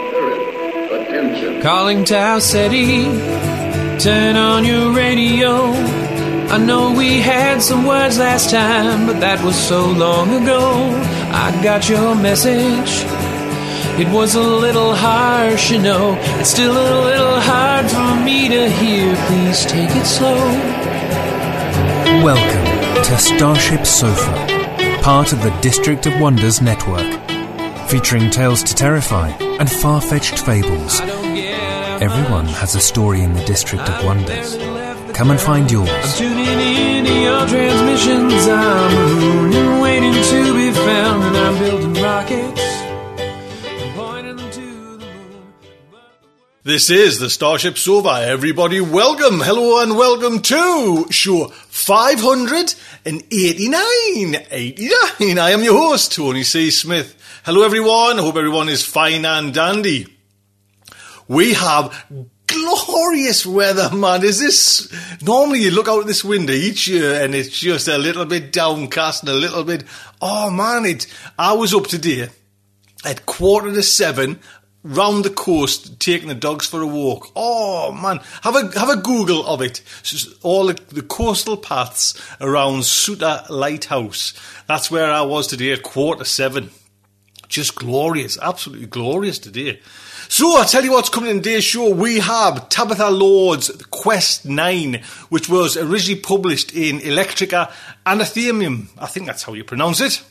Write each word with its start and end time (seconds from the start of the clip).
Calling 1.61 2.05
Tau 2.05 2.39
City, 2.39 3.03
turn 3.99 4.35
on 4.35 4.65
your 4.65 4.93
radio. 4.93 5.65
I 6.49 6.57
know 6.57 6.91
we 6.91 7.21
had 7.21 7.61
some 7.61 7.85
words 7.85 8.17
last 8.17 8.49
time, 8.49 9.05
but 9.05 9.19
that 9.19 9.43
was 9.43 9.55
so 9.55 9.85
long 9.85 10.41
ago. 10.41 10.89
I 11.31 11.51
got 11.61 11.87
your 11.87 12.15
message. 12.15 13.05
It 14.01 14.11
was 14.11 14.33
a 14.33 14.41
little 14.41 14.95
harsh, 14.95 15.69
you 15.69 15.77
know. 15.77 16.17
It's 16.39 16.49
still 16.49 16.71
a 16.71 17.05
little 17.05 17.39
hard 17.39 17.91
for 17.91 18.25
me 18.25 18.49
to 18.49 18.67
hear. 18.67 19.15
Please 19.27 19.63
take 19.67 19.91
it 19.91 20.05
slow. 20.07 20.41
Welcome 22.23 23.03
to 23.03 23.17
Starship 23.19 23.85
Sofa, 23.85 24.99
part 25.03 25.31
of 25.31 25.43
the 25.43 25.55
District 25.61 26.07
of 26.07 26.19
Wonders 26.19 26.59
network, 26.59 27.21
featuring 27.87 28.31
tales 28.31 28.63
to 28.63 28.73
terrify 28.73 29.29
and 29.59 29.71
far 29.71 30.01
fetched 30.01 30.39
fables. 30.39 30.99
Everyone 32.01 32.45
has 32.47 32.73
a 32.73 32.79
story 32.81 33.21
in 33.21 33.33
the 33.33 33.45
District 33.45 33.87
of 33.87 34.03
Wonders. 34.03 34.57
Come 35.15 35.29
and 35.29 35.39
find 35.39 35.65
I'm 35.67 35.71
yours. 35.71 36.17
tuning 36.17 36.47
in 36.47 37.05
to 37.05 37.13
your 37.13 37.45
transmissions. 37.47 38.47
I'm 38.47 39.19
mooning, 39.19 39.79
waiting 39.81 40.13
to 40.13 40.53
be 40.55 40.71
found, 40.71 41.23
and 41.23 41.37
I'm 41.37 41.59
building 41.59 41.93
rockets. 42.01 42.59
and 42.59 43.95
pointing 43.95 44.35
them 44.37 44.49
to 44.51 44.97
the 44.97 45.05
moon. 45.05 45.53
This 46.63 46.89
is 46.89 47.19
the 47.19 47.29
Starship 47.29 47.77
Sofa. 47.77 48.23
Everybody, 48.25 48.81
welcome, 48.81 49.39
hello, 49.39 49.83
and 49.83 49.95
welcome 49.95 50.41
to 50.41 51.05
show 51.11 51.49
589. 51.69 54.43
89. 54.49 55.37
I 55.37 55.51
am 55.51 55.61
your 55.61 55.77
host, 55.77 56.13
Tony 56.13 56.41
C. 56.43 56.71
Smith. 56.71 57.15
Hello, 57.45 57.61
everyone. 57.61 58.17
I 58.17 58.23
hope 58.23 58.37
everyone 58.37 58.69
is 58.69 58.83
fine 58.83 59.23
and 59.23 59.53
dandy. 59.53 60.07
We 61.31 61.53
have 61.53 62.05
glorious 62.45 63.45
weather, 63.45 63.95
man. 63.95 64.21
Is 64.21 64.41
this 64.41 65.21
normally 65.21 65.59
you 65.61 65.71
look 65.71 65.87
out 65.87 66.05
this 66.05 66.25
window 66.25 66.51
each 66.51 66.89
year 66.89 67.23
and 67.23 67.33
it's 67.33 67.57
just 67.57 67.87
a 67.87 67.97
little 67.97 68.25
bit 68.25 68.51
downcast 68.51 69.23
and 69.23 69.29
a 69.29 69.35
little 69.35 69.63
bit. 69.63 69.85
Oh 70.21 70.49
man, 70.49 70.83
it. 70.83 71.07
I 71.39 71.53
was 71.53 71.73
up 71.73 71.87
today 71.87 72.27
at 73.05 73.25
quarter 73.25 73.71
to 73.71 73.81
seven 73.81 74.41
round 74.83 75.23
the 75.23 75.29
coast 75.29 76.01
taking 76.01 76.27
the 76.27 76.35
dogs 76.35 76.67
for 76.67 76.81
a 76.81 76.85
walk. 76.85 77.31
Oh 77.33 77.93
man, 77.93 78.19
have 78.41 78.57
a 78.57 78.77
have 78.77 78.89
a 78.89 79.01
Google 79.01 79.47
of 79.47 79.61
it. 79.61 79.81
All 80.43 80.67
the, 80.67 80.73
the 80.89 81.01
coastal 81.01 81.55
paths 81.55 82.21
around 82.41 82.83
Souter 82.83 83.45
Lighthouse. 83.49 84.33
That's 84.67 84.91
where 84.91 85.09
I 85.09 85.21
was 85.21 85.47
today 85.47 85.71
at 85.71 85.83
quarter 85.83 86.25
seven. 86.25 86.71
Just 87.47 87.75
glorious, 87.75 88.37
absolutely 88.41 88.87
glorious 88.87 89.39
today. 89.39 89.79
So 90.31 90.55
I 90.55 90.63
tell 90.63 90.85
you 90.85 90.93
what's 90.93 91.09
coming 91.09 91.29
in 91.29 91.41
today's 91.41 91.65
show. 91.65 91.89
We 91.89 92.19
have 92.19 92.69
Tabitha 92.69 93.09
Lord's 93.09 93.69
Quest 93.87 94.45
9, 94.45 95.03
which 95.27 95.49
was 95.49 95.75
originally 95.75 96.21
published 96.21 96.73
in 96.73 97.01
Electric 97.01 97.51
Athenaeum. 97.51 98.87
I 98.97 99.07
think 99.07 99.25
that's 99.25 99.43
how 99.43 99.51
you 99.51 99.65
pronounce 99.65 99.99
it. 99.99 100.23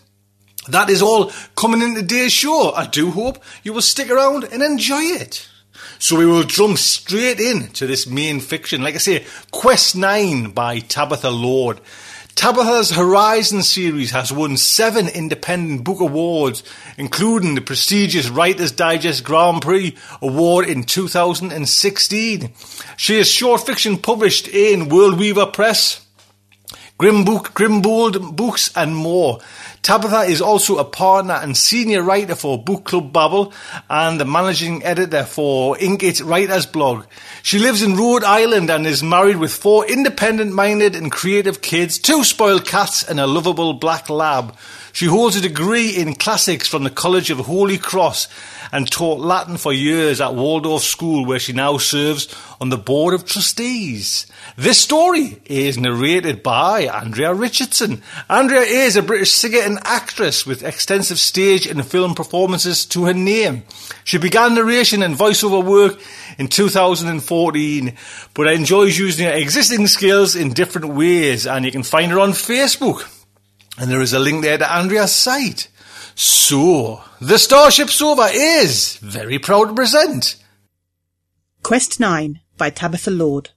That 0.68 0.88
is 0.88 1.02
all 1.02 1.30
coming 1.54 1.82
in 1.82 1.94
today's 1.94 2.32
show. 2.32 2.72
I 2.74 2.86
do 2.86 3.10
hope 3.10 3.44
you 3.62 3.74
will 3.74 3.82
stick 3.82 4.08
around 4.08 4.44
and 4.44 4.62
enjoy 4.62 5.02
it. 5.02 5.46
So 5.98 6.16
we 6.16 6.24
will 6.24 6.44
jump 6.44 6.78
straight 6.78 7.38
in 7.38 7.68
to 7.72 7.86
this 7.86 8.06
main 8.06 8.40
fiction. 8.40 8.82
Like 8.82 8.94
I 8.94 8.98
say, 8.98 9.26
Quest 9.50 9.96
9 9.96 10.52
by 10.52 10.78
Tabitha 10.78 11.28
Lord. 11.28 11.78
Tabitha's 12.40 12.92
Horizon 12.92 13.62
series 13.62 14.12
has 14.12 14.32
won 14.32 14.56
seven 14.56 15.08
independent 15.08 15.84
book 15.84 16.00
awards, 16.00 16.62
including 16.96 17.54
the 17.54 17.60
prestigious 17.60 18.30
Writers 18.30 18.72
Digest 18.72 19.24
Grand 19.24 19.60
Prix 19.60 19.94
Award 20.22 20.66
in 20.66 20.84
2016. 20.84 22.50
She 22.96 23.18
has 23.18 23.30
short 23.30 23.66
fiction 23.66 23.98
published 23.98 24.48
in 24.48 24.88
World 24.88 25.18
Weaver 25.18 25.48
Press, 25.48 26.00
Grim 26.96 27.26
Book, 27.26 27.52
Grimbold 27.52 28.36
Books, 28.36 28.74
and 28.74 28.96
more. 28.96 29.40
Tabitha 29.82 30.22
is 30.22 30.42
also 30.42 30.76
a 30.76 30.84
partner 30.84 31.32
and 31.34 31.56
senior 31.56 32.02
writer 32.02 32.34
for 32.34 32.62
Book 32.62 32.84
Club 32.84 33.14
Babble 33.14 33.54
and 33.88 34.20
the 34.20 34.26
managing 34.26 34.84
editor 34.84 35.24
for 35.24 35.78
Ink 35.78 36.02
It 36.02 36.20
Writers 36.20 36.66
blog. 36.66 37.06
She 37.42 37.58
lives 37.58 37.82
in 37.82 37.96
Rhode 37.96 38.22
Island 38.22 38.68
and 38.68 38.86
is 38.86 39.02
married 39.02 39.38
with 39.38 39.54
four 39.54 39.86
independent 39.86 40.52
minded 40.52 40.94
and 40.94 41.10
creative 41.10 41.62
kids, 41.62 41.98
two 41.98 42.24
spoiled 42.24 42.66
cats, 42.66 43.02
and 43.02 43.18
a 43.18 43.26
lovable 43.26 43.72
black 43.72 44.10
lab. 44.10 44.54
She 44.92 45.06
holds 45.06 45.36
a 45.36 45.40
degree 45.40 45.90
in 45.90 46.14
classics 46.14 46.68
from 46.68 46.84
the 46.84 46.90
College 46.90 47.30
of 47.30 47.38
Holy 47.38 47.78
Cross 47.78 48.28
and 48.72 48.90
taught 48.90 49.20
Latin 49.20 49.56
for 49.56 49.72
years 49.72 50.20
at 50.20 50.34
Waldorf 50.34 50.82
School, 50.82 51.24
where 51.24 51.38
she 51.38 51.52
now 51.52 51.78
serves 51.78 52.34
on 52.60 52.68
the 52.68 52.76
Board 52.76 53.14
of 53.14 53.24
Trustees. 53.24 54.26
This 54.56 54.78
story 54.78 55.40
is 55.46 55.78
narrated 55.78 56.42
by 56.42 56.86
Andrea 56.86 57.32
Richardson. 57.34 58.02
Andrea 58.28 58.62
is 58.62 58.96
a 58.96 59.02
British 59.02 59.32
singer 59.32 59.60
and 59.60 59.78
actress 59.84 60.46
with 60.46 60.62
extensive 60.62 61.18
stage 61.18 61.66
and 61.66 61.84
film 61.86 62.14
performances 62.14 62.84
to 62.86 63.06
her 63.06 63.14
name. 63.14 63.64
She 64.04 64.18
began 64.18 64.54
narration 64.54 65.02
and 65.02 65.16
voiceover 65.16 65.64
work 65.64 66.00
in 66.38 66.48
2014, 66.48 67.96
but 68.34 68.46
enjoys 68.46 68.98
using 68.98 69.26
her 69.26 69.32
existing 69.32 69.86
skills 69.86 70.36
in 70.36 70.52
different 70.52 70.88
ways, 70.94 71.46
and 71.46 71.64
you 71.64 71.72
can 71.72 71.82
find 71.82 72.10
her 72.12 72.20
on 72.20 72.30
Facebook. 72.30 73.19
And 73.80 73.90
there 73.90 74.02
is 74.02 74.12
a 74.12 74.18
link 74.18 74.42
there 74.42 74.58
to 74.58 74.72
Andrea's 74.72 75.10
site. 75.10 75.68
So, 76.14 77.00
the 77.18 77.38
Starship 77.38 77.88
Sofa 77.88 78.28
is 78.30 78.98
very 78.98 79.38
proud 79.38 79.68
to 79.68 79.74
present 79.74 80.36
Quest 81.62 81.98
9 81.98 82.40
by 82.58 82.68
Tabitha 82.68 83.10
Lord. 83.10 83.48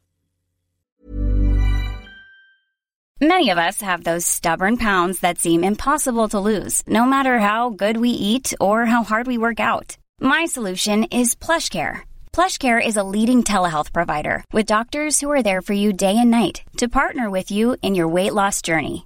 Many 3.19 3.49
of 3.49 3.57
us 3.57 3.81
have 3.81 4.05
those 4.05 4.25
stubborn 4.25 4.77
pounds 4.77 5.19
that 5.19 5.39
seem 5.39 5.61
impossible 5.61 6.29
to 6.29 6.39
lose, 6.39 6.83
no 6.87 7.05
matter 7.05 7.39
how 7.39 7.69
good 7.71 7.97
we 7.97 8.09
eat 8.09 8.53
or 8.61 8.85
how 8.85 9.03
hard 9.03 9.27
we 9.27 9.37
work 9.37 9.59
out. 9.59 9.97
My 10.21 10.45
solution 10.45 11.03
is 11.05 11.35
PlushCare. 11.35 12.01
PlushCare 12.31 12.85
is 12.85 12.95
a 12.95 13.03
leading 13.15 13.43
telehealth 13.43 13.91
provider 13.91 14.43
with 14.53 14.65
doctors 14.65 15.19
who 15.19 15.29
are 15.31 15.43
there 15.43 15.61
for 15.61 15.73
you 15.73 15.91
day 15.91 16.17
and 16.17 16.31
night 16.31 16.63
to 16.77 16.87
partner 16.87 17.29
with 17.29 17.51
you 17.51 17.75
in 17.81 17.93
your 17.93 18.07
weight 18.07 18.33
loss 18.33 18.61
journey. 18.61 19.05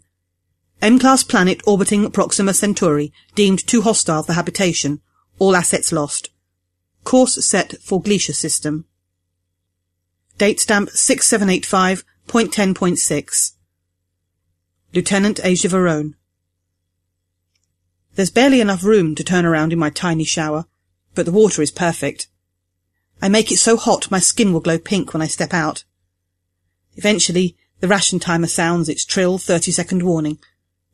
M-class 0.80 1.22
planet 1.22 1.60
orbiting 1.66 2.10
Proxima 2.10 2.54
Centauri 2.54 3.12
deemed 3.34 3.66
too 3.66 3.82
hostile 3.82 4.22
for 4.22 4.32
habitation. 4.34 5.00
All 5.38 5.56
assets 5.56 5.92
lost. 5.92 6.30
Course 7.04 7.44
set 7.44 7.74
for 7.82 8.02
Gliese 8.02 8.34
system. 8.34 8.86
Date 10.38 10.60
stamp 10.60 10.88
6785.10.6. 10.90 13.52
Lieutenant 14.92 15.40
Asia 15.42 15.68
Verone. 15.68 16.14
There's 18.16 18.30
barely 18.30 18.62
enough 18.62 18.82
room 18.82 19.14
to 19.14 19.22
turn 19.22 19.44
around 19.44 19.74
in 19.74 19.78
my 19.78 19.90
tiny 19.90 20.24
shower, 20.24 20.64
but 21.14 21.26
the 21.26 21.32
water 21.32 21.60
is 21.60 21.70
perfect. 21.70 22.28
I 23.20 23.28
make 23.28 23.52
it 23.52 23.58
so 23.58 23.76
hot 23.76 24.10
my 24.10 24.18
skin 24.20 24.52
will 24.54 24.60
glow 24.60 24.78
pink 24.78 25.12
when 25.12 25.22
I 25.22 25.26
step 25.26 25.52
out. 25.52 25.84
Eventually, 26.96 27.56
the 27.80 27.88
ration 27.88 28.18
timer 28.18 28.46
sounds 28.46 28.88
its 28.88 29.04
trill 29.04 29.36
30 29.36 29.70
second 29.70 30.02
warning, 30.02 30.38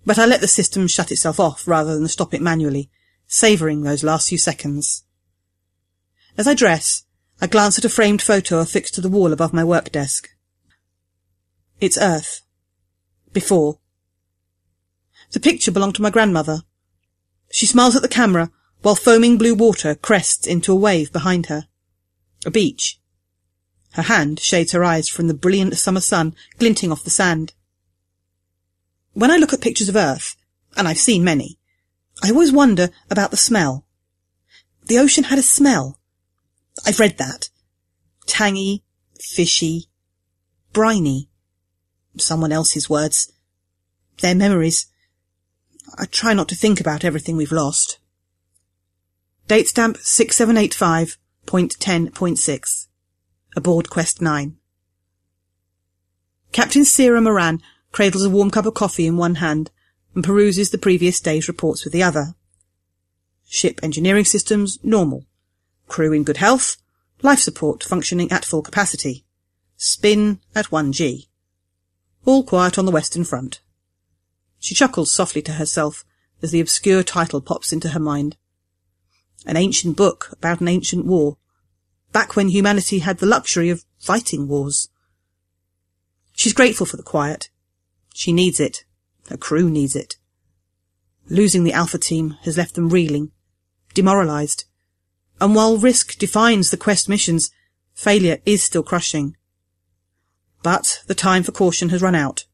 but 0.05 0.19
I 0.19 0.27
let 0.27 0.41
the 0.41 0.49
system 0.49 0.89
shut 0.89 1.13
itself 1.13 1.39
off 1.39 1.69
rather 1.69 1.95
than 1.95 2.09
stop 2.09 2.35
it 2.35 2.43
manually, 2.43 2.91
savouring 3.29 3.83
those 3.83 4.03
last 4.03 4.29
few 4.29 4.39
seconds. 4.39 5.05
As 6.37 6.49
I 6.49 6.55
dress, 6.55 7.05
I 7.41 7.47
glance 7.47 7.79
at 7.79 7.85
a 7.85 7.89
framed 7.89 8.21
photo 8.21 8.59
affixed 8.59 8.95
to 8.95 9.01
the 9.01 9.09
wall 9.09 9.33
above 9.33 9.53
my 9.53 9.63
work 9.63 9.93
desk. 9.93 10.29
It's 11.81 11.99
Earth. 11.99 12.43
Before. 13.33 13.79
The 15.31 15.41
picture 15.41 15.71
belonged 15.71 15.95
to 15.97 16.03
my 16.03 16.11
grandmother. 16.11 16.63
She 17.53 17.67
smiles 17.67 17.95
at 17.95 18.01
the 18.01 18.09
camera 18.09 18.51
while 18.81 18.95
foaming 18.95 19.37
blue 19.37 19.55
water 19.55 19.95
crests 19.95 20.47
into 20.47 20.73
a 20.73 20.77
wave 20.77 21.13
behind 21.13 21.47
her. 21.47 21.69
A 22.47 22.51
beach. 22.51 22.99
Her 23.93 24.03
hand 24.03 24.41
shades 24.41 24.73
her 24.73 24.83
eyes 24.83 25.07
from 25.07 25.29
the 25.29 25.35
brilliant 25.35 25.77
summer 25.77 26.01
sun 26.01 26.35
glinting 26.59 26.91
off 26.91 27.05
the 27.05 27.11
sand. 27.11 27.53
When 29.13 29.31
I 29.31 29.37
look 29.37 29.53
at 29.53 29.61
pictures 29.61 29.91
of 29.91 29.97
Earth, 29.97 30.35
and 30.79 30.89
I've 30.89 30.99
seen 30.99 31.23
many, 31.23 31.59
I 32.23 32.31
always 32.31 32.51
wonder 32.51 32.89
about 33.11 33.31
the 33.31 33.37
smell. 33.37 33.85
The 34.87 34.99
ocean 34.99 35.25
had 35.25 35.39
a 35.39 35.43
smell. 35.43 36.01
I've 36.87 37.01
read 37.01 37.19
that. 37.19 37.51
Tangy, 38.27 38.83
fishy, 39.21 39.91
briny. 40.73 41.29
Someone 42.17 42.51
else's 42.51 42.89
words. 42.89 43.31
Their 44.23 44.35
memories. 44.35 44.87
I 45.99 46.07
try 46.07 46.33
not 46.35 46.49
to 46.49 46.55
think 46.55 46.81
about 46.81 47.05
everything 47.05 47.37
we've 47.37 47.53
lost. 47.53 47.99
Date 49.49 49.69
stamp 49.69 49.99
6785.10.6. 49.99 52.87
Aboard 53.55 53.91
Quest 53.91 54.23
9. 54.23 54.57
Captain 56.53 56.85
Sarah 56.85 57.21
Moran 57.21 57.61
cradles 57.93 58.25
a 58.25 58.31
warm 58.31 58.51
cup 58.51 58.67
of 58.67 58.75
coffee 58.75 59.07
in 59.07 59.17
one 59.17 59.37
hand 59.37 59.71
and 60.15 60.23
peruses 60.23 60.71
the 60.71 60.79
previous 60.79 61.21
day's 61.21 61.49
reports 61.49 61.85
with 61.85 61.93
the 61.93 62.03
other. 62.03 62.35
Ship 63.49 63.79
engineering 63.83 64.25
systems 64.25 64.79
normal. 64.83 65.27
Crew 65.89 66.13
in 66.13 66.25
good 66.25 66.39
health. 66.39 66.77
Life 67.23 67.41
support 67.41 67.85
functioning 67.85 68.31
at 68.31 68.45
full 68.45 68.63
capacity. 68.63 69.25
Spin 69.77 70.41
at 70.55 70.67
1G. 70.67 71.27
All 72.25 72.45
quiet 72.45 72.79
on 72.79 72.85
the 72.85 72.93
Western 72.93 73.25
Front. 73.25 73.61
She 74.63 74.77
chuckles 74.77 75.11
softly 75.11 75.43
to 75.43 75.55
herself 75.55 76.05
as 76.41 76.53
the 76.53 76.61
obscure 76.61 77.03
title 77.03 77.41
pops 77.41 77.73
into 77.73 77.89
her 77.89 77.99
mind. 77.99 78.37
An 79.45 79.57
ancient 79.57 79.97
book 79.97 80.29
about 80.31 80.61
an 80.61 80.69
ancient 80.69 81.05
war, 81.05 81.37
back 82.13 82.37
when 82.37 82.49
humanity 82.49 83.01
had 83.01 83.19
the 83.19 83.27
luxury 83.27 83.71
of 83.71 83.85
fighting 83.99 84.47
wars. 84.47 84.89
She's 86.37 86.53
grateful 86.53 86.87
for 86.87 86.97
the 86.97 87.03
quiet. 87.03 87.51
She 88.15 88.33
needs 88.33 88.61
it. 88.61 88.85
Her 89.29 89.37
crew 89.37 89.69
needs 89.69 89.97
it. 89.97 90.15
Losing 91.29 91.65
the 91.65 91.73
Alpha 91.73 91.99
team 91.99 92.37
has 92.43 92.57
left 92.57 92.77
them 92.77 92.89
reeling, 92.89 93.33
demoralized. 93.95 94.67
And 95.41 95.57
while 95.57 95.77
risk 95.77 96.19
defines 96.19 96.71
the 96.71 96.77
quest 96.77 97.09
missions, 97.09 97.51
failure 97.95 98.39
is 98.47 98.63
still 98.63 98.85
crushing. 98.85 99.37
But 100.63 101.03
the 101.09 101.17
time 101.17 101.43
for 101.43 101.51
caution 101.51 101.89
has 101.89 102.01
run 102.01 102.15
out, 102.15 102.45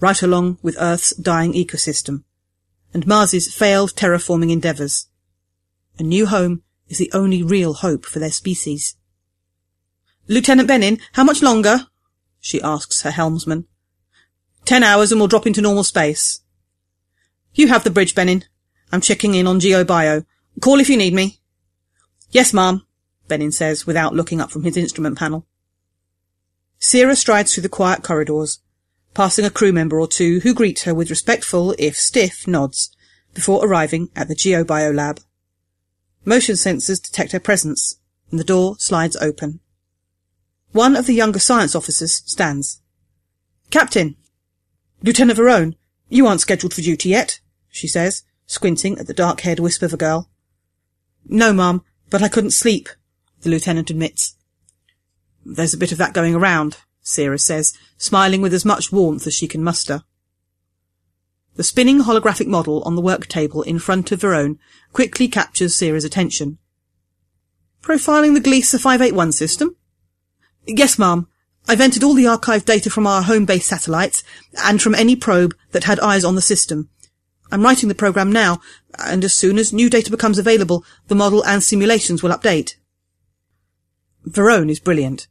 right 0.00 0.22
along 0.22 0.58
with 0.62 0.76
Earth's 0.78 1.14
dying 1.16 1.52
ecosystem, 1.52 2.24
and 2.92 3.06
Mars's 3.06 3.52
failed 3.52 3.94
terraforming 3.94 4.50
endeavours. 4.50 5.08
A 5.98 6.02
new 6.02 6.26
home 6.26 6.62
is 6.88 6.98
the 6.98 7.10
only 7.12 7.42
real 7.42 7.74
hope 7.74 8.04
for 8.04 8.18
their 8.18 8.30
species. 8.30 8.96
Lieutenant 10.28 10.68
Benin, 10.68 10.98
how 11.12 11.24
much 11.24 11.42
longer? 11.42 11.86
she 12.40 12.60
asks 12.60 13.02
her 13.02 13.10
helmsman. 13.10 13.66
Ten 14.64 14.82
hours 14.82 15.12
and 15.12 15.20
we'll 15.20 15.28
drop 15.28 15.46
into 15.46 15.60
normal 15.60 15.84
space. 15.84 16.40
You 17.54 17.68
have 17.68 17.84
the 17.84 17.90
bridge, 17.90 18.14
Benin. 18.14 18.44
I'm 18.92 19.00
checking 19.00 19.34
in 19.34 19.46
on 19.46 19.60
GeoBio. 19.60 20.24
Call 20.60 20.80
if 20.80 20.90
you 20.90 20.96
need 20.96 21.14
me. 21.14 21.38
Yes, 22.30 22.52
ma'am, 22.52 22.86
Benin 23.28 23.52
says 23.52 23.86
without 23.86 24.14
looking 24.14 24.40
up 24.40 24.50
from 24.50 24.64
his 24.64 24.76
instrument 24.76 25.18
panel. 25.18 25.46
Sierra 26.78 27.16
strides 27.16 27.54
through 27.54 27.62
the 27.62 27.68
quiet 27.68 28.02
corridors, 28.02 28.60
passing 29.16 29.46
a 29.46 29.50
crew 29.50 29.72
member 29.72 29.98
or 29.98 30.06
two 30.06 30.40
who 30.40 30.52
greet 30.52 30.80
her 30.80 30.94
with 30.94 31.08
respectful, 31.08 31.74
if 31.78 31.96
stiff, 31.96 32.46
nods, 32.46 32.94
before 33.32 33.64
arriving 33.64 34.10
at 34.14 34.28
the 34.28 34.34
GeoBio 34.34 34.94
lab. 34.94 35.20
Motion 36.26 36.54
sensors 36.54 37.02
detect 37.02 37.32
her 37.32 37.40
presence, 37.40 37.98
and 38.30 38.38
the 38.38 38.44
door 38.44 38.76
slides 38.78 39.16
open. 39.16 39.60
One 40.72 40.94
of 40.94 41.06
the 41.06 41.14
younger 41.14 41.38
science 41.38 41.74
officers 41.74 42.22
stands. 42.26 42.82
Captain! 43.70 44.16
Lieutenant 45.02 45.38
Verone, 45.38 45.76
you 46.10 46.26
aren't 46.26 46.42
scheduled 46.42 46.74
for 46.74 46.82
duty 46.82 47.08
yet, 47.08 47.40
she 47.70 47.88
says, 47.88 48.22
squinting 48.44 48.98
at 48.98 49.06
the 49.06 49.14
dark-haired 49.14 49.60
wisp 49.60 49.80
of 49.80 49.94
a 49.94 49.96
girl. 49.96 50.28
No, 51.24 51.54
ma'am, 51.54 51.80
but 52.10 52.22
I 52.22 52.28
couldn't 52.28 52.50
sleep, 52.50 52.90
the 53.40 53.48
lieutenant 53.48 53.88
admits. 53.88 54.36
There's 55.42 55.72
a 55.72 55.78
bit 55.78 55.92
of 55.92 55.96
that 55.96 56.12
going 56.12 56.34
around, 56.34 56.76
Sarah 57.08 57.38
says, 57.38 57.72
smiling 57.96 58.40
with 58.40 58.52
as 58.52 58.64
much 58.64 58.90
warmth 58.90 59.28
as 59.28 59.34
she 59.34 59.46
can 59.46 59.62
muster. 59.62 60.02
The 61.54 61.62
spinning 61.62 62.00
holographic 62.00 62.48
model 62.48 62.82
on 62.82 62.96
the 62.96 63.00
work 63.00 63.28
table 63.28 63.62
in 63.62 63.78
front 63.78 64.10
of 64.10 64.20
Verone 64.20 64.58
quickly 64.92 65.28
captures 65.28 65.76
Sarah's 65.76 66.04
attention. 66.04 66.58
Profiling 67.80 68.34
the 68.34 68.40
Gliese 68.40 68.72
581 68.72 69.30
system? 69.30 69.76
Yes, 70.66 70.98
ma'am. 70.98 71.28
I've 71.68 71.80
entered 71.80 72.02
all 72.02 72.14
the 72.14 72.24
archived 72.24 72.64
data 72.64 72.90
from 72.90 73.06
our 73.06 73.22
home 73.22 73.44
base 73.44 73.66
satellites 73.66 74.24
and 74.64 74.82
from 74.82 74.96
any 74.96 75.14
probe 75.14 75.54
that 75.70 75.84
had 75.84 76.00
eyes 76.00 76.24
on 76.24 76.34
the 76.34 76.42
system. 76.42 76.90
I'm 77.52 77.62
writing 77.62 77.88
the 77.88 77.94
program 77.94 78.32
now, 78.32 78.60
and 78.98 79.22
as 79.22 79.32
soon 79.32 79.58
as 79.58 79.72
new 79.72 79.88
data 79.88 80.10
becomes 80.10 80.40
available, 80.40 80.84
the 81.06 81.14
model 81.14 81.44
and 81.44 81.62
simulations 81.62 82.20
will 82.20 82.32
update. 82.32 82.74
Verone 84.26 84.70
is 84.70 84.80
brilliant. 84.80 85.28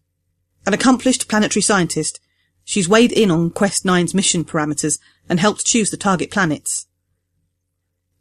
An 0.66 0.74
accomplished 0.74 1.28
planetary 1.28 1.62
scientist, 1.62 2.20
she's 2.64 2.90
weighed 2.90 3.12
in 3.12 3.30
on 3.30 3.52
Quest 3.52 3.84
9's 3.84 4.14
mission 4.14 4.44
parameters 4.44 5.00
and 5.30 5.40
helped 5.40 5.66
choose 5.66 5.92
the 5.92 5.98
target 5.98 6.32
planets. 6.32 6.88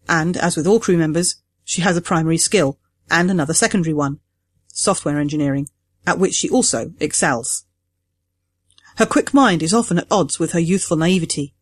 And, 0.08 0.36
as 0.36 0.56
with 0.56 0.66
all 0.66 0.80
crew 0.80 0.98
members, 0.98 1.36
she 1.64 1.80
has 1.80 1.96
a 1.96 2.02
primary 2.02 2.36
skill, 2.36 2.78
and 3.10 3.30
another 3.30 3.54
secondary 3.54 3.94
one, 3.94 4.20
software 4.68 5.18
engineering, 5.18 5.68
at 6.06 6.18
which 6.18 6.34
she 6.34 6.50
also 6.50 6.92
excels. 7.00 7.64
Her 8.96 9.06
quick 9.06 9.32
mind 9.32 9.62
is 9.62 9.74
often 9.74 9.98
at 9.98 10.06
odds 10.10 10.38
with 10.38 10.52
her 10.52 10.60
youthful 10.60 10.96
naivety, 10.96 11.54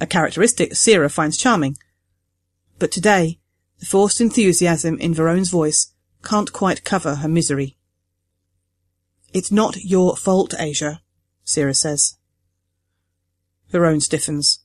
a 0.00 0.06
characteristic 0.06 0.74
Sierra 0.74 1.08
finds 1.08 1.36
charming. 1.36 1.78
But 2.78 2.90
today, 2.90 3.38
the 3.78 3.86
forced 3.86 4.20
enthusiasm 4.20 4.98
in 4.98 5.14
Verone's 5.14 5.50
voice 5.50 5.92
can't 6.24 6.52
quite 6.52 6.84
cover 6.84 7.16
her 7.16 7.28
misery. 7.28 7.76
It's 9.34 9.50
not 9.50 9.82
your 9.82 10.16
fault, 10.16 10.54
Asia, 10.58 11.02
Sierra 11.42 11.74
says. 11.74 12.16
Verone 13.72 14.00
stiffens. 14.00 14.60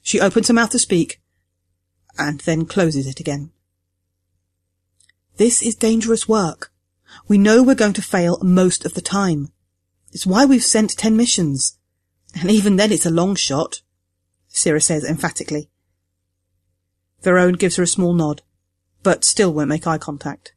She 0.00 0.18
opens 0.18 0.48
her 0.48 0.54
mouth 0.54 0.70
to 0.70 0.78
speak, 0.78 1.20
and 2.18 2.40
then 2.40 2.64
closes 2.64 3.06
it 3.06 3.20
again. 3.20 3.52
This 5.36 5.60
is 5.60 5.74
dangerous 5.74 6.26
work. 6.26 6.72
We 7.28 7.36
know 7.36 7.62
we're 7.62 7.74
going 7.74 7.92
to 7.92 8.02
fail 8.02 8.38
most 8.42 8.86
of 8.86 8.94
the 8.94 9.02
time. 9.02 9.52
It's 10.12 10.26
why 10.26 10.46
we've 10.46 10.64
sent 10.64 10.96
ten 10.96 11.14
missions. 11.14 11.76
And 12.40 12.50
even 12.50 12.76
then 12.76 12.90
it's 12.90 13.06
a 13.06 13.10
long 13.10 13.34
shot, 13.34 13.82
Sierra 14.48 14.80
says 14.80 15.04
emphatically. 15.04 15.68
Verone 17.22 17.58
gives 17.58 17.76
her 17.76 17.82
a 17.82 17.86
small 17.86 18.14
nod, 18.14 18.40
but 19.02 19.24
still 19.24 19.52
won't 19.52 19.68
make 19.68 19.86
eye 19.86 19.98
contact. 19.98 20.54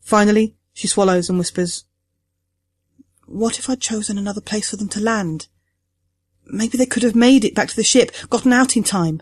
Finally, 0.00 0.56
she 0.78 0.86
swallows 0.86 1.28
and 1.28 1.38
whispers, 1.40 1.84
What 3.26 3.58
if 3.58 3.68
I'd 3.68 3.80
chosen 3.80 4.16
another 4.16 4.40
place 4.40 4.70
for 4.70 4.76
them 4.76 4.88
to 4.90 5.00
land? 5.00 5.48
Maybe 6.46 6.78
they 6.78 6.86
could 6.86 7.02
have 7.02 7.16
made 7.16 7.44
it 7.44 7.56
back 7.56 7.68
to 7.70 7.74
the 7.74 7.82
ship, 7.82 8.12
gotten 8.30 8.52
out 8.52 8.76
in 8.76 8.84
time. 8.84 9.20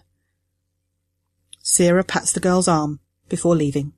Sierra 1.62 2.04
pats 2.04 2.30
the 2.30 2.40
girl's 2.40 2.68
arm 2.68 3.00
before 3.30 3.56
leaving. 3.56 3.94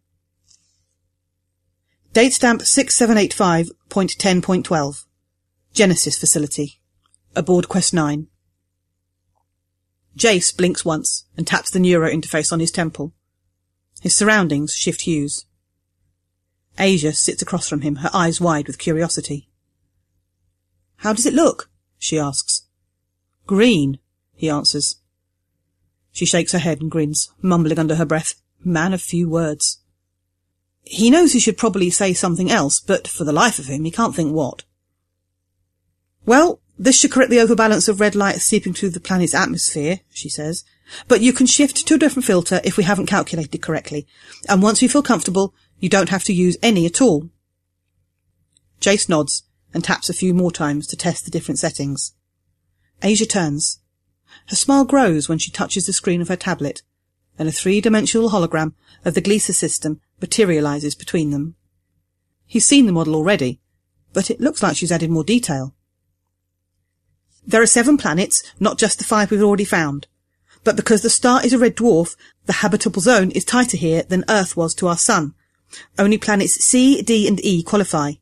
Date 2.12 2.32
stamp 2.32 2.60
6785.10.12. 2.60 5.04
Genesis 5.72 6.16
Facility. 6.16 6.78
Aboard 7.34 7.68
Quest 7.68 7.92
9. 7.92 8.28
Jace 10.16 10.56
blinks 10.56 10.84
once 10.84 11.24
and 11.36 11.44
taps 11.44 11.70
the 11.70 11.80
neuro 11.80 12.08
interface 12.08 12.52
on 12.52 12.60
his 12.60 12.70
temple. 12.70 13.14
His 14.00 14.14
surroundings 14.14 14.76
shift 14.76 15.00
hues. 15.00 15.44
Asia 16.78 17.12
sits 17.12 17.42
across 17.42 17.68
from 17.68 17.80
him, 17.82 17.96
her 17.96 18.10
eyes 18.12 18.40
wide 18.40 18.66
with 18.66 18.78
curiosity. 18.78 19.48
How 20.98 21.12
does 21.12 21.26
it 21.26 21.34
look? 21.34 21.70
she 21.98 22.18
asks. 22.18 22.62
Green, 23.46 23.98
he 24.34 24.48
answers. 24.48 24.96
She 26.12 26.26
shakes 26.26 26.52
her 26.52 26.58
head 26.58 26.80
and 26.80 26.90
grins, 26.90 27.30
mumbling 27.40 27.78
under 27.78 27.96
her 27.96 28.04
breath, 28.04 28.34
Man 28.64 28.92
of 28.92 29.00
few 29.00 29.28
words. 29.28 29.78
He 30.82 31.10
knows 31.10 31.32
he 31.32 31.40
should 31.40 31.58
probably 31.58 31.90
say 31.90 32.12
something 32.12 32.50
else, 32.50 32.80
but 32.80 33.06
for 33.06 33.24
the 33.24 33.32
life 33.32 33.58
of 33.58 33.66
him 33.66 33.84
he 33.84 33.90
can't 33.90 34.16
think 34.16 34.32
what. 34.32 34.64
Well, 36.26 36.60
this 36.78 36.98
should 36.98 37.10
correct 37.10 37.30
the 37.30 37.40
overbalance 37.40 37.88
of 37.88 38.00
red 38.00 38.14
light 38.14 38.40
seeping 38.40 38.72
through 38.72 38.90
the 38.90 39.00
planet's 39.00 39.34
atmosphere, 39.34 40.00
she 40.10 40.28
says. 40.28 40.64
But 41.06 41.20
you 41.20 41.32
can 41.32 41.46
shift 41.46 41.86
to 41.86 41.94
a 41.94 41.98
different 41.98 42.26
filter 42.26 42.60
if 42.64 42.76
we 42.76 42.84
haven't 42.84 43.06
calculated 43.06 43.60
correctly. 43.60 44.06
And 44.48 44.62
once 44.62 44.80
you 44.80 44.88
feel 44.88 45.02
comfortable, 45.02 45.54
you 45.80 45.88
don't 45.88 46.08
have 46.08 46.24
to 46.24 46.32
use 46.32 46.56
any 46.62 46.86
at 46.86 47.00
all. 47.00 47.30
Jace 48.80 49.08
nods 49.08 49.44
and 49.74 49.84
taps 49.84 50.08
a 50.08 50.14
few 50.14 50.34
more 50.34 50.50
times 50.50 50.86
to 50.86 50.96
test 50.96 51.24
the 51.24 51.30
different 51.30 51.58
settings. 51.58 52.14
Asia 53.02 53.26
turns. 53.26 53.80
Her 54.46 54.56
smile 54.56 54.84
grows 54.84 55.28
when 55.28 55.38
she 55.38 55.50
touches 55.50 55.86
the 55.86 55.92
screen 55.92 56.20
of 56.20 56.28
her 56.28 56.36
tablet, 56.36 56.82
and 57.38 57.48
a 57.48 57.52
three-dimensional 57.52 58.30
hologram 58.30 58.74
of 59.04 59.14
the 59.14 59.22
Gliese 59.22 59.54
system 59.54 60.00
materializes 60.20 60.94
between 60.94 61.30
them. 61.30 61.54
He's 62.46 62.66
seen 62.66 62.86
the 62.86 62.92
model 62.92 63.14
already, 63.14 63.60
but 64.12 64.30
it 64.30 64.40
looks 64.40 64.62
like 64.62 64.76
she's 64.76 64.90
added 64.90 65.10
more 65.10 65.24
detail. 65.24 65.74
There 67.46 67.62
are 67.62 67.66
seven 67.66 67.96
planets, 67.96 68.42
not 68.58 68.78
just 68.78 68.98
the 68.98 69.04
five 69.04 69.30
we've 69.30 69.42
already 69.42 69.64
found. 69.64 70.06
But 70.64 70.76
because 70.76 71.02
the 71.02 71.10
star 71.10 71.44
is 71.44 71.52
a 71.52 71.58
red 71.58 71.76
dwarf, 71.76 72.16
the 72.46 72.54
habitable 72.54 73.00
zone 73.00 73.30
is 73.30 73.44
tighter 73.44 73.76
here 73.76 74.02
than 74.02 74.24
Earth 74.28 74.56
was 74.56 74.74
to 74.74 74.88
our 74.88 74.98
sun. 74.98 75.34
Only 75.98 76.18
planets 76.18 76.64
C, 76.64 77.02
D, 77.02 77.28
and 77.28 77.44
E 77.44 77.62
qualify. 77.62 78.12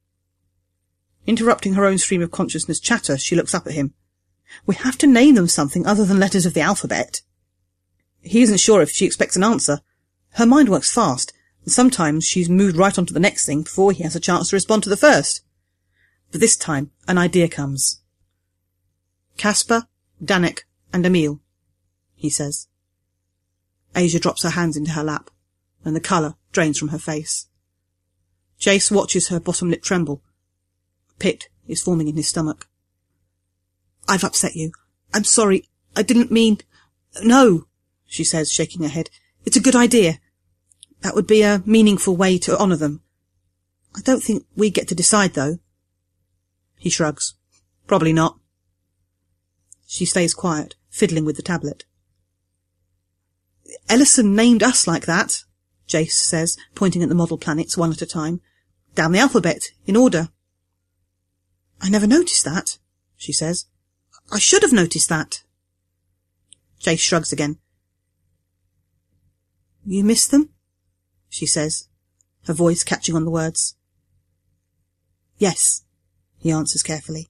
Interrupting 1.27 1.75
her 1.75 1.85
own 1.85 1.99
stream 1.99 2.23
of 2.23 2.31
consciousness 2.31 2.81
chatter, 2.81 3.19
she 3.19 3.37
looks 3.37 3.55
up 3.55 3.67
at 3.67 3.75
him. 3.75 3.95
We 4.65 4.77
have 4.77 4.97
to 4.99 5.07
name 5.07 5.35
them 5.35 5.49
something 5.49 5.87
other 5.87 6.05
than 6.05 6.21
letters 6.21 6.47
of 6.47 6.55
the 6.55 6.61
alphabet. 6.61 7.23
He 8.21 8.43
isn't 8.43 8.61
sure 8.61 8.83
if 8.83 8.91
she 8.91 9.07
expects 9.07 9.37
an 9.37 9.45
answer. 9.45 9.81
Her 10.31 10.47
mind 10.47 10.69
works 10.69 10.93
fast, 10.93 11.33
and 11.65 11.73
sometimes 11.73 12.25
she's 12.25 12.49
moved 12.49 12.77
right 12.77 12.97
on 12.97 13.07
to 13.07 13.15
the 13.15 13.21
next 13.21 13.47
thing 13.47 13.63
before 13.63 13.93
he 13.93 14.03
has 14.03 14.17
a 14.17 14.21
chance 14.21 14.51
to 14.51 14.57
respond 14.57 14.83
to 14.85 14.91
the 14.91 14.97
first. 14.97 15.43
But 16.31 16.41
this 16.41 16.57
time, 16.57 16.91
an 17.09 17.19
idea 17.19 17.49
comes. 17.49 18.01
Caspar, 19.37 19.87
Danek, 20.23 20.61
and 20.93 21.05
Emil, 21.05 21.41
he 22.15 22.31
says. 22.31 22.69
Asia 23.95 24.19
drops 24.19 24.43
her 24.43 24.51
hands 24.51 24.77
into 24.77 24.93
her 24.93 25.05
lap, 25.05 25.31
and 25.87 25.95
the 25.95 26.01
colour 26.01 26.35
drains 26.53 26.79
from 26.79 26.89
her 26.89 26.99
face. 26.99 27.47
Jace 28.61 28.91
watches 28.91 29.29
her 29.29 29.39
bottom 29.39 29.71
lip 29.71 29.83
tremble. 29.83 30.21
A 31.11 31.15
pit 31.15 31.49
is 31.69 31.83
forming 31.83 32.09
in 32.09 32.17
his 32.17 32.29
stomach. 32.29 32.69
I've 34.09 34.25
upset 34.25 34.57
you. 34.57 34.73
I'm 35.15 35.25
sorry. 35.25 35.69
I 35.95 36.03
didn't 36.03 36.31
mean... 36.31 36.59
No, 37.23 37.67
she 38.05 38.25
says, 38.25 38.53
shaking 38.53 38.83
her 38.83 38.89
head. 38.89 39.11
It's 39.45 39.57
a 39.57 39.63
good 39.63 39.77
idea. 39.77 40.19
That 41.03 41.15
would 41.15 41.27
be 41.27 41.43
a 41.43 41.63
meaningful 41.65 42.17
way 42.17 42.37
to 42.39 42.59
honour 42.59 42.77
them. 42.77 43.03
I 43.95 44.01
don't 44.01 44.23
think 44.23 44.45
we 44.57 44.71
get 44.71 44.89
to 44.89 44.95
decide, 44.95 45.35
though. 45.35 45.59
He 46.79 46.91
shrugs. 46.91 47.35
Probably 47.87 48.13
not. 48.13 48.39
She 49.87 50.05
stays 50.05 50.35
quiet, 50.35 50.75
fiddling 50.91 51.25
with 51.25 51.37
the 51.37 51.43
tablet. 51.43 51.85
Ellison 53.89 54.35
named 54.35 54.63
us 54.63 54.87
like 54.87 55.07
that, 55.07 55.45
Jace 55.89 56.13
says, 56.13 56.57
pointing 56.75 57.03
at 57.03 57.09
the 57.09 57.15
model 57.15 57.39
planets 57.39 57.77
one 57.77 57.93
at 57.93 58.03
a 58.03 58.07
time. 58.07 58.41
Down 58.95 59.13
the 59.13 59.19
alphabet, 59.19 59.63
in 59.87 59.97
order. 59.97 60.31
I 61.81 61.91
never 61.91 62.07
noticed 62.07 62.45
that, 62.45 62.79
she 63.17 63.33
says. 63.33 63.67
I 64.33 64.39
should 64.39 64.63
have 64.63 64.73
noticed 64.73 65.09
that. 65.09 65.43
Jace 66.81 67.01
shrugs 67.01 67.33
again. 67.33 67.59
You 69.85 70.03
miss 70.03 70.27
them? 70.27 70.51
she 71.29 71.47
says, 71.47 71.89
her 72.47 72.55
voice 72.55 72.83
catching 72.83 73.15
on 73.15 73.25
the 73.25 73.31
words. 73.31 73.77
Yes, 75.39 75.83
he 76.39 76.51
answers 76.51 76.83
carefully. 76.83 77.29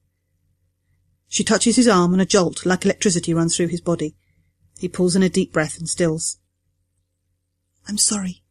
She 1.27 1.43
touches 1.43 1.75
his 1.75 1.87
arm 1.87 2.13
and 2.13 2.21
a 2.21 2.25
jolt 2.25 2.65
like 2.65 2.85
electricity 2.85 3.33
runs 3.33 3.55
through 3.55 3.67
his 3.67 3.81
body. 3.81 4.15
He 4.79 4.87
pulls 4.87 5.15
in 5.15 5.23
a 5.23 5.29
deep 5.29 5.51
breath 5.51 5.77
and 5.77 5.89
stills. 5.89 6.39
I'm 7.87 7.97
sorry, 7.97 8.43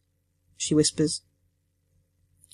she 0.57 0.75
whispers. 0.75 1.23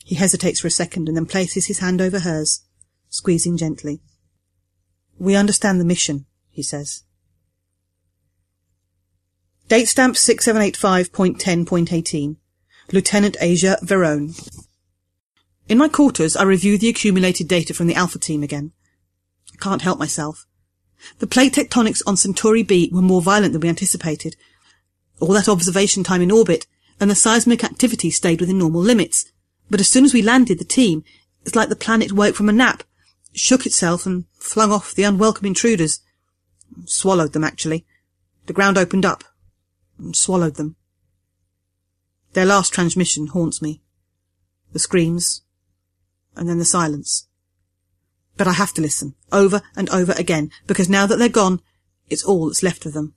He 0.05 0.17
hesitates 0.17 0.61
for 0.61 0.67
a 0.67 0.71
second 0.71 1.09
and 1.09 1.17
then 1.17 1.27
places 1.27 1.67
his 1.67 1.79
hand 1.79 2.01
over 2.01 2.19
hers, 2.21 2.63
squeezing 3.09 3.57
gently. 3.57 4.01
We 5.19 5.37
understand 5.37 5.81
the 5.81 5.85
mission, 5.85 6.27
he 6.51 6.63
says. 6.63 7.05
Date 9.69 9.87
stamp 9.87 10.17
6785.10.18. 10.17 12.37
Lieutenant 12.93 13.37
Asia 13.41 13.79
Verone. 13.83 14.35
In 15.69 15.79
my 15.79 15.89
quarters, 15.89 16.37
I 16.37 16.43
review 16.43 16.77
the 16.77 16.89
accumulated 16.89 17.49
data 17.49 17.73
from 17.73 17.87
the 17.87 17.95
Alpha 17.95 18.19
team 18.19 18.43
again. 18.43 18.73
Can't 19.61 19.83
help 19.83 19.99
myself. 19.99 20.47
The 21.21 21.27
plate 21.27 21.55
tectonics 21.55 22.03
on 22.07 22.17
Centauri 22.17 22.63
B 22.63 22.91
were 22.93 23.01
more 23.01 23.23
violent 23.23 23.53
than 23.53 23.63
we 23.63 23.69
anticipated. 23.69 24.37
All 25.21 25.33
that 25.33 25.49
observation 25.49 26.05
time 26.05 26.21
in 26.21 26.31
orbit, 26.31 26.67
and 27.01 27.11
the 27.11 27.15
seismic 27.15 27.65
activity 27.65 28.11
stayed 28.11 28.41
within 28.41 28.59
normal 28.59 28.81
limits. 28.81 29.31
But 29.71 29.81
as 29.81 29.89
soon 29.89 30.05
as 30.05 30.15
we 30.15 30.23
landed 30.23 30.59
the 30.59 30.65
team, 30.65 31.05
it's 31.45 31.57
like 31.57 31.69
the 31.69 31.77
planet 31.77 32.13
woke 32.13 32.35
from 32.35 32.49
a 32.49 32.53
nap, 32.53 32.85
shook 33.33 33.67
itself 33.67 34.07
and 34.07 34.27
flung 34.39 34.71
off 34.71 34.95
the 34.95 35.05
unwelcome 35.05 35.47
intruders. 35.47 36.01
Swallowed 36.85 37.33
them, 37.33 37.45
actually. 37.45 37.87
The 38.47 38.53
ground 38.53 38.79
opened 38.79 39.05
up 39.05 39.25
and 39.99 40.17
swallowed 40.17 40.57
them. 40.57 40.77
Their 42.33 42.47
last 42.47 42.73
transmission 42.73 43.29
haunts 43.29 43.61
me. 43.61 43.83
The 44.73 44.79
screams, 44.79 45.43
and 46.35 46.49
then 46.49 46.59
the 46.59 46.65
silence. 46.65 47.29
But 48.37 48.49
I 48.49 48.53
have 48.53 48.73
to 48.75 48.83
listen, 48.83 49.15
over 49.31 49.61
and 49.77 49.91
over 49.91 50.13
again, 50.13 50.51
because 50.67 50.89
now 50.89 51.07
that 51.07 51.19
they're 51.19 51.29
gone, 51.29 51.61
it's 52.09 52.25
all 52.25 52.47
that's 52.47 52.63
left 52.63 52.87
of 52.87 52.95
them. 52.95 53.15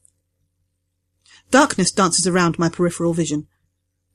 Darkness 1.51 1.91
dances 1.91 2.27
around 2.27 2.59
my 2.59 2.69
peripheral 2.69 3.13
vision. 3.13 3.47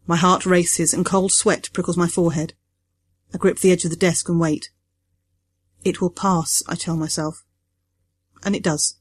My 0.06 0.16
heart 0.16 0.46
races 0.46 0.92
and 0.92 1.04
cold 1.04 1.32
sweat 1.32 1.70
prickles 1.72 1.96
my 1.96 2.08
forehead. 2.08 2.54
I 3.32 3.38
grip 3.38 3.58
the 3.58 3.70
edge 3.70 3.84
of 3.84 3.90
the 3.90 3.96
desk 3.96 4.28
and 4.28 4.40
wait. 4.40 4.70
It 5.84 6.00
will 6.00 6.10
pass, 6.10 6.62
I 6.68 6.74
tell 6.74 6.96
myself. 6.96 7.44
And 8.42 8.56
it 8.56 8.62
does. 8.62 8.96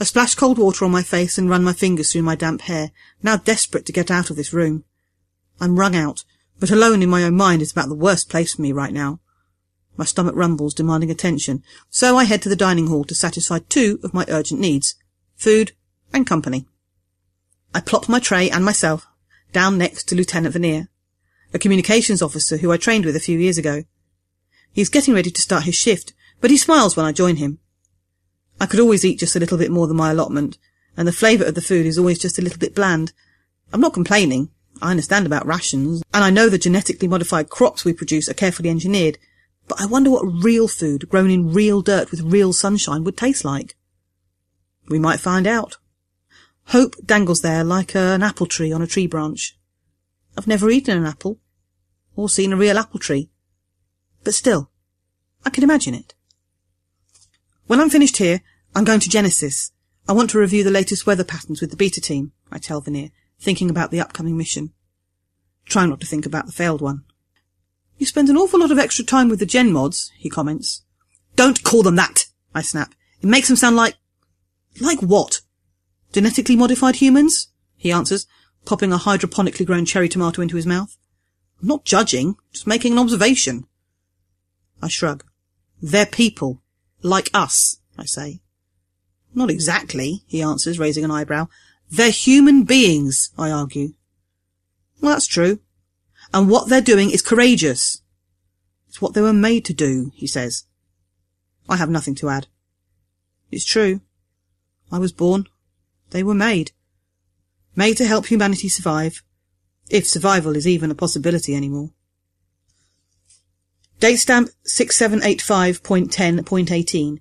I 0.00 0.04
splash 0.04 0.34
cold 0.34 0.58
water 0.58 0.84
on 0.84 0.90
my 0.90 1.02
face 1.02 1.38
and 1.38 1.48
run 1.48 1.64
my 1.64 1.72
fingers 1.72 2.12
through 2.12 2.22
my 2.22 2.34
damp 2.34 2.62
hair, 2.62 2.90
now 3.22 3.36
desperate 3.36 3.86
to 3.86 3.92
get 3.92 4.10
out 4.10 4.30
of 4.30 4.36
this 4.36 4.52
room. 4.52 4.84
I'm 5.60 5.78
wrung 5.78 5.94
out, 5.94 6.24
but 6.58 6.70
alone 6.70 7.02
in 7.02 7.08
my 7.08 7.22
own 7.22 7.34
mind 7.34 7.62
is 7.62 7.72
about 7.72 7.88
the 7.88 7.94
worst 7.94 8.28
place 8.28 8.54
for 8.54 8.62
me 8.62 8.72
right 8.72 8.92
now. 8.92 9.20
My 9.96 10.04
stomach 10.04 10.34
rumbles, 10.36 10.74
demanding 10.74 11.10
attention, 11.10 11.62
so 11.88 12.18
I 12.18 12.24
head 12.24 12.42
to 12.42 12.48
the 12.48 12.56
dining 12.56 12.88
hall 12.88 13.04
to 13.04 13.14
satisfy 13.14 13.60
two 13.60 13.98
of 14.02 14.12
my 14.12 14.26
urgent 14.28 14.60
needs 14.60 14.94
food 15.34 15.72
and 16.12 16.26
company. 16.26 16.66
I 17.74 17.80
plop 17.80 18.08
my 18.08 18.18
tray 18.18 18.50
and 18.50 18.64
myself 18.64 19.06
down 19.56 19.78
next 19.78 20.04
to 20.06 20.14
Lieutenant 20.14 20.52
Vernier, 20.52 20.86
a 21.54 21.58
communications 21.58 22.20
officer 22.20 22.58
who 22.58 22.70
I 22.70 22.76
trained 22.76 23.06
with 23.06 23.16
a 23.16 23.20
few 23.20 23.38
years 23.38 23.56
ago. 23.56 23.84
He's 24.70 24.90
getting 24.90 25.14
ready 25.14 25.30
to 25.30 25.40
start 25.40 25.64
his 25.64 25.74
shift, 25.74 26.12
but 26.42 26.50
he 26.50 26.58
smiles 26.58 26.94
when 26.94 27.06
I 27.06 27.12
join 27.12 27.36
him. 27.36 27.58
I 28.60 28.66
could 28.66 28.80
always 28.80 29.02
eat 29.02 29.18
just 29.18 29.34
a 29.34 29.38
little 29.38 29.56
bit 29.56 29.70
more 29.70 29.86
than 29.86 29.96
my 29.96 30.10
allotment, 30.10 30.58
and 30.94 31.08
the 31.08 31.12
flavour 31.12 31.46
of 31.46 31.54
the 31.54 31.62
food 31.62 31.86
is 31.86 31.98
always 31.98 32.18
just 32.18 32.38
a 32.38 32.42
little 32.42 32.58
bit 32.58 32.74
bland. 32.74 33.14
I'm 33.72 33.80
not 33.80 33.94
complaining. 33.94 34.50
I 34.82 34.90
understand 34.90 35.24
about 35.24 35.46
rations, 35.46 36.02
and 36.12 36.22
I 36.22 36.28
know 36.28 36.50
the 36.50 36.58
genetically 36.58 37.08
modified 37.08 37.48
crops 37.48 37.82
we 37.82 37.94
produce 37.94 38.28
are 38.28 38.34
carefully 38.34 38.68
engineered, 38.68 39.16
but 39.68 39.80
I 39.80 39.86
wonder 39.86 40.10
what 40.10 40.44
real 40.44 40.68
food 40.68 41.08
grown 41.08 41.30
in 41.30 41.54
real 41.54 41.80
dirt 41.80 42.10
with 42.10 42.20
real 42.20 42.52
sunshine 42.52 43.04
would 43.04 43.16
taste 43.16 43.42
like. 43.42 43.74
We 44.86 44.98
might 44.98 45.18
find 45.18 45.46
out. 45.46 45.78
Hope 46.70 46.96
dangles 47.04 47.42
there 47.42 47.62
like 47.62 47.94
an 47.94 48.22
apple 48.22 48.46
tree 48.46 48.72
on 48.72 48.82
a 48.82 48.86
tree 48.86 49.06
branch. 49.06 49.56
I've 50.36 50.48
never 50.48 50.68
eaten 50.68 50.98
an 50.98 51.06
apple, 51.06 51.38
or 52.16 52.28
seen 52.28 52.52
a 52.52 52.56
real 52.56 52.78
apple 52.78 52.98
tree, 52.98 53.30
but 54.24 54.34
still, 54.34 54.70
I 55.44 55.50
can 55.50 55.62
imagine 55.62 55.94
it. 55.94 56.14
When 57.66 57.80
I'm 57.80 57.90
finished 57.90 58.16
here, 58.16 58.42
I'm 58.74 58.84
going 58.84 59.00
to 59.00 59.08
Genesis. 59.08 59.70
I 60.08 60.12
want 60.12 60.30
to 60.30 60.38
review 60.38 60.64
the 60.64 60.70
latest 60.70 61.06
weather 61.06 61.24
patterns 61.24 61.60
with 61.60 61.70
the 61.70 61.76
beta 61.76 62.00
team, 62.00 62.32
I 62.50 62.58
tell 62.58 62.80
Vernier, 62.80 63.10
thinking 63.38 63.70
about 63.70 63.90
the 63.90 64.00
upcoming 64.00 64.36
mission. 64.36 64.72
Try 65.64 65.86
not 65.86 66.00
to 66.00 66.06
think 66.06 66.26
about 66.26 66.46
the 66.46 66.52
failed 66.52 66.80
one. 66.80 67.04
You 67.98 68.06
spend 68.06 68.28
an 68.28 68.36
awful 68.36 68.60
lot 68.60 68.70
of 68.70 68.78
extra 68.78 69.04
time 69.04 69.28
with 69.28 69.38
the 69.38 69.46
gen 69.46 69.72
mods, 69.72 70.12
he 70.18 70.28
comments. 70.28 70.82
Don't 71.34 71.62
call 71.62 71.82
them 71.82 71.96
that, 71.96 72.26
I 72.54 72.62
snap. 72.62 72.94
It 73.20 73.26
makes 73.26 73.48
them 73.48 73.56
sound 73.56 73.76
like... 73.76 73.94
Like 74.80 75.00
what? 75.00 75.40
Genetically 76.16 76.56
modified 76.56 76.96
humans? 76.96 77.48
He 77.76 77.92
answers, 77.92 78.26
popping 78.64 78.90
a 78.90 78.96
hydroponically 78.96 79.66
grown 79.66 79.84
cherry 79.84 80.08
tomato 80.08 80.40
into 80.40 80.56
his 80.56 80.64
mouth. 80.64 80.96
I'm 81.60 81.68
not 81.68 81.84
judging, 81.84 82.36
just 82.54 82.66
making 82.66 82.92
an 82.92 82.98
observation. 82.98 83.66
I 84.80 84.88
shrug. 84.88 85.24
They're 85.82 86.06
people. 86.06 86.62
Like 87.02 87.28
us, 87.34 87.80
I 87.98 88.06
say. 88.06 88.40
Not 89.34 89.50
exactly, 89.50 90.22
he 90.26 90.40
answers, 90.40 90.78
raising 90.78 91.04
an 91.04 91.10
eyebrow. 91.10 91.48
They're 91.90 92.08
human 92.08 92.64
beings, 92.64 93.28
I 93.36 93.50
argue. 93.50 93.92
Well, 95.02 95.12
that's 95.12 95.26
true. 95.26 95.58
And 96.32 96.48
what 96.48 96.70
they're 96.70 96.80
doing 96.80 97.10
is 97.10 97.20
courageous. 97.20 98.00
It's 98.88 99.02
what 99.02 99.12
they 99.12 99.20
were 99.20 99.34
made 99.34 99.66
to 99.66 99.74
do, 99.74 100.12
he 100.14 100.26
says. 100.26 100.64
I 101.68 101.76
have 101.76 101.90
nothing 101.90 102.14
to 102.14 102.30
add. 102.30 102.46
It's 103.50 103.66
true. 103.66 104.00
I 104.90 104.98
was 104.98 105.12
born. 105.12 105.48
They 106.10 106.22
were 106.22 106.34
made. 106.34 106.72
Made 107.74 107.96
to 107.98 108.06
help 108.06 108.26
humanity 108.26 108.68
survive. 108.68 109.22
If 109.90 110.06
survival 110.06 110.56
is 110.56 110.66
even 110.66 110.90
a 110.90 110.94
possibility 110.94 111.54
anymore. 111.54 111.90
Date 114.00 114.16
stamp 114.16 114.48
6785.10.18. 114.66 117.20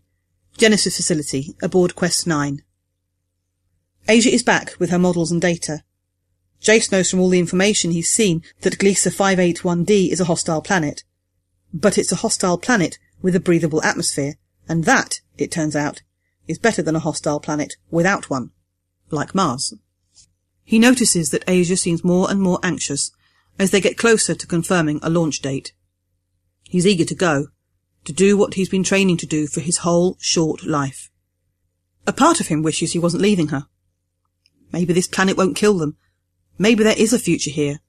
Genesis 0.57 0.95
facility, 0.97 1.55
aboard 1.61 1.95
Quest 1.95 2.27
9. 2.27 2.61
Asia 4.07 4.29
is 4.29 4.43
back 4.43 4.75
with 4.79 4.89
her 4.89 4.99
models 4.99 5.31
and 5.31 5.41
data. 5.41 5.83
Jace 6.61 6.91
knows 6.91 7.09
from 7.09 7.19
all 7.19 7.29
the 7.29 7.39
information 7.39 7.91
he's 7.91 8.09
seen 8.09 8.43
that 8.61 8.77
Gliese 8.77 9.09
581d 9.09 10.11
is 10.11 10.19
a 10.19 10.25
hostile 10.25 10.61
planet. 10.61 11.03
But 11.73 11.97
it's 11.97 12.11
a 12.11 12.17
hostile 12.17 12.57
planet 12.57 12.97
with 13.21 13.35
a 13.35 13.39
breathable 13.39 13.83
atmosphere, 13.83 14.35
and 14.67 14.83
that, 14.85 15.21
it 15.37 15.51
turns 15.51 15.75
out, 15.75 16.01
is 16.47 16.57
better 16.57 16.81
than 16.81 16.95
a 16.95 16.99
hostile 16.99 17.39
planet 17.39 17.75
without 17.91 18.29
one. 18.29 18.51
Like 19.09 19.35
Mars. 19.35 19.73
He 20.63 20.79
notices 20.79 21.29
that 21.29 21.43
Asia 21.47 21.77
seems 21.77 22.03
more 22.03 22.29
and 22.29 22.41
more 22.41 22.59
anxious 22.63 23.11
as 23.59 23.71
they 23.71 23.79
get 23.79 23.97
closer 23.97 24.33
to 24.35 24.47
confirming 24.47 24.99
a 25.01 25.09
launch 25.09 25.41
date. 25.41 25.73
He's 26.63 26.87
eager 26.87 27.05
to 27.05 27.15
go, 27.15 27.47
to 28.05 28.13
do 28.13 28.37
what 28.37 28.55
he's 28.55 28.69
been 28.69 28.83
training 28.83 29.17
to 29.17 29.25
do 29.25 29.47
for 29.47 29.61
his 29.61 29.77
whole 29.77 30.17
short 30.19 30.65
life. 30.65 31.09
A 32.07 32.13
part 32.13 32.39
of 32.39 32.47
him 32.47 32.63
wishes 32.63 32.93
he 32.93 32.99
wasn't 32.99 33.23
leaving 33.23 33.47
her. 33.47 33.67
Maybe 34.71 34.93
this 34.93 35.07
planet 35.07 35.37
won't 35.37 35.55
kill 35.55 35.77
them. 35.77 35.97
Maybe 36.57 36.83
there 36.83 36.97
is 36.97 37.13
a 37.13 37.19
future 37.19 37.51
here. 37.51 37.79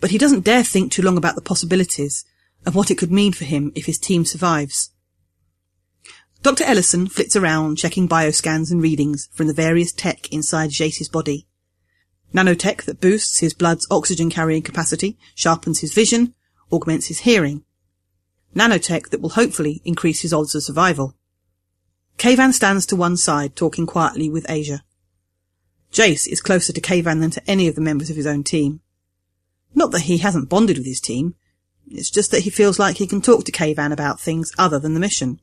But 0.00 0.10
he 0.10 0.18
doesn't 0.18 0.44
dare 0.44 0.64
think 0.64 0.92
too 0.92 1.02
long 1.02 1.16
about 1.16 1.34
the 1.34 1.40
possibilities 1.40 2.24
of 2.64 2.74
what 2.74 2.90
it 2.90 2.98
could 2.98 3.12
mean 3.12 3.32
for 3.32 3.44
him 3.44 3.72
if 3.74 3.86
his 3.86 3.98
team 3.98 4.24
survives. 4.24 4.90
Dr. 6.46 6.62
Ellison 6.62 7.08
flits 7.08 7.34
around 7.34 7.76
checking 7.76 8.08
bioscans 8.08 8.70
and 8.70 8.80
readings 8.80 9.28
from 9.32 9.48
the 9.48 9.52
various 9.52 9.90
tech 9.90 10.32
inside 10.32 10.70
Jace's 10.70 11.08
body. 11.08 11.48
Nanotech 12.32 12.84
that 12.84 13.00
boosts 13.00 13.40
his 13.40 13.52
blood's 13.52 13.84
oxygen 13.90 14.30
carrying 14.30 14.62
capacity, 14.62 15.18
sharpens 15.34 15.80
his 15.80 15.92
vision, 15.92 16.36
augments 16.70 17.08
his 17.08 17.22
hearing. 17.22 17.64
Nanotech 18.54 19.08
that 19.08 19.20
will 19.20 19.30
hopefully 19.30 19.82
increase 19.84 20.20
his 20.20 20.32
odds 20.32 20.54
of 20.54 20.62
survival. 20.62 21.16
Kavan 22.16 22.52
stands 22.52 22.86
to 22.86 22.94
one 22.94 23.16
side, 23.16 23.56
talking 23.56 23.84
quietly 23.84 24.30
with 24.30 24.48
Asia. 24.48 24.84
Jace 25.92 26.28
is 26.28 26.40
closer 26.40 26.72
to 26.72 26.80
Kavan 26.80 27.18
than 27.18 27.32
to 27.32 27.50
any 27.50 27.66
of 27.66 27.74
the 27.74 27.80
members 27.80 28.08
of 28.08 28.14
his 28.14 28.24
own 28.24 28.44
team. 28.44 28.82
Not 29.74 29.90
that 29.90 30.02
he 30.02 30.18
hasn't 30.18 30.48
bonded 30.48 30.78
with 30.78 30.86
his 30.86 31.00
team. 31.00 31.34
It's 31.90 32.08
just 32.08 32.30
that 32.30 32.42
he 32.42 32.50
feels 32.50 32.78
like 32.78 32.98
he 32.98 33.08
can 33.08 33.20
talk 33.20 33.44
to 33.46 33.50
Kavan 33.50 33.92
about 33.92 34.20
things 34.20 34.52
other 34.56 34.78
than 34.78 34.94
the 34.94 35.00
mission. 35.00 35.40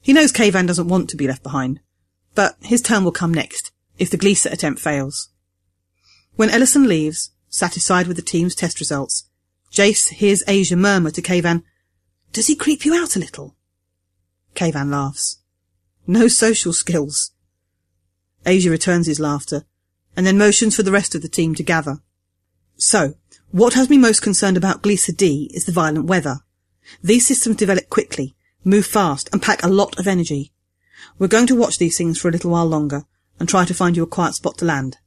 He 0.00 0.12
knows 0.12 0.32
Kayvan 0.32 0.66
doesn't 0.66 0.88
want 0.88 1.10
to 1.10 1.16
be 1.16 1.26
left 1.26 1.42
behind, 1.42 1.80
but 2.34 2.56
his 2.60 2.82
turn 2.82 3.04
will 3.04 3.12
come 3.12 3.34
next, 3.34 3.72
if 3.98 4.10
the 4.10 4.18
Gliese 4.18 4.50
attempt 4.50 4.80
fails. 4.80 5.30
When 6.36 6.50
Ellison 6.50 6.86
leaves, 6.86 7.30
satisfied 7.48 8.06
with 8.06 8.16
the 8.16 8.22
team's 8.22 8.54
test 8.54 8.78
results, 8.78 9.24
Jace 9.72 10.10
hears 10.10 10.44
Asia 10.46 10.76
murmur 10.76 11.10
to 11.10 11.22
Kayvan, 11.22 11.62
Does 12.32 12.46
he 12.46 12.54
creep 12.54 12.84
you 12.84 12.94
out 12.94 13.16
a 13.16 13.18
little? 13.18 13.56
Kayvan 14.54 14.90
laughs. 14.90 15.38
No 16.06 16.28
social 16.28 16.72
skills. 16.72 17.32
Asia 18.44 18.70
returns 18.70 19.06
his 19.06 19.18
laughter, 19.18 19.64
and 20.16 20.26
then 20.26 20.38
motions 20.38 20.76
for 20.76 20.82
the 20.82 20.92
rest 20.92 21.14
of 21.14 21.22
the 21.22 21.28
team 21.28 21.54
to 21.54 21.62
gather. 21.62 21.98
So, 22.76 23.14
what 23.50 23.74
has 23.74 23.90
me 23.90 23.98
most 23.98 24.20
concerned 24.20 24.56
about 24.56 24.82
Gliese 24.82 25.16
D 25.16 25.50
is 25.52 25.64
the 25.64 25.72
violent 25.72 26.06
weather. 26.06 26.40
These 27.02 27.26
systems 27.26 27.56
develop 27.56 27.88
quickly, 27.88 28.35
move 28.66 28.84
fast, 28.84 29.30
and 29.32 29.40
pack 29.40 29.62
a 29.62 29.68
lot 29.68 29.98
of 29.98 30.06
energy. 30.06 30.52
We're 31.18 31.28
going 31.28 31.46
to 31.46 31.56
watch 31.56 31.78
these 31.78 31.96
things 31.96 32.18
for 32.18 32.28
a 32.28 32.32
little 32.32 32.50
while 32.50 32.66
longer, 32.66 33.06
and 33.40 33.48
try 33.48 33.64
to 33.64 33.72
find 33.72 33.96
you 33.96 34.02
a 34.02 34.06
quiet 34.06 34.34
spot 34.34 34.58
to 34.58 34.66
land. 34.66 34.98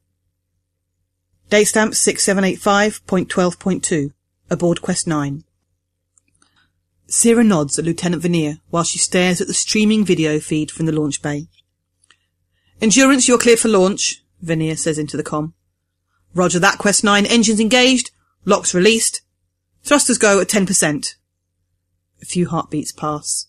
Date 1.49 1.65
stamp 1.65 1.93
6785.12.2 1.93 4.13
aboard 4.49 4.81
Quest 4.81 5.05
9. 5.07 5.43
Sierra 7.07 7.43
nods 7.43 7.77
at 7.77 7.85
Lieutenant 7.85 8.21
Veneer 8.21 8.59
while 8.69 8.83
she 8.83 8.99
stares 8.99 9.41
at 9.41 9.47
the 9.47 9.53
streaming 9.53 10.05
video 10.05 10.39
feed 10.39 10.71
from 10.71 10.85
the 10.85 10.91
launch 10.91 11.21
bay. 11.21 11.47
Endurance, 12.81 13.27
you're 13.27 13.37
clear 13.37 13.57
for 13.57 13.67
launch, 13.67 14.23
Veneer 14.41 14.77
says 14.77 14.97
into 14.97 15.17
the 15.17 15.23
com. 15.23 15.53
Roger 16.33 16.59
that, 16.59 16.77
Quest 16.77 17.03
9. 17.03 17.25
Engines 17.25 17.59
engaged. 17.59 18.11
Locks 18.45 18.73
released. 18.73 19.21
Thrusters 19.83 20.19
go 20.19 20.39
at 20.39 20.47
10%. 20.47 21.15
A 22.21 22.25
few 22.25 22.47
heartbeats 22.47 22.91
pass. 22.91 23.47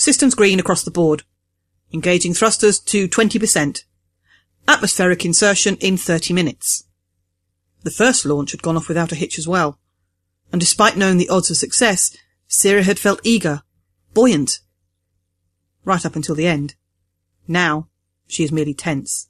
Systems 0.00 0.34
green 0.34 0.58
across 0.58 0.82
the 0.82 0.90
board. 0.90 1.24
Engaging 1.92 2.32
thrusters 2.32 2.80
to 2.80 3.06
20%. 3.06 3.84
Atmospheric 4.66 5.26
insertion 5.26 5.76
in 5.78 5.98
30 5.98 6.32
minutes. 6.32 6.84
The 7.82 7.90
first 7.90 8.24
launch 8.24 8.52
had 8.52 8.62
gone 8.62 8.78
off 8.78 8.88
without 8.88 9.12
a 9.12 9.14
hitch 9.14 9.38
as 9.38 9.46
well. 9.46 9.78
And 10.52 10.58
despite 10.58 10.96
knowing 10.96 11.18
the 11.18 11.28
odds 11.28 11.50
of 11.50 11.58
success, 11.58 12.16
Sierra 12.48 12.82
had 12.82 12.98
felt 12.98 13.20
eager, 13.24 13.60
buoyant. 14.14 14.60
Right 15.84 16.06
up 16.06 16.16
until 16.16 16.34
the 16.34 16.46
end. 16.46 16.76
Now, 17.46 17.88
she 18.26 18.42
is 18.42 18.50
merely 18.50 18.72
tense. 18.72 19.28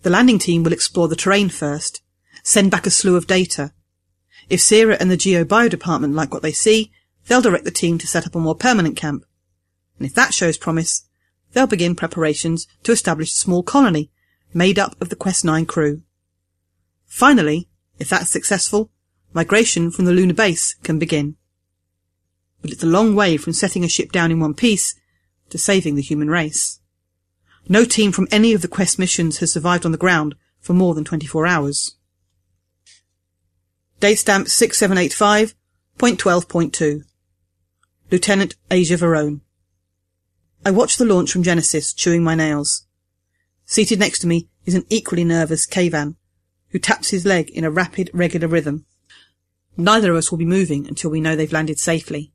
The 0.00 0.08
landing 0.08 0.38
team 0.38 0.62
will 0.62 0.72
explore 0.72 1.08
the 1.08 1.16
terrain 1.16 1.50
first, 1.50 2.00
send 2.42 2.70
back 2.70 2.86
a 2.86 2.90
slew 2.90 3.14
of 3.14 3.26
data. 3.26 3.74
If 4.48 4.62
Sierra 4.62 4.96
and 4.98 5.10
the 5.10 5.18
Geo 5.18 5.44
Bio 5.44 5.68
Department 5.68 6.14
like 6.14 6.32
what 6.32 6.40
they 6.40 6.52
see, 6.52 6.92
they'll 7.26 7.42
direct 7.42 7.66
the 7.66 7.70
team 7.70 7.98
to 7.98 8.06
set 8.06 8.26
up 8.26 8.34
a 8.34 8.40
more 8.40 8.54
permanent 8.54 8.96
camp. 8.96 9.26
And 9.98 10.06
if 10.06 10.14
that 10.14 10.34
shows 10.34 10.58
promise, 10.58 11.06
they'll 11.52 11.66
begin 11.66 11.94
preparations 11.94 12.66
to 12.82 12.92
establish 12.92 13.30
a 13.30 13.36
small 13.36 13.62
colony 13.62 14.10
made 14.52 14.78
up 14.78 15.00
of 15.00 15.08
the 15.08 15.16
Quest 15.16 15.44
9 15.44 15.66
crew. 15.66 16.02
Finally, 17.06 17.68
if 17.98 18.08
that's 18.08 18.30
successful, 18.30 18.90
migration 19.32 19.90
from 19.90 20.04
the 20.04 20.12
lunar 20.12 20.34
base 20.34 20.74
can 20.82 20.98
begin. 20.98 21.36
but 22.64 22.72
it's 22.72 22.82
a 22.82 22.86
long 22.86 23.14
way 23.14 23.36
from 23.36 23.52
setting 23.52 23.84
a 23.84 23.88
ship 23.88 24.10
down 24.10 24.30
in 24.30 24.40
one 24.40 24.54
piece 24.54 24.98
to 25.50 25.58
saving 25.58 25.96
the 25.96 26.02
human 26.02 26.30
race. 26.30 26.80
No 27.68 27.84
team 27.84 28.10
from 28.10 28.26
any 28.30 28.54
of 28.54 28.62
the 28.62 28.68
quest 28.68 28.98
missions 28.98 29.36
has 29.38 29.52
survived 29.52 29.84
on 29.84 29.92
the 29.92 29.98
ground 29.98 30.34
for 30.60 30.72
more 30.72 30.94
than 30.94 31.04
24 31.04 31.46
hours. 31.46 31.96
Date 34.00 34.14
stamp 34.14 34.46
6785.12.2 34.46 37.02
Lieutenant 38.10 38.54
Asia 38.70 38.96
Verone 38.96 39.42
I 40.66 40.70
watch 40.70 40.96
the 40.96 41.04
launch 41.04 41.30
from 41.30 41.42
Genesis, 41.42 41.92
chewing 41.92 42.24
my 42.24 42.34
nails. 42.34 42.86
Seated 43.66 43.98
next 43.98 44.20
to 44.20 44.26
me 44.26 44.48
is 44.64 44.74
an 44.74 44.86
equally 44.88 45.22
nervous 45.22 45.66
Kavan, 45.66 46.16
who 46.70 46.78
taps 46.78 47.10
his 47.10 47.26
leg 47.26 47.50
in 47.50 47.64
a 47.64 47.70
rapid, 47.70 48.10
regular 48.14 48.48
rhythm. 48.48 48.86
Neither 49.76 50.12
of 50.12 50.16
us 50.16 50.30
will 50.30 50.38
be 50.38 50.46
moving 50.46 50.86
until 50.86 51.10
we 51.10 51.20
know 51.20 51.36
they've 51.36 51.52
landed 51.52 51.78
safely. 51.78 52.32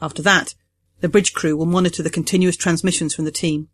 After 0.00 0.22
that, 0.22 0.54
the 1.00 1.10
bridge 1.10 1.34
crew 1.34 1.54
will 1.54 1.66
monitor 1.66 2.02
the 2.02 2.08
continuous 2.08 2.56
transmissions 2.56 3.14
from 3.14 3.26
the 3.26 3.30
team. 3.30 3.68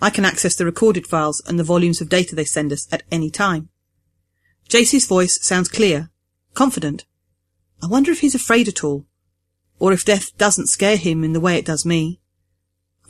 I 0.00 0.08
can 0.08 0.24
access 0.24 0.54
the 0.54 0.64
recorded 0.64 1.06
files 1.06 1.42
and 1.46 1.58
the 1.58 1.64
volumes 1.64 2.00
of 2.00 2.08
data 2.08 2.34
they 2.34 2.44
send 2.46 2.72
us 2.72 2.88
at 2.90 3.02
any 3.10 3.28
time. 3.28 3.68
Jace's 4.68 5.04
voice 5.04 5.38
sounds 5.44 5.68
clear, 5.68 6.10
confident. 6.54 7.04
I 7.82 7.88
wonder 7.88 8.10
if 8.10 8.20
he's 8.20 8.34
afraid 8.34 8.68
at 8.68 8.82
all, 8.82 9.04
or 9.78 9.92
if 9.92 10.04
death 10.04 10.34
doesn't 10.38 10.68
scare 10.68 10.96
him 10.96 11.24
in 11.24 11.34
the 11.34 11.40
way 11.40 11.58
it 11.58 11.66
does 11.66 11.84
me. 11.84 12.20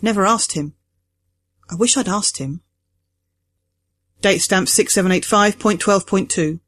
Never 0.02 0.26
asked 0.26 0.52
him. 0.52 0.74
I 1.70 1.76
wish 1.76 1.96
I'd 1.96 2.08
asked 2.08 2.38
him. 2.38 2.60
Date 4.20 4.40
stamp 4.40 4.66
6785.12.2 4.66 6.60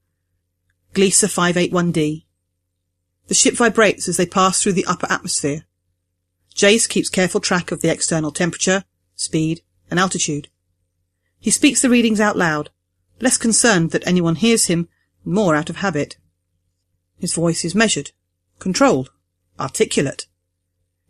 Gliese 0.95 1.27
581D 1.27 2.25
The 3.27 3.35
ship 3.35 3.55
vibrates 3.55 4.09
as 4.09 4.17
they 4.17 4.27
pass 4.27 4.63
through 4.63 4.75
the 4.75 4.87
upper 4.87 5.11
atmosphere. 5.11 5.67
Jace 6.55 6.89
keeps 6.89 7.09
careful 7.09 7.41
track 7.41 7.73
of 7.73 7.81
the 7.81 7.91
external 7.91 8.31
temperature, 8.31 8.85
speed, 9.17 9.63
and 9.91 9.99
altitude. 9.99 10.49
He 11.41 11.51
speaks 11.51 11.83
the 11.83 11.91
readings 11.91 12.21
out 12.21 12.39
loud, 12.39 12.71
less 13.21 13.37
concerned 13.37 13.91
that 13.91 14.07
anyone 14.07 14.37
hears 14.37 14.67
him, 14.67 14.89
more 15.25 15.57
out 15.57 15.69
of 15.69 15.77
habit. 15.77 16.17
His 17.19 17.35
voice 17.35 17.65
is 17.65 17.75
measured, 17.75 18.13
controlled, 18.61 19.11
articulate. 19.59 20.27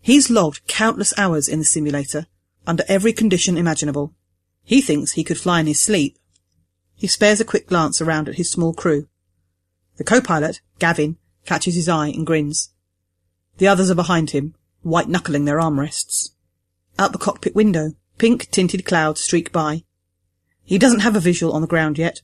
He's 0.04 0.28
logged 0.28 0.66
countless 0.66 1.18
hours 1.18 1.48
in 1.48 1.60
the 1.60 1.64
simulator, 1.64 2.26
under 2.66 2.84
every 2.88 3.14
condition 3.14 3.56
imaginable. 3.56 4.12
He 4.62 4.82
thinks 4.82 5.12
he 5.12 5.24
could 5.24 5.40
fly 5.40 5.60
in 5.60 5.66
his 5.66 5.80
sleep. 5.80 6.18
He 6.94 7.06
spares 7.06 7.40
a 7.40 7.44
quick 7.44 7.68
glance 7.68 8.02
around 8.02 8.28
at 8.28 8.34
his 8.34 8.50
small 8.50 8.74
crew. 8.74 9.08
The 9.96 10.04
co-pilot, 10.04 10.60
Gavin, 10.78 11.16
catches 11.46 11.74
his 11.74 11.88
eye 11.88 12.08
and 12.08 12.26
grins. 12.26 12.68
The 13.56 13.66
others 13.66 13.90
are 13.90 13.94
behind 13.94 14.32
him, 14.32 14.54
white-knuckling 14.82 15.46
their 15.46 15.56
armrests. 15.56 16.32
Out 16.98 17.12
the 17.12 17.18
cockpit 17.18 17.54
window, 17.54 17.94
pink 18.18 18.50
tinted 18.50 18.84
clouds 18.84 19.22
streak 19.22 19.52
by. 19.52 19.84
He 20.64 20.76
doesn't 20.76 21.00
have 21.00 21.16
a 21.16 21.20
visual 21.20 21.54
on 21.54 21.62
the 21.62 21.66
ground 21.66 21.96
yet, 21.96 22.20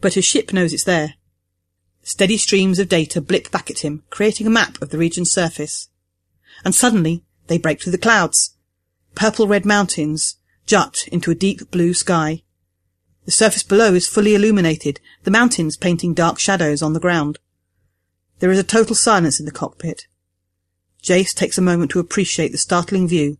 but 0.00 0.14
his 0.14 0.24
ship 0.24 0.52
knows 0.52 0.72
it's 0.72 0.82
there. 0.82 1.14
Steady 2.02 2.36
streams 2.36 2.80
of 2.80 2.88
data 2.88 3.20
blip 3.20 3.52
back 3.52 3.70
at 3.70 3.84
him, 3.84 4.02
creating 4.10 4.48
a 4.48 4.50
map 4.50 4.82
of 4.82 4.90
the 4.90 4.98
region's 4.98 5.30
surface 5.30 5.89
and 6.64 6.74
suddenly 6.74 7.24
they 7.46 7.58
break 7.58 7.82
through 7.82 7.92
the 7.92 7.98
clouds. 7.98 8.56
Purple-red 9.14 9.64
mountains 9.64 10.36
jut 10.66 11.08
into 11.10 11.30
a 11.30 11.34
deep 11.34 11.70
blue 11.70 11.94
sky. 11.94 12.42
The 13.24 13.32
surface 13.32 13.62
below 13.62 13.94
is 13.94 14.08
fully 14.08 14.34
illuminated, 14.34 15.00
the 15.24 15.30
mountains 15.30 15.76
painting 15.76 16.14
dark 16.14 16.38
shadows 16.38 16.82
on 16.82 16.92
the 16.92 17.00
ground. 17.00 17.38
There 18.38 18.50
is 18.50 18.58
a 18.58 18.64
total 18.64 18.94
silence 18.94 19.38
in 19.38 19.46
the 19.46 19.52
cockpit. 19.52 20.06
Jace 21.02 21.34
takes 21.34 21.58
a 21.58 21.62
moment 21.62 21.90
to 21.92 22.00
appreciate 22.00 22.52
the 22.52 22.58
startling 22.58 23.08
view, 23.08 23.38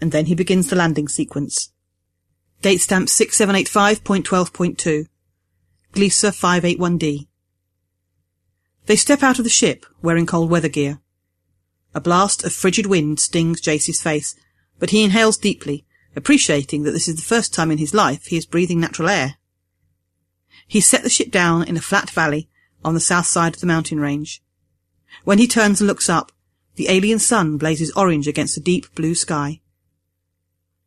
and 0.00 0.12
then 0.12 0.26
he 0.26 0.34
begins 0.34 0.68
the 0.68 0.76
landing 0.76 1.08
sequence. 1.08 1.70
Date 2.62 2.78
stamp 2.78 3.08
6785.12.2 3.08 5.06
Gliese 5.92 6.30
581D 6.30 7.26
They 8.86 8.96
step 8.96 9.22
out 9.22 9.38
of 9.38 9.44
the 9.44 9.50
ship, 9.50 9.86
wearing 10.02 10.26
cold 10.26 10.50
weather 10.50 10.68
gear. 10.68 11.00
A 11.94 12.00
blast 12.00 12.44
of 12.44 12.52
frigid 12.52 12.86
wind 12.86 13.18
stings 13.18 13.60
Jace's 13.60 14.00
face, 14.00 14.36
but 14.78 14.90
he 14.90 15.02
inhales 15.02 15.36
deeply, 15.36 15.84
appreciating 16.14 16.82
that 16.84 16.92
this 16.92 17.08
is 17.08 17.16
the 17.16 17.22
first 17.22 17.52
time 17.52 17.70
in 17.70 17.78
his 17.78 17.94
life 17.94 18.26
he 18.26 18.36
is 18.36 18.46
breathing 18.46 18.80
natural 18.80 19.08
air. 19.08 19.36
He 20.66 20.80
set 20.80 21.02
the 21.02 21.10
ship 21.10 21.30
down 21.30 21.64
in 21.64 21.76
a 21.76 21.80
flat 21.80 22.10
valley 22.10 22.48
on 22.84 22.94
the 22.94 23.00
south 23.00 23.26
side 23.26 23.54
of 23.54 23.60
the 23.60 23.66
mountain 23.66 23.98
range. 23.98 24.42
When 25.24 25.38
he 25.38 25.48
turns 25.48 25.80
and 25.80 25.88
looks 25.88 26.08
up, 26.08 26.32
the 26.76 26.88
alien 26.88 27.18
sun 27.18 27.58
blazes 27.58 27.92
orange 27.96 28.28
against 28.28 28.54
the 28.54 28.60
deep 28.60 28.94
blue 28.94 29.14
sky. 29.14 29.60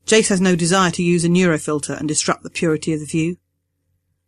Jace 0.05 0.29
has 0.29 0.41
no 0.41 0.55
desire 0.55 0.91
to 0.91 1.03
use 1.03 1.23
a 1.23 1.29
neurofilter 1.29 1.93
and 1.93 2.07
disrupt 2.07 2.43
the 2.43 2.49
purity 2.49 2.93
of 2.93 2.99
the 2.99 3.05
view. 3.05 3.37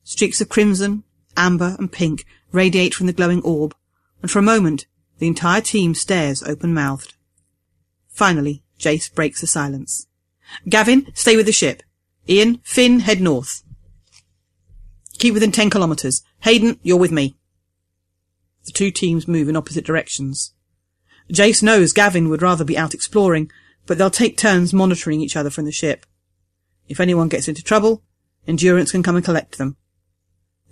Streaks 0.04 0.42
of 0.42 0.50
crimson, 0.50 1.04
amber, 1.36 1.76
and 1.80 1.92
pink 1.92 2.26
radiate 2.52 2.94
from 2.94 3.08
the 3.08 3.14
glowing 3.14 3.42
orb, 3.42 3.76
and 4.22 4.30
for 4.30 4.40
a 4.40 4.44
moment 4.44 4.86
the 5.19 5.28
entire 5.28 5.62
team 5.62 5.95
stares 5.95 6.43
open-mouthed. 6.43 7.13
Finally, 8.10 8.63
Jace 8.80 9.13
breaks 9.13 9.41
the 9.41 9.47
silence. 9.47 10.08
Gavin, 10.67 11.08
stay 11.13 11.36
with 11.36 11.45
the 11.45 11.51
ship. 11.51 11.84
Ian, 12.28 12.60
Finn, 12.63 13.01
head 13.01 13.21
north. 13.21 13.63
Keep 15.17 15.34
within 15.34 15.51
ten 15.51 15.69
kilometres. 15.69 16.23
Hayden, 16.41 16.80
you're 16.84 16.97
with 16.97 17.12
me. 17.12 17.38
The 18.65 18.71
two 18.71 18.91
teams 18.91 19.28
move 19.28 19.47
in 19.47 19.56
opposite 19.56 19.86
directions. 19.86 20.54
Jace 21.32 21.63
knows 21.63 21.93
Gavin 21.93 22.30
would 22.30 22.41
rather 22.41 22.63
be 22.63 22.78
out 22.78 22.93
exploring, 22.93 23.51
but 23.86 23.97
they'll 23.97 24.10
take 24.10 24.38
turns 24.38 24.73
monitoring 24.73 25.21
each 25.21 25.36
other 25.36 25.49
from 25.49 25.65
the 25.65 25.71
ship. 25.71 26.06
If 26.88 26.99
anyone 26.99 27.30
gets 27.30 27.47
into 27.47 27.63
trouble, 27.63 28.04
Endurance 28.47 28.91
can 28.91 29.04
come 29.04 29.15
and 29.15 29.25
collect 29.25 29.58
them. 29.58 29.78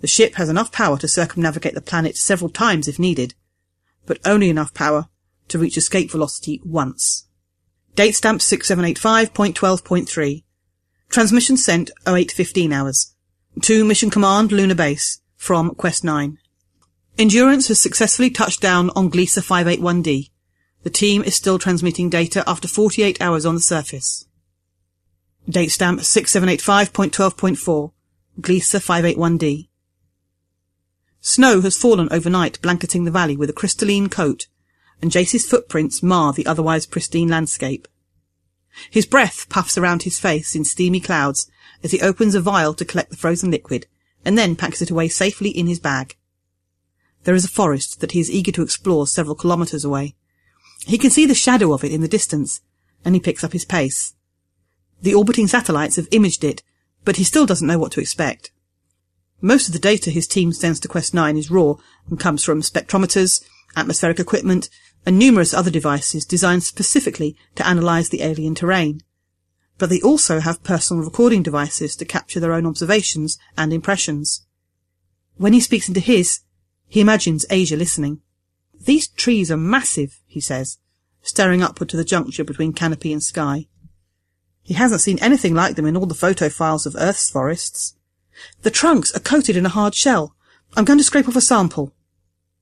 The 0.00 0.06
ship 0.06 0.34
has 0.34 0.48
enough 0.48 0.70
power 0.70 0.98
to 0.98 1.08
circumnavigate 1.08 1.74
the 1.74 1.80
planet 1.80 2.16
several 2.16 2.50
times 2.50 2.88
if 2.88 2.98
needed, 2.98 3.34
but 4.06 4.18
only 4.24 4.50
enough 4.50 4.74
power 4.74 5.08
to 5.48 5.58
reach 5.58 5.76
escape 5.76 6.10
velocity 6.10 6.60
once. 6.64 7.26
Date 7.94 8.16
stamp 8.16 8.40
6785.12.3. 8.40 10.42
Transmission 11.10 11.56
sent 11.56 11.90
0815 12.06 12.72
hours. 12.72 13.14
To 13.62 13.84
Mission 13.84 14.10
Command 14.10 14.50
Lunar 14.50 14.74
Base 14.74 15.20
from 15.36 15.74
Quest 15.74 16.02
9. 16.02 16.38
Endurance 17.16 17.68
has 17.68 17.80
successfully 17.80 18.30
touched 18.30 18.60
down 18.60 18.90
on 18.96 19.10
Gliese 19.10 19.40
581D. 19.40 20.30
The 20.82 20.90
team 20.90 21.22
is 21.22 21.36
still 21.36 21.58
transmitting 21.58 22.10
data 22.10 22.42
after 22.46 22.66
48 22.66 23.22
hours 23.22 23.46
on 23.46 23.54
the 23.54 23.60
surface. 23.60 24.26
Date 25.48 25.68
stamp 25.68 26.00
6785.12.4. 26.00 27.92
Gliese 28.40 28.80
581D. 28.80 29.68
Snow 31.26 31.62
has 31.62 31.78
fallen 31.78 32.08
overnight, 32.10 32.60
blanketing 32.60 33.04
the 33.04 33.10
valley 33.10 33.34
with 33.34 33.48
a 33.48 33.54
crystalline 33.54 34.10
coat, 34.10 34.46
and 35.00 35.10
Jace's 35.10 35.46
footprints 35.46 36.02
mar 36.02 36.34
the 36.34 36.44
otherwise 36.44 36.84
pristine 36.84 37.28
landscape. 37.28 37.88
His 38.90 39.06
breath 39.06 39.48
puffs 39.48 39.78
around 39.78 40.02
his 40.02 40.18
face 40.18 40.54
in 40.54 40.66
steamy 40.66 41.00
clouds 41.00 41.50
as 41.82 41.92
he 41.92 42.00
opens 42.02 42.34
a 42.34 42.42
vial 42.42 42.74
to 42.74 42.84
collect 42.84 43.08
the 43.08 43.16
frozen 43.16 43.50
liquid, 43.50 43.86
and 44.22 44.36
then 44.36 44.54
packs 44.54 44.82
it 44.82 44.90
away 44.90 45.08
safely 45.08 45.48
in 45.48 45.66
his 45.66 45.80
bag. 45.80 46.14
There 47.22 47.34
is 47.34 47.46
a 47.46 47.48
forest 47.48 48.00
that 48.00 48.12
he 48.12 48.20
is 48.20 48.30
eager 48.30 48.52
to 48.52 48.62
explore 48.62 49.06
several 49.06 49.34
kilometres 49.34 49.82
away. 49.82 50.16
He 50.80 50.98
can 50.98 51.08
see 51.08 51.24
the 51.24 51.34
shadow 51.34 51.72
of 51.72 51.84
it 51.84 51.92
in 51.92 52.02
the 52.02 52.06
distance, 52.06 52.60
and 53.02 53.14
he 53.14 53.20
picks 53.20 53.42
up 53.42 53.54
his 53.54 53.64
pace. 53.64 54.12
The 55.00 55.14
orbiting 55.14 55.46
satellites 55.46 55.96
have 55.96 56.08
imaged 56.10 56.44
it, 56.44 56.62
but 57.02 57.16
he 57.16 57.24
still 57.24 57.46
doesn't 57.46 57.66
know 57.66 57.78
what 57.78 57.92
to 57.92 58.00
expect. 58.00 58.50
Most 59.44 59.66
of 59.66 59.74
the 59.74 59.78
data 59.78 60.10
his 60.10 60.26
team 60.26 60.54
sends 60.54 60.80
to 60.80 60.88
Quest 60.88 61.12
9 61.12 61.36
is 61.36 61.50
raw 61.50 61.74
and 62.08 62.18
comes 62.18 62.42
from 62.42 62.62
spectrometers, 62.62 63.44
atmospheric 63.76 64.18
equipment, 64.18 64.70
and 65.04 65.18
numerous 65.18 65.52
other 65.52 65.70
devices 65.70 66.24
designed 66.24 66.62
specifically 66.62 67.36
to 67.54 67.66
analyze 67.66 68.08
the 68.08 68.22
alien 68.22 68.54
terrain. 68.54 69.02
But 69.76 69.90
they 69.90 70.00
also 70.00 70.40
have 70.40 70.64
personal 70.64 71.04
recording 71.04 71.42
devices 71.42 71.94
to 71.96 72.06
capture 72.06 72.40
their 72.40 72.54
own 72.54 72.64
observations 72.64 73.36
and 73.54 73.70
impressions. 73.70 74.46
When 75.36 75.52
he 75.52 75.60
speaks 75.60 75.88
into 75.88 76.00
his, 76.00 76.40
he 76.88 77.02
imagines 77.02 77.44
Asia 77.50 77.76
listening. 77.76 78.22
These 78.80 79.08
trees 79.08 79.50
are 79.50 79.58
massive, 79.58 80.22
he 80.26 80.40
says, 80.40 80.78
staring 81.20 81.62
upward 81.62 81.90
to 81.90 81.98
the 81.98 82.04
juncture 82.04 82.44
between 82.44 82.72
canopy 82.72 83.12
and 83.12 83.22
sky. 83.22 83.66
He 84.62 84.72
hasn't 84.72 85.02
seen 85.02 85.18
anything 85.18 85.54
like 85.54 85.76
them 85.76 85.84
in 85.84 85.98
all 85.98 86.06
the 86.06 86.14
photo 86.14 86.48
files 86.48 86.86
of 86.86 86.96
Earth's 86.96 87.28
forests. 87.28 87.94
The 88.62 88.70
trunks 88.70 89.14
are 89.14 89.20
coated 89.20 89.56
in 89.56 89.66
a 89.66 89.70
hard 89.70 89.94
shell. 89.94 90.34
I'm 90.76 90.84
going 90.84 90.98
to 90.98 91.04
scrape 91.04 91.28
off 91.28 91.36
a 91.36 91.40
sample. 91.40 91.92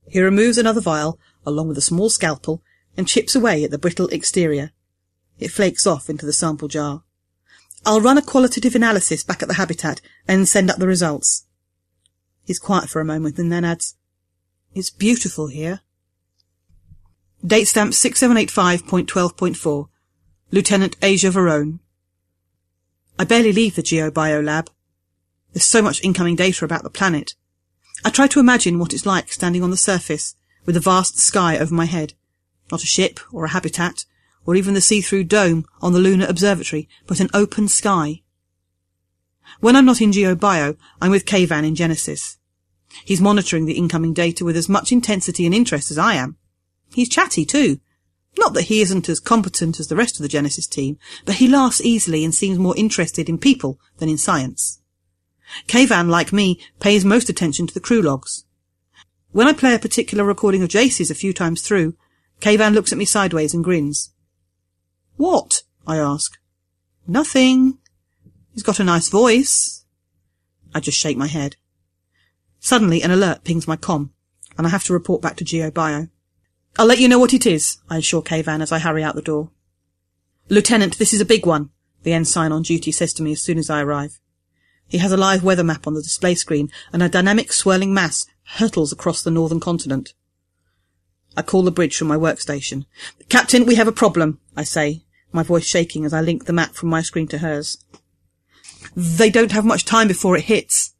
He 0.07 0.21
removes 0.21 0.57
another 0.57 0.81
vial, 0.81 1.19
along 1.45 1.67
with 1.67 1.77
a 1.77 1.81
small 1.81 2.09
scalpel, 2.09 2.61
and 2.95 3.07
chips 3.07 3.35
away 3.35 3.63
at 3.63 3.71
the 3.71 3.77
brittle 3.77 4.07
exterior. 4.09 4.71
It 5.39 5.49
flakes 5.49 5.87
off 5.87 6.09
into 6.09 6.25
the 6.25 6.33
sample 6.33 6.67
jar. 6.67 7.03
I'll 7.85 8.01
run 8.01 8.17
a 8.17 8.21
qualitative 8.21 8.75
analysis 8.75 9.23
back 9.23 9.41
at 9.41 9.47
the 9.47 9.55
habitat 9.55 9.99
and 10.27 10.47
send 10.47 10.69
up 10.69 10.77
the 10.77 10.87
results. 10.87 11.45
He's 12.45 12.59
quiet 12.59 12.89
for 12.89 13.01
a 13.01 13.05
moment 13.05 13.37
and 13.37 13.51
then 13.51 13.65
adds, 13.65 13.95
It's 14.73 14.89
beautiful 14.89 15.47
here. 15.47 15.81
Date 17.45 17.65
stamp 17.65 17.91
6785.12.4. 17.93 19.87
Lieutenant 20.51 20.95
Asia 21.01 21.29
Verone. 21.29 21.79
I 23.19 23.25
barely 23.25 23.51
leave 23.51 23.75
the 23.75 23.83
GeoBio 23.83 24.43
lab. 24.43 24.69
There's 25.53 25.65
so 25.65 25.81
much 25.81 26.03
incoming 26.03 26.35
data 26.35 26.65
about 26.65 26.83
the 26.83 26.89
planet. 26.89 27.35
I 28.03 28.09
try 28.09 28.27
to 28.27 28.39
imagine 28.39 28.79
what 28.79 28.93
it's 28.93 29.05
like 29.05 29.31
standing 29.31 29.63
on 29.63 29.71
the 29.71 29.77
surface 29.77 30.35
with 30.65 30.75
the 30.75 30.81
vast 30.81 31.19
sky 31.19 31.57
over 31.57 31.73
my 31.73 31.85
head. 31.85 32.13
Not 32.71 32.83
a 32.83 32.87
ship 32.87 33.19
or 33.31 33.45
a 33.45 33.49
habitat 33.49 34.05
or 34.45 34.55
even 34.55 34.73
the 34.73 34.81
see-through 34.81 35.23
dome 35.25 35.65
on 35.81 35.93
the 35.93 35.99
lunar 35.99 36.25
observatory, 36.27 36.89
but 37.07 37.19
an 37.19 37.29
open 37.33 37.67
sky. 37.67 38.21
When 39.59 39.75
I'm 39.75 39.85
not 39.85 40.01
in 40.01 40.11
GeoBio, 40.11 40.77
I'm 41.01 41.11
with 41.11 41.25
Kavan 41.25 41.65
in 41.65 41.75
Genesis. 41.75 42.37
He's 43.05 43.21
monitoring 43.21 43.65
the 43.65 43.77
incoming 43.77 44.13
data 44.13 44.43
with 44.43 44.57
as 44.57 44.69
much 44.69 44.91
intensity 44.91 45.45
and 45.45 45.55
interest 45.55 45.91
as 45.91 45.97
I 45.97 46.15
am. 46.15 46.37
He's 46.93 47.09
chatty 47.09 47.45
too. 47.45 47.79
Not 48.37 48.53
that 48.53 48.63
he 48.63 48.81
isn't 48.81 49.09
as 49.09 49.19
competent 49.19 49.79
as 49.79 49.87
the 49.87 49.95
rest 49.95 50.17
of 50.17 50.23
the 50.23 50.27
Genesis 50.27 50.67
team, 50.67 50.97
but 51.25 51.35
he 51.35 51.47
laughs 51.47 51.81
easily 51.81 52.23
and 52.25 52.33
seems 52.33 52.57
more 52.57 52.75
interested 52.75 53.29
in 53.29 53.37
people 53.37 53.79
than 53.97 54.09
in 54.09 54.17
science. 54.17 54.81
Kayvan, 55.67 56.09
like 56.09 56.33
me, 56.33 56.59
pays 56.79 57.05
most 57.05 57.29
attention 57.29 57.67
to 57.67 57.73
the 57.73 57.79
crew 57.79 58.01
logs. 58.01 58.45
When 59.31 59.47
I 59.47 59.53
play 59.53 59.73
a 59.73 59.79
particular 59.79 60.23
recording 60.23 60.61
of 60.61 60.69
Jace's 60.69 61.09
a 61.09 61.15
few 61.15 61.33
times 61.33 61.61
through, 61.61 61.95
Kayvan 62.39 62.73
looks 62.73 62.91
at 62.91 62.97
me 62.97 63.05
sideways 63.05 63.53
and 63.53 63.63
grins. 63.63 64.11
What? 65.17 65.63
I 65.87 65.97
ask. 65.97 66.37
Nothing. 67.07 67.77
He's 68.53 68.63
got 68.63 68.79
a 68.79 68.83
nice 68.83 69.09
voice. 69.09 69.85
I 70.73 70.79
just 70.79 70.97
shake 70.97 71.17
my 71.17 71.27
head. 71.27 71.55
Suddenly 72.59 73.01
an 73.01 73.11
alert 73.11 73.43
pings 73.43 73.67
my 73.67 73.75
com, 73.75 74.11
and 74.57 74.65
I 74.65 74.69
have 74.69 74.83
to 74.85 74.93
report 74.93 75.21
back 75.21 75.35
to 75.37 75.45
GeoBio. 75.45 76.09
I'll 76.77 76.85
let 76.85 76.99
you 76.99 77.07
know 77.07 77.19
what 77.19 77.33
it 77.33 77.45
is, 77.45 77.77
I 77.89 77.97
assure 77.97 78.21
Kayvan 78.21 78.61
as 78.61 78.71
I 78.71 78.79
hurry 78.79 79.03
out 79.03 79.15
the 79.15 79.21
door. 79.21 79.51
Lieutenant, 80.49 80.97
this 80.97 81.13
is 81.13 81.21
a 81.21 81.25
big 81.25 81.45
one, 81.45 81.69
the 82.03 82.13
ensign 82.13 82.51
on 82.51 82.61
duty 82.61 82.91
says 82.91 83.13
to 83.13 83.23
me 83.23 83.33
as 83.33 83.41
soon 83.41 83.57
as 83.57 83.69
I 83.69 83.81
arrive. 83.81 84.19
He 84.87 84.99
has 84.99 85.11
a 85.11 85.17
live 85.17 85.43
weather 85.43 85.63
map 85.63 85.87
on 85.87 85.93
the 85.93 86.01
display 86.01 86.35
screen, 86.35 86.71
and 86.91 87.01
a 87.01 87.09
dynamic 87.09 87.51
swirling 87.51 87.93
mass 87.93 88.25
hurtles 88.43 88.91
across 88.91 89.21
the 89.21 89.31
northern 89.31 89.59
continent. 89.59 90.13
I 91.35 91.41
call 91.41 91.63
the 91.63 91.71
bridge 91.71 91.97
from 91.97 92.07
my 92.07 92.17
workstation. 92.17 92.85
Captain, 93.29 93.65
we 93.65 93.75
have 93.75 93.87
a 93.87 93.91
problem, 93.91 94.39
I 94.55 94.63
say, 94.63 95.03
my 95.31 95.41
voice 95.43 95.65
shaking 95.65 96.05
as 96.05 96.13
I 96.13 96.21
link 96.21 96.45
the 96.45 96.53
map 96.53 96.75
from 96.75 96.89
my 96.89 97.01
screen 97.01 97.27
to 97.29 97.39
hers. 97.39 97.83
They 98.95 99.29
don't 99.29 99.51
have 99.51 99.65
much 99.65 99.85
time 99.85 100.07
before 100.07 100.37
it 100.37 100.43
hits. 100.43 100.93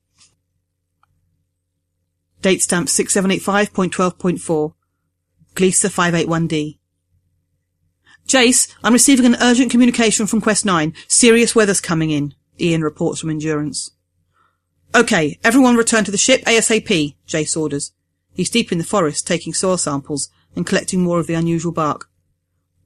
Date 2.42 2.64
stamp 2.64 2.88
6785.12.4. 2.88 4.74
Gliese 5.56 5.90
581D. 5.90 6.80
Jace, 8.28 8.74
I'm 8.84 8.94
receiving 8.94 9.26
an 9.26 9.38
urgent 9.40 9.70
communication 9.70 10.26
from 10.26 10.42
Quest 10.42 10.66
9. 10.66 10.94
Serious 11.08 11.56
weather's 11.56 11.82
coming 11.82 12.10
in, 12.10 12.34
Ian 12.60 12.82
reports 12.82 13.20
from 13.20 13.30
Endurance. 13.30 13.92
Okay, 14.96 15.40
everyone 15.44 15.76
return 15.76 16.04
to 16.04 16.12
the 16.12 16.18
ship 16.18 16.42
ASAP, 16.46 17.16
Jace 17.28 17.58
orders. 17.58 17.92
He's 18.34 18.50
deep 18.50 18.72
in 18.72 18.78
the 18.78 18.84
forest 18.84 19.26
taking 19.28 19.54
soil 19.54 19.78
samples 19.78 20.30
and 20.56 20.66
collecting 20.66 21.02
more 21.02 21.20
of 21.20 21.28
the 21.28 21.34
unusual 21.34 21.72
bark. 21.72 22.10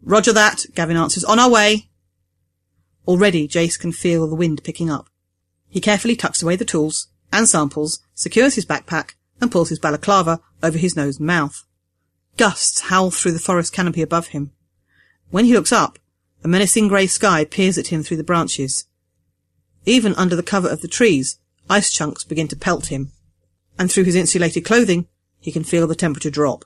Roger 0.01 0.31
that, 0.33 0.65
Gavin 0.73 0.97
answers. 0.97 1.23
On 1.23 1.39
our 1.39 1.49
way. 1.49 1.89
Already, 3.07 3.47
Jace 3.47 3.79
can 3.79 3.91
feel 3.91 4.27
the 4.27 4.35
wind 4.35 4.63
picking 4.63 4.89
up. 4.89 5.09
He 5.69 5.81
carefully 5.81 6.15
tucks 6.15 6.41
away 6.41 6.55
the 6.55 6.65
tools 6.65 7.07
and 7.31 7.47
samples, 7.47 7.99
secures 8.13 8.55
his 8.55 8.65
backpack, 8.65 9.15
and 9.41 9.51
pulls 9.51 9.69
his 9.69 9.79
balaclava 9.79 10.39
over 10.63 10.77
his 10.77 10.95
nose 10.95 11.17
and 11.17 11.27
mouth. 11.27 11.65
Gusts 12.37 12.81
howl 12.81 13.11
through 13.11 13.33
the 13.33 13.39
forest 13.39 13.73
canopy 13.73 14.01
above 14.01 14.27
him. 14.27 14.51
When 15.29 15.45
he 15.45 15.53
looks 15.53 15.71
up, 15.71 15.99
a 16.43 16.47
menacing 16.47 16.87
grey 16.87 17.07
sky 17.07 17.43
peers 17.45 17.77
at 17.77 17.87
him 17.87 18.03
through 18.03 18.17
the 18.17 18.23
branches. 18.23 18.85
Even 19.87 20.13
under 20.15 20.35
the 20.35 20.43
cover 20.43 20.67
of 20.67 20.81
the 20.81 20.87
trees, 20.89 21.39
ice 21.69 21.93
chunks 21.93 22.25
begin 22.25 22.49
to 22.49 22.57
pelt 22.57 22.87
him, 22.87 23.13
and 23.79 23.89
through 23.89 24.03
his 24.03 24.15
insulated 24.15 24.65
clothing, 24.65 25.07
he 25.39 25.49
can 25.49 25.63
feel 25.63 25.87
the 25.87 25.95
temperature 25.95 26.29
drop. 26.29 26.65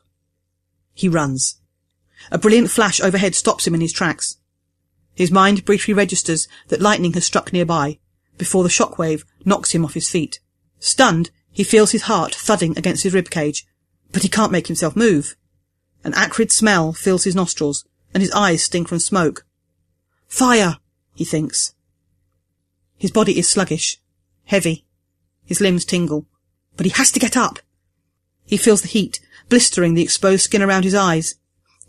He 0.96 1.08
runs. 1.08 1.62
A 2.32 2.40
brilliant 2.40 2.72
flash 2.72 3.00
overhead 3.00 3.36
stops 3.36 3.68
him 3.68 3.76
in 3.76 3.82
his 3.82 3.94
tracks. 3.94 4.38
His 5.14 5.30
mind 5.30 5.66
briefly 5.66 5.94
registers 5.94 6.48
that 6.70 6.82
lightning 6.82 7.14
has 7.14 7.24
struck 7.24 7.54
nearby, 7.54 8.00
before 8.40 8.64
the 8.64 8.70
shockwave 8.70 9.24
knocks 9.46 9.70
him 9.70 9.86
off 9.86 9.94
his 9.94 10.10
feet. 10.10 10.40
Stunned, 10.80 11.30
he 11.52 11.64
feels 11.64 11.92
his 11.92 12.04
heart 12.04 12.34
thudding 12.34 12.76
against 12.76 13.04
his 13.04 13.14
rib 13.14 13.30
cage, 13.30 13.68
but 14.12 14.24
he 14.24 14.30
can't 14.30 14.52
make 14.52 14.66
himself 14.66 14.96
move. 14.96 15.36
An 16.04 16.16
acrid 16.16 16.52
smell 16.52 16.92
fills 16.92 17.26
his 17.26 17.36
nostrils, 17.36 17.86
and 18.16 18.24
his 18.24 18.32
eyes 18.32 18.64
sting 18.64 18.88
from 18.88 18.98
smoke. 18.98 19.46
Fire, 20.28 20.78
he 21.14 21.24
thinks. 21.24 21.76
His 23.02 23.10
body 23.10 23.40
is 23.40 23.50
sluggish, 23.50 24.00
heavy. 24.44 24.86
His 25.44 25.60
limbs 25.60 25.86
tingle, 25.86 26.28
but 26.78 26.86
he 26.86 26.92
has 26.92 27.12
to 27.14 27.20
get 27.20 27.36
up. 27.36 27.58
He 28.46 28.58
feels 28.58 28.84
the 28.84 28.90
heat, 28.90 29.20
blistering 29.50 29.96
the 29.96 30.04
exposed 30.04 30.44
skin 30.44 30.62
around 30.62 30.84
his 30.84 30.94
eyes, 30.94 31.34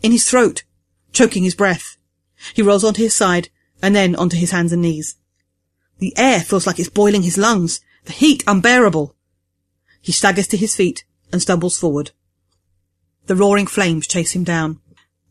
in 0.01 0.11
his 0.11 0.27
throat, 0.27 0.63
choking 1.13 1.45
his 1.45 1.55
breath. 1.55 1.99
He 2.55 2.63
rolls 2.63 2.83
onto 2.83 3.03
his 3.03 3.15
side, 3.15 3.51
and 3.83 3.95
then 3.95 4.17
onto 4.17 4.39
his 4.39 4.53
hands 4.53 4.73
and 4.73 4.81
knees. 4.81 5.17
The 5.99 6.17
air 6.17 6.41
feels 6.41 6.67
like 6.67 6.79
it's 6.79 6.89
boiling 6.89 7.25
his 7.25 7.37
lungs, 7.37 7.83
the 8.07 8.13
heat 8.13 8.43
unbearable. 8.47 9.15
He 10.01 10.13
staggers 10.13 10.47
to 10.49 10.57
his 10.57 10.75
feet 10.75 11.05
and 11.31 11.43
stumbles 11.43 11.79
forward. 11.79 12.13
The 13.27 13.37
roaring 13.37 13.67
flames 13.67 14.07
chase 14.07 14.33
him 14.33 14.45
down. 14.45 14.81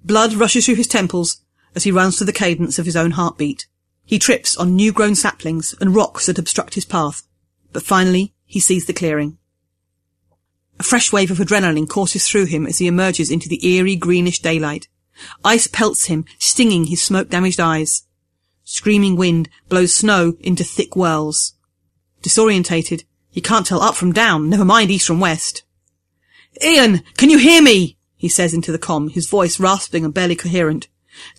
Blood 0.06 0.34
rushes 0.36 0.68
through 0.68 0.76
his 0.76 0.88
temples 0.88 1.42
as 1.74 1.86
he 1.86 1.92
runs 1.92 2.18
to 2.18 2.24
the 2.24 2.32
cadence 2.32 2.78
of 2.78 2.86
his 2.86 2.96
own 2.96 3.12
heartbeat. 3.12 3.66
He 4.06 4.20
trips 4.20 4.58
on 4.58 4.76
new-grown 4.76 5.16
saplings 5.16 5.74
and 5.80 5.96
rocks 5.96 6.26
that 6.26 6.40
obstruct 6.40 6.76
his 6.76 6.86
path, 6.86 7.24
but 7.72 7.84
finally 7.84 8.34
he 8.46 8.60
sees 8.60 8.86
the 8.86 8.94
clearing. 8.94 9.38
A 10.80 10.84
fresh 10.84 11.14
wave 11.14 11.32
of 11.32 11.38
adrenaline 11.38 11.88
courses 11.88 12.28
through 12.28 12.46
him 12.46 12.66
as 12.66 12.80
he 12.80 12.88
emerges 12.88 13.30
into 13.30 13.48
the 13.48 13.66
eerie 13.66 13.96
greenish 13.96 14.40
daylight. 14.40 14.88
Ice 15.46 15.68
pelts 15.68 16.06
him, 16.06 16.26
stinging 16.40 16.86
his 16.86 17.04
smoke-damaged 17.04 17.60
eyes. 17.60 18.04
Screaming 18.64 19.16
wind 19.16 19.50
blows 19.70 19.94
snow 19.94 20.36
into 20.40 20.64
thick 20.64 20.96
whirls. 20.96 21.54
Disorientated, 22.22 23.04
he 23.30 23.42
can't 23.42 23.66
tell 23.66 23.82
up 23.82 23.96
from 23.96 24.12
down, 24.12 24.50
never 24.50 24.66
mind 24.66 24.92
east 24.92 25.08
from 25.08 25.20
west. 25.20 25.64
Ian, 26.64 27.04
can 27.18 27.30
you 27.30 27.38
hear 27.38 27.62
me? 27.62 27.98
he 28.16 28.30
says 28.30 28.54
into 28.54 28.72
the 28.72 28.78
com, 28.78 29.10
his 29.10 29.28
voice 29.28 29.60
rasping 29.60 30.06
and 30.06 30.14
barely 30.14 30.36
coherent. 30.36 30.88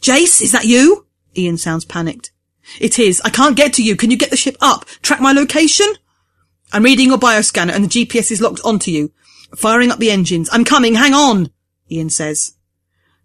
Jace, 0.00 0.42
is 0.42 0.52
that 0.52 0.64
you? 0.64 1.06
Ian 1.36 1.56
sounds 1.56 1.84
panicked. 1.84 2.31
It 2.80 2.98
is. 2.98 3.20
I 3.24 3.30
can't 3.30 3.56
get 3.56 3.72
to 3.74 3.82
you. 3.82 3.96
Can 3.96 4.10
you 4.10 4.16
get 4.16 4.30
the 4.30 4.36
ship 4.36 4.56
up? 4.60 4.84
Track 5.02 5.20
my 5.20 5.32
location? 5.32 5.86
I'm 6.72 6.84
reading 6.84 7.08
your 7.08 7.18
bioscanner 7.18 7.72
and 7.72 7.84
the 7.84 8.06
GPS 8.06 8.30
is 8.30 8.40
locked 8.40 8.60
onto 8.64 8.90
you. 8.90 9.12
Firing 9.56 9.90
up 9.90 9.98
the 9.98 10.10
engines. 10.10 10.48
I'm 10.52 10.64
coming. 10.64 10.94
Hang 10.94 11.12
on, 11.12 11.50
Ian 11.90 12.10
says. 12.10 12.54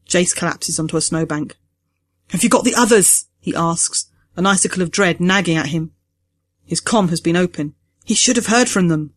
Jace 0.08 0.36
collapses 0.36 0.80
onto 0.80 0.98
a 0.98 1.02
snowbank. 1.02 1.56
Have 2.30 2.44
you 2.44 2.50
got 2.50 2.66
the 2.66 2.76
others? 2.76 3.28
he 3.40 3.56
asks, 3.56 4.10
an 4.36 4.46
icicle 4.46 4.82
of 4.82 4.92
dread 4.92 5.22
nagging 5.22 5.56
at 5.56 5.68
him. 5.68 5.92
His 6.66 6.82
com 6.82 7.08
has 7.10 7.22
been 7.22 7.38
open. 7.38 7.76
He 8.04 8.14
should 8.14 8.36
have 8.36 8.48
heard 8.48 8.68
from 8.68 8.90
them. 8.90 9.14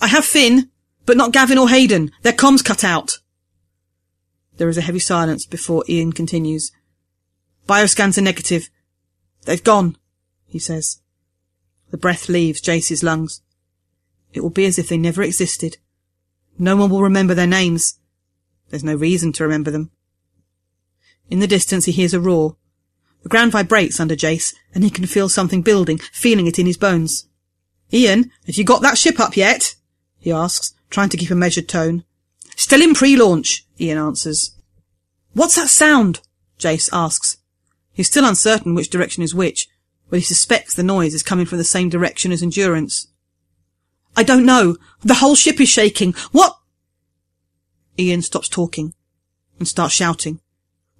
I 0.00 0.06
have 0.06 0.24
Finn, 0.24 0.70
but 1.06 1.16
not 1.16 1.32
Gavin 1.32 1.58
or 1.58 1.68
Hayden. 1.68 2.12
Their 2.22 2.32
comms 2.32 2.64
cut 2.64 2.84
out. 2.84 3.18
There 4.58 4.68
is 4.68 4.78
a 4.78 4.82
heavy 4.82 5.00
silence 5.00 5.44
before 5.44 5.84
Ian 5.88 6.12
continues. 6.12 6.70
Bioscans 7.66 8.18
are 8.18 8.22
negative. 8.22 8.70
They've 9.44 9.62
gone, 9.62 9.96
he 10.46 10.58
says. 10.58 11.00
The 11.90 11.98
breath 11.98 12.28
leaves 12.28 12.60
Jace's 12.60 13.02
lungs. 13.02 13.42
It 14.32 14.40
will 14.40 14.50
be 14.50 14.64
as 14.64 14.78
if 14.78 14.88
they 14.88 14.96
never 14.96 15.22
existed. 15.22 15.78
No 16.58 16.76
one 16.76 16.90
will 16.90 17.02
remember 17.02 17.34
their 17.34 17.46
names. 17.46 17.98
There's 18.70 18.84
no 18.84 18.94
reason 18.94 19.32
to 19.34 19.44
remember 19.44 19.70
them. 19.70 19.90
In 21.28 21.40
the 21.40 21.46
distance 21.46 21.84
he 21.84 21.92
hears 21.92 22.14
a 22.14 22.20
roar. 22.20 22.56
The 23.22 23.28
ground 23.28 23.52
vibrates 23.52 24.00
under 24.00 24.16
Jace, 24.16 24.54
and 24.74 24.82
he 24.82 24.90
can 24.90 25.06
feel 25.06 25.28
something 25.28 25.62
building, 25.62 25.98
feeling 25.98 26.46
it 26.46 26.58
in 26.58 26.66
his 26.66 26.76
bones. 26.76 27.28
Ian, 27.92 28.30
have 28.46 28.56
you 28.56 28.64
got 28.64 28.82
that 28.82 28.98
ship 28.98 29.20
up 29.20 29.36
yet? 29.36 29.74
he 30.18 30.32
asks, 30.32 30.74
trying 30.90 31.08
to 31.10 31.16
keep 31.16 31.30
a 31.30 31.34
measured 31.34 31.68
tone. 31.68 32.04
Still 32.56 32.82
in 32.82 32.94
pre-launch, 32.94 33.66
Ian 33.80 33.98
answers. 33.98 34.52
What's 35.34 35.56
that 35.56 35.68
sound? 35.68 36.20
Jace 36.58 36.88
asks. 36.92 37.38
He's 37.92 38.06
still 38.06 38.24
uncertain 38.24 38.74
which 38.74 38.90
direction 38.90 39.22
is 39.22 39.34
which, 39.34 39.68
but 40.08 40.18
he 40.18 40.24
suspects 40.24 40.74
the 40.74 40.82
noise 40.82 41.14
is 41.14 41.22
coming 41.22 41.46
from 41.46 41.58
the 41.58 41.64
same 41.64 41.88
direction 41.88 42.32
as 42.32 42.42
Endurance. 42.42 43.08
I 44.16 44.22
don't 44.22 44.46
know. 44.46 44.76
The 45.00 45.14
whole 45.14 45.34
ship 45.34 45.60
is 45.60 45.68
shaking. 45.68 46.12
What? 46.32 46.56
Ian 47.98 48.22
stops 48.22 48.48
talking 48.48 48.94
and 49.58 49.66
starts 49.68 49.94
shouting. 49.94 50.40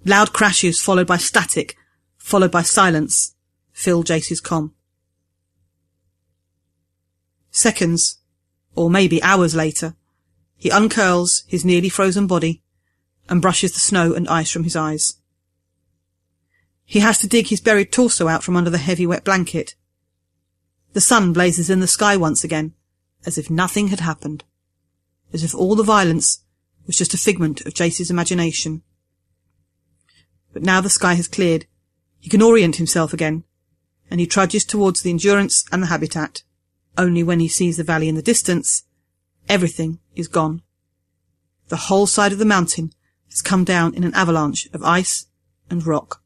Loud 0.05 0.33
crashes 0.33 0.81
followed 0.81 1.07
by 1.07 1.17
static, 1.17 1.75
followed 2.17 2.51
by 2.51 2.61
silence, 2.61 3.35
fill 3.71 4.03
Jace's 4.03 4.41
com. 4.41 4.73
Seconds, 7.51 8.19
or 8.75 8.89
maybe 8.89 9.21
hours 9.21 9.53
later, 9.53 9.95
he 10.57 10.69
uncurls 10.69 11.43
his 11.47 11.63
nearly 11.63 11.89
frozen 11.89 12.25
body 12.25 12.63
and 13.29 13.41
brushes 13.41 13.73
the 13.73 13.79
snow 13.79 14.13
and 14.13 14.27
ice 14.27 14.49
from 14.49 14.63
his 14.63 14.75
eyes. 14.75 15.15
He 16.85 16.99
has 16.99 17.19
to 17.19 17.27
dig 17.27 17.47
his 17.47 17.61
buried 17.61 17.91
torso 17.91 18.27
out 18.27 18.43
from 18.43 18.55
under 18.55 18.69
the 18.69 18.77
heavy 18.77 19.05
wet 19.05 19.23
blanket. 19.23 19.75
The 20.93 21.01
sun 21.01 21.33
blazes 21.33 21.69
in 21.69 21.79
the 21.79 21.87
sky 21.87 22.17
once 22.17 22.43
again, 22.43 22.73
as 23.25 23.37
if 23.37 23.49
nothing 23.49 23.87
had 23.87 23.99
happened. 23.99 24.43
As 25.31 25.43
if 25.43 25.55
all 25.55 25.75
the 25.75 25.83
violence 25.83 26.43
was 26.85 26.97
just 26.97 27.13
a 27.13 27.17
figment 27.17 27.61
of 27.61 27.73
Jace's 27.73 28.11
imagination. 28.11 28.83
But 30.51 30.63
now 30.63 30.81
the 30.81 30.89
sky 30.89 31.15
has 31.15 31.27
cleared, 31.27 31.65
he 32.19 32.29
can 32.29 32.41
orient 32.41 32.75
himself 32.75 33.11
again, 33.11 33.43
and 34.09 34.19
he 34.19 34.27
trudges 34.27 34.63
towards 34.63 35.01
the 35.01 35.09
endurance 35.09 35.65
and 35.71 35.81
the 35.81 35.87
habitat. 35.87 36.43
Only 36.97 37.23
when 37.23 37.39
he 37.39 37.47
sees 37.47 37.77
the 37.77 37.83
valley 37.83 38.07
in 38.07 38.15
the 38.15 38.21
distance, 38.21 38.83
everything 39.49 39.99
is 40.15 40.27
gone. 40.27 40.61
The 41.69 41.87
whole 41.87 42.05
side 42.05 42.31
of 42.31 42.37
the 42.37 42.45
mountain 42.45 42.93
has 43.29 43.41
come 43.41 43.63
down 43.63 43.95
in 43.95 44.03
an 44.03 44.13
avalanche 44.13 44.69
of 44.73 44.83
ice 44.83 45.25
and 45.69 45.85
rock. 45.85 46.22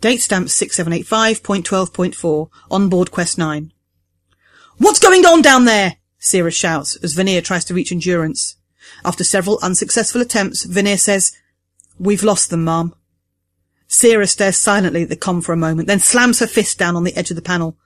Date 0.00 0.22
stamp 0.22 0.48
6785.12.4 0.48 2.48
on 2.70 2.88
board 2.88 3.10
Quest 3.10 3.36
9. 3.36 3.72
What's 4.78 5.00
going 5.00 5.26
on 5.26 5.42
down 5.42 5.64
there? 5.64 5.96
Sierra 6.18 6.52
shouts 6.52 6.96
as 6.96 7.14
Veneer 7.14 7.40
tries 7.40 7.64
to 7.66 7.74
reach 7.74 7.90
Endurance. 7.90 8.56
After 9.04 9.24
several 9.24 9.58
unsuccessful 9.62 10.20
attempts, 10.20 10.64
Veneer 10.64 10.98
says, 10.98 11.32
We've 11.98 12.22
lost 12.22 12.50
them, 12.50 12.64
ma'am. 12.64 12.94
Sierra 13.88 14.26
stares 14.26 14.58
silently 14.58 15.02
at 15.02 15.08
the 15.08 15.16
com 15.16 15.40
for 15.40 15.52
a 15.52 15.56
moment, 15.56 15.88
then 15.88 15.98
slams 15.98 16.38
her 16.38 16.46
fist 16.46 16.78
down 16.78 16.94
on 16.94 17.04
the 17.04 17.16
edge 17.16 17.30
of 17.30 17.36
the 17.36 17.42
panel. 17.42 17.76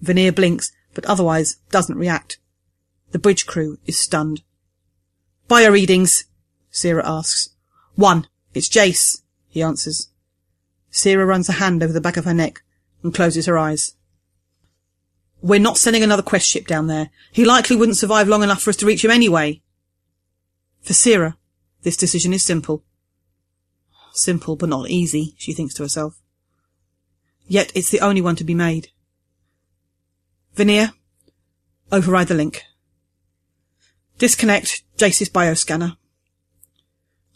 Veneer 0.00 0.32
blinks, 0.32 0.72
but 0.94 1.04
otherwise 1.04 1.56
doesn't 1.70 1.98
react. 1.98 2.38
The 3.10 3.18
bridge 3.18 3.46
crew 3.46 3.78
is 3.84 3.98
stunned. 3.98 4.42
Bio 5.46 5.70
readings, 5.70 6.24
Sierra 6.70 7.06
asks. 7.06 7.50
One. 7.96 8.28
It's 8.54 8.68
Jace, 8.68 9.22
he 9.48 9.62
answers. 9.62 10.08
Sierra 10.94 11.26
runs 11.26 11.48
a 11.48 11.54
hand 11.54 11.82
over 11.82 11.92
the 11.92 12.00
back 12.00 12.16
of 12.16 12.24
her 12.24 12.32
neck 12.32 12.62
and 13.02 13.12
closes 13.12 13.46
her 13.46 13.58
eyes. 13.58 13.96
We're 15.42 15.58
not 15.58 15.76
sending 15.76 16.04
another 16.04 16.22
quest 16.22 16.48
ship 16.48 16.68
down 16.68 16.86
there. 16.86 17.10
He 17.32 17.44
likely 17.44 17.74
wouldn't 17.74 17.98
survive 17.98 18.28
long 18.28 18.44
enough 18.44 18.62
for 18.62 18.70
us 18.70 18.76
to 18.76 18.86
reach 18.86 19.04
him 19.04 19.10
anyway. 19.10 19.60
For 20.82 20.92
Sierra, 20.92 21.36
this 21.82 21.96
decision 21.96 22.32
is 22.32 22.44
simple. 22.44 22.84
Simple, 24.12 24.54
but 24.54 24.68
not 24.68 24.88
easy, 24.88 25.34
she 25.36 25.52
thinks 25.52 25.74
to 25.74 25.82
herself. 25.82 26.22
Yet 27.48 27.72
it's 27.74 27.90
the 27.90 28.00
only 28.00 28.22
one 28.22 28.36
to 28.36 28.44
be 28.44 28.54
made. 28.54 28.90
Veneer, 30.54 30.92
override 31.90 32.28
the 32.28 32.34
link. 32.34 32.62
Disconnect 34.18 34.84
Jace's 34.96 35.28
bioscanner. 35.28 35.96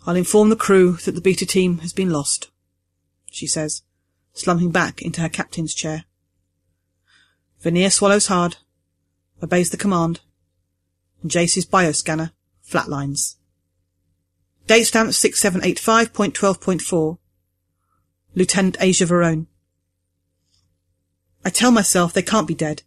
I'll 0.07 0.15
inform 0.15 0.49
the 0.49 0.55
crew 0.55 0.93
that 0.99 1.17
the 1.17 1.21
beta 1.21 1.45
team 1.45 1.79
has 1.79 1.93
been 1.93 2.11
lost, 2.11 2.53
she 3.31 3.47
says, 3.47 3.83
slumping 4.33 4.71
back 4.71 5.03
into 5.03 5.21
her 5.21 5.29
captain's 5.29 5.75
chair. 5.75 6.05
Veneer 7.61 7.91
swallows 7.91 8.29
hard, 8.29 8.57
obeys 9.43 9.71
the 9.71 9.77
command, 9.77 10.21
and 11.23 11.31
Jace's 11.31 11.67
bioscanner 11.67 12.33
flatlines. 12.67 13.37
Date 14.67 14.85
stamp 14.85 15.11
6785.12.4 15.11 17.19
Lieutenant 18.35 18.77
Asia 18.81 19.07
Verone. 19.07 19.47
I 21.45 21.51
tell 21.51 21.71
myself 21.71 22.13
they 22.13 22.23
can't 22.23 22.47
be 22.47 22.55
dead. 22.55 22.83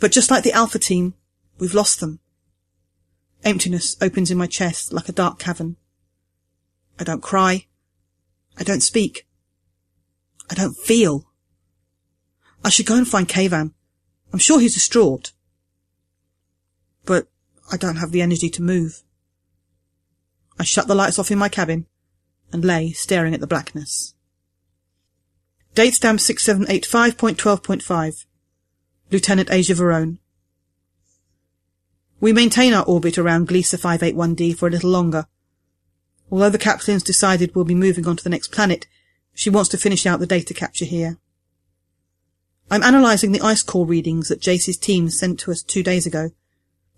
But 0.00 0.12
just 0.12 0.30
like 0.30 0.42
the 0.42 0.52
Alpha 0.52 0.78
team, 0.78 1.14
we've 1.58 1.74
lost 1.74 2.00
them. 2.00 2.20
Emptiness 3.44 3.96
opens 4.00 4.30
in 4.30 4.38
my 4.38 4.46
chest 4.46 4.92
like 4.92 5.08
a 5.08 5.12
dark 5.12 5.38
cavern. 5.38 5.76
I 6.98 7.04
don't 7.04 7.22
cry. 7.22 7.66
I 8.58 8.64
don't 8.64 8.80
speak. 8.80 9.26
I 10.50 10.54
don't 10.54 10.76
feel. 10.76 11.26
I 12.64 12.68
should 12.68 12.86
go 12.86 12.96
and 12.96 13.06
find 13.06 13.28
Kavan. 13.28 13.72
I'm 14.32 14.38
sure 14.38 14.60
he's 14.60 14.74
distraught. 14.74 15.32
But 17.04 17.28
I 17.70 17.76
don't 17.76 17.96
have 17.96 18.12
the 18.12 18.22
energy 18.22 18.48
to 18.50 18.62
move. 18.62 19.02
I 20.58 20.64
shut 20.64 20.88
the 20.88 20.94
lights 20.94 21.18
off 21.18 21.30
in 21.30 21.38
my 21.38 21.48
cabin 21.48 21.86
and 22.52 22.64
lay 22.64 22.92
staring 22.92 23.34
at 23.34 23.40
the 23.40 23.46
blackness. 23.46 24.14
Date 25.74 25.94
stamp 25.94 26.20
6785.12.5 26.20 28.24
Lieutenant 29.10 29.50
Asia 29.50 29.74
Verone. 29.74 30.18
We 32.18 32.32
maintain 32.32 32.72
our 32.72 32.84
orbit 32.84 33.18
around 33.18 33.48
Gliese 33.48 33.78
581d 33.78 34.56
for 34.56 34.66
a 34.66 34.70
little 34.70 34.90
longer. 34.90 35.26
Although 36.30 36.50
the 36.50 36.58
captain's 36.58 37.02
decided 37.02 37.54
we'll 37.54 37.66
be 37.66 37.74
moving 37.74 38.08
on 38.08 38.16
to 38.16 38.24
the 38.24 38.30
next 38.30 38.52
planet, 38.52 38.86
she 39.36 39.50
wants 39.50 39.68
to 39.68 39.76
finish 39.76 40.06
out 40.06 40.18
the 40.18 40.26
data 40.26 40.54
capture 40.54 40.86
here. 40.86 41.18
I'm 42.70 42.82
analysing 42.82 43.32
the 43.32 43.42
ice 43.42 43.62
core 43.62 43.84
readings 43.84 44.28
that 44.28 44.40
Jace's 44.40 44.78
team 44.78 45.10
sent 45.10 45.38
to 45.40 45.52
us 45.52 45.62
two 45.62 45.82
days 45.82 46.06
ago, 46.06 46.30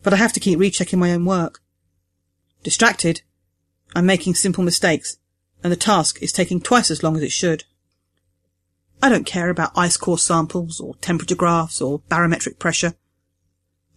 but 0.05 0.12
I 0.14 0.16
have 0.16 0.33
to 0.35 0.40
keep 0.40 0.61
rechecking 0.61 1.01
my 1.01 1.12
own 1.12 1.24
work. 1.24 1.61
Distracted, 2.62 3.22
I'm 3.94 4.07
making 4.07 4.37
simple 4.37 4.62
mistakes, 4.62 5.18
and 5.64 5.72
the 5.72 5.77
task 5.77 6.22
is 6.22 6.31
taking 6.31 6.61
twice 6.61 6.92
as 6.92 7.03
long 7.03 7.16
as 7.16 7.24
it 7.24 7.33
should. 7.33 7.64
I 9.03 9.09
don't 9.09 9.27
care 9.27 9.51
about 9.51 9.77
ice 9.77 9.96
core 9.96 10.16
samples, 10.16 10.79
or 10.79 10.94
temperature 10.96 11.35
graphs, 11.35 11.81
or 11.81 11.98
barometric 12.09 12.61
pressure. 12.61 12.94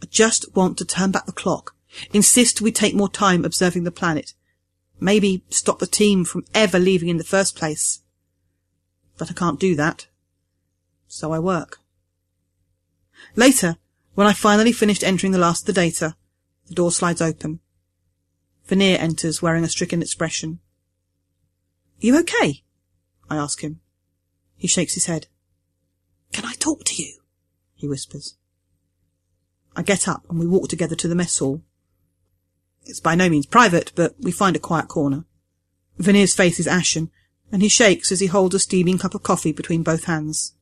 I 0.02 0.08
just 0.08 0.56
want 0.56 0.80
to 0.80 0.86
turn 0.86 1.12
back 1.12 1.28
the 1.28 1.32
clock, 1.32 1.76
insist 2.12 2.60
we 2.60 2.72
take 2.72 2.96
more 2.96 3.10
time 3.10 3.46
observing 3.46 3.84
the 3.84 3.92
planet, 3.92 4.34
maybe 5.00 5.44
stop 5.50 5.78
the 5.78 5.86
team 5.86 6.26
from 6.26 6.44
ever 6.56 6.80
leaving 6.80 7.08
in 7.08 7.18
the 7.18 7.24
first 7.24 7.56
place. 7.56 8.02
But 9.22 9.30
I 9.30 9.36
can't 9.36 9.60
do 9.60 9.76
that. 9.76 10.08
So 11.08 11.32
I 11.32 11.38
work. 11.38 11.78
Later, 13.36 13.78
when 14.16 14.26
I 14.26 14.34
finally 14.34 14.72
finished 14.72 15.04
entering 15.04 15.32
the 15.32 15.38
last 15.38 15.62
of 15.62 15.68
the 15.68 15.80
data, 15.80 16.16
the 16.66 16.74
door 16.74 16.92
slides 16.92 17.22
open. 17.22 17.60
Veneer 18.66 18.98
enters 19.00 19.40
wearing 19.40 19.64
a 19.64 19.70
stricken 19.70 20.02
expression. 20.02 20.60
You 22.00 22.18
okay? 22.22 22.64
I 23.30 23.38
ask 23.38 23.62
him. 23.62 23.80
He 24.56 24.68
shakes 24.68 24.96
his 24.96 25.06
head. 25.06 25.28
Can 26.32 26.44
I 26.46 26.54
talk 26.54 26.84
to 26.86 26.96
you? 26.96 27.20
He 27.76 27.88
whispers. 27.88 28.38
I 29.76 29.84
get 29.84 30.08
up 30.08 30.26
and 30.32 30.40
we 30.40 30.48
walk 30.48 30.68
together 30.68 30.96
to 30.96 31.08
the 31.08 31.14
mess 31.14 31.38
hall. 31.38 31.62
It's 32.86 33.00
by 33.00 33.14
no 33.14 33.30
means 33.30 33.46
private, 33.46 33.92
but 33.94 34.16
we 34.20 34.32
find 34.32 34.56
a 34.56 34.60
quiet 34.60 34.88
corner. 34.88 35.26
Veneer's 36.00 36.34
face 36.34 36.60
is 36.60 36.66
ashen, 36.66 37.12
and 37.52 37.62
he 37.62 37.70
shakes 37.70 38.12
as 38.12 38.20
he 38.20 38.28
holds 38.28 38.56
a 38.56 38.60
steaming 38.60 38.98
cup 38.98 39.14
of 39.14 39.24
coffee 39.24 39.52
between 39.52 39.84
both 39.84 40.06
hands. 40.06 40.54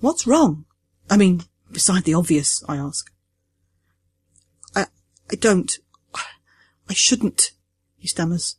What's 0.00 0.26
wrong? 0.26 0.64
I 1.10 1.16
mean, 1.16 1.42
beside 1.70 2.04
the 2.04 2.14
obvious, 2.14 2.62
I 2.68 2.76
ask. 2.76 3.10
I, 4.74 4.86
I 5.30 5.36
don't. 5.36 5.78
I 6.90 6.94
shouldn't, 6.94 7.52
he 7.98 8.08
stammers. 8.08 8.56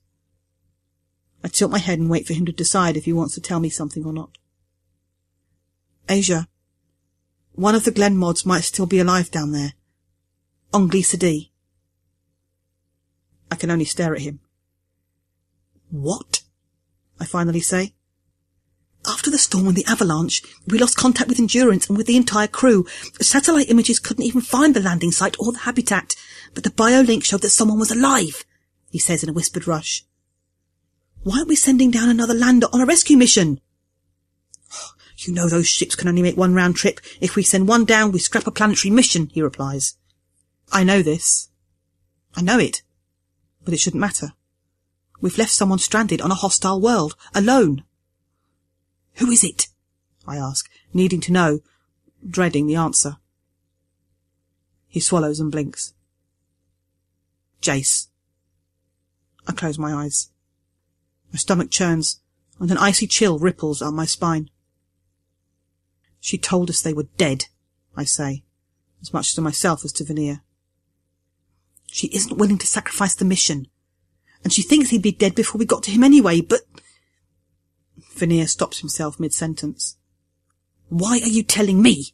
I 1.43 1.47
tilt 1.47 1.71
my 1.71 1.79
head 1.79 1.99
and 1.99 2.09
wait 2.09 2.27
for 2.27 2.33
him 2.33 2.45
to 2.45 2.51
decide 2.51 2.95
if 2.95 3.05
he 3.05 3.13
wants 3.13 3.33
to 3.35 3.41
tell 3.41 3.59
me 3.59 3.69
something 3.69 4.05
or 4.05 4.13
not. 4.13 4.37
Asia, 6.07 6.47
one 7.53 7.75
of 7.75 7.85
the 7.85 7.91
Glen 7.91 8.17
mods 8.17 8.45
might 8.45 8.61
still 8.61 8.85
be 8.85 8.99
alive 8.99 9.31
down 9.31 9.51
there. 9.51 9.73
On 10.73 10.89
Gliese 10.89 11.49
I 13.51 13.55
can 13.55 13.71
only 13.71 13.85
stare 13.85 14.13
at 14.13 14.21
him. 14.21 14.39
What? 15.89 16.38
I 17.19 17.25
finally 17.25 17.61
say. 17.61 17.93
After 19.07 19.31
the 19.31 19.37
storm 19.37 19.67
and 19.67 19.75
the 19.75 19.85
avalanche, 19.85 20.43
we 20.67 20.77
lost 20.77 20.97
contact 20.97 21.29
with 21.29 21.39
Endurance 21.39 21.87
and 21.87 21.97
with 21.97 22.07
the 22.07 22.17
entire 22.17 22.47
crew. 22.47 22.85
Satellite 23.21 23.69
images 23.69 23.99
couldn't 23.99 24.25
even 24.25 24.41
find 24.41 24.75
the 24.75 24.81
landing 24.81 25.11
site 25.11 25.37
or 25.39 25.51
the 25.51 25.59
habitat, 25.59 26.15
but 26.53 26.63
the 26.63 26.69
biolink 26.69 27.23
showed 27.23 27.41
that 27.41 27.49
someone 27.49 27.79
was 27.79 27.91
alive, 27.91 28.43
he 28.89 28.99
says 28.99 29.23
in 29.23 29.29
a 29.29 29.33
whispered 29.33 29.67
rush. 29.67 30.03
Why 31.23 31.37
aren't 31.37 31.49
we 31.49 31.55
sending 31.55 31.91
down 31.91 32.09
another 32.09 32.33
lander 32.33 32.67
on 32.73 32.81
a 32.81 32.85
rescue 32.85 33.17
mission? 33.17 33.61
You 35.21 35.33
know 35.33 35.49
those 35.49 35.67
ships 35.67 35.95
can 35.95 36.07
only 36.07 36.21
make 36.21 36.37
one 36.37 36.53
round 36.53 36.77
trip. 36.77 37.01
If 37.19 37.35
we 37.35 37.43
send 37.43 37.67
one 37.67 37.83
down, 37.83 38.13
we 38.13 38.19
scrap 38.19 38.47
a 38.47 38.51
planetary 38.51 38.89
mission, 38.89 39.27
he 39.33 39.41
replies. 39.41 39.95
I 40.71 40.85
know 40.85 41.01
this. 41.01 41.49
I 42.37 42.41
know 42.41 42.57
it. 42.57 42.83
But 43.65 43.73
it 43.73 43.81
shouldn't 43.81 43.99
matter. 43.99 44.31
We've 45.21 45.37
left 45.37 45.51
someone 45.51 45.79
stranded 45.79 46.21
on 46.21 46.31
a 46.31 46.35
hostile 46.35 46.79
world, 46.79 47.15
alone. 47.35 47.83
Who 49.15 49.29
is 49.29 49.43
it? 49.43 49.67
I 50.25 50.37
ask, 50.37 50.69
needing 50.93 51.19
to 51.21 51.31
know, 51.31 51.59
dreading 52.27 52.67
the 52.67 52.75
answer. 52.75 53.17
He 54.87 54.99
swallows 54.99 55.39
and 55.39 55.51
blinks. 55.51 55.93
Jace. 57.61 58.07
I 59.47 59.51
close 59.51 59.77
my 59.77 59.93
eyes. 59.93 60.29
My 61.31 61.37
stomach 61.37 61.69
churns, 61.69 62.21
and 62.59 62.71
an 62.71 62.77
icy 62.77 63.07
chill 63.07 63.39
ripples 63.39 63.81
up 63.81 63.93
my 63.93 64.05
spine. 64.05 64.49
She 66.19 66.37
told 66.37 66.69
us 66.69 66.81
they 66.81 66.93
were 66.93 67.07
dead, 67.17 67.45
I 67.95 68.03
say, 68.03 68.43
as 69.01 69.13
much 69.13 69.35
to 69.35 69.41
myself 69.41 69.85
as 69.85 69.91
to 69.93 70.03
Veneer. 70.03 70.41
She 71.87 72.07
isn't 72.07 72.37
willing 72.37 72.57
to 72.59 72.67
sacrifice 72.67 73.15
the 73.15 73.25
mission. 73.25 73.67
And 74.43 74.53
she 74.53 74.61
thinks 74.61 74.89
he'd 74.89 75.01
be 75.01 75.11
dead 75.11 75.35
before 75.35 75.59
we 75.59 75.65
got 75.65 75.83
to 75.83 75.91
him 75.91 76.03
anyway, 76.03 76.41
but... 76.41 76.61
Veneer 78.15 78.47
stops 78.47 78.79
himself 78.79 79.19
mid-sentence. 79.19 79.97
Why 80.89 81.19
are 81.19 81.27
you 81.27 81.43
telling 81.43 81.81
me? 81.81 82.13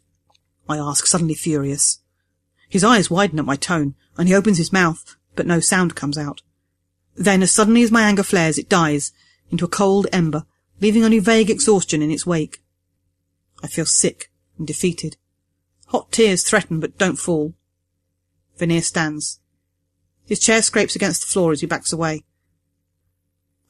I 0.68 0.78
ask, 0.78 1.06
suddenly 1.06 1.34
furious. 1.34 2.00
His 2.70 2.84
eyes 2.84 3.10
widen 3.10 3.40
at 3.40 3.46
my 3.46 3.56
tone, 3.56 3.96
and 4.18 4.28
he 4.28 4.36
opens 4.36 4.58
his 4.58 4.74
mouth, 4.74 5.16
but 5.36 5.48
no 5.48 5.60
sound 5.60 5.96
comes 5.96 6.18
out. 6.18 6.42
Then, 7.16 7.42
as 7.42 7.52
suddenly 7.52 7.84
as 7.84 7.92
my 7.92 8.02
anger 8.02 8.24
flares, 8.24 8.58
it 8.58 8.70
dies 8.70 9.12
into 9.52 9.66
a 9.66 9.70
cold 9.70 10.08
ember, 10.12 10.46
leaving 10.82 11.04
only 11.04 11.20
vague 11.20 11.50
exhaustion 11.50 12.02
in 12.02 12.12
its 12.12 12.26
wake. 12.26 12.62
I 13.64 13.68
feel 13.68 13.86
sick 13.86 14.30
and 14.58 14.68
defeated. 14.68 15.18
Hot 15.88 16.12
tears 16.12 16.44
threaten 16.44 16.80
but 16.80 16.98
don't 16.98 17.18
fall. 17.18 17.54
Veneer 18.58 18.82
stands. 18.82 19.40
His 20.26 20.40
chair 20.40 20.62
scrapes 20.62 20.96
against 20.96 21.22
the 21.22 21.28
floor 21.28 21.52
as 21.52 21.62
he 21.62 21.68
backs 21.68 21.94
away. 21.94 22.24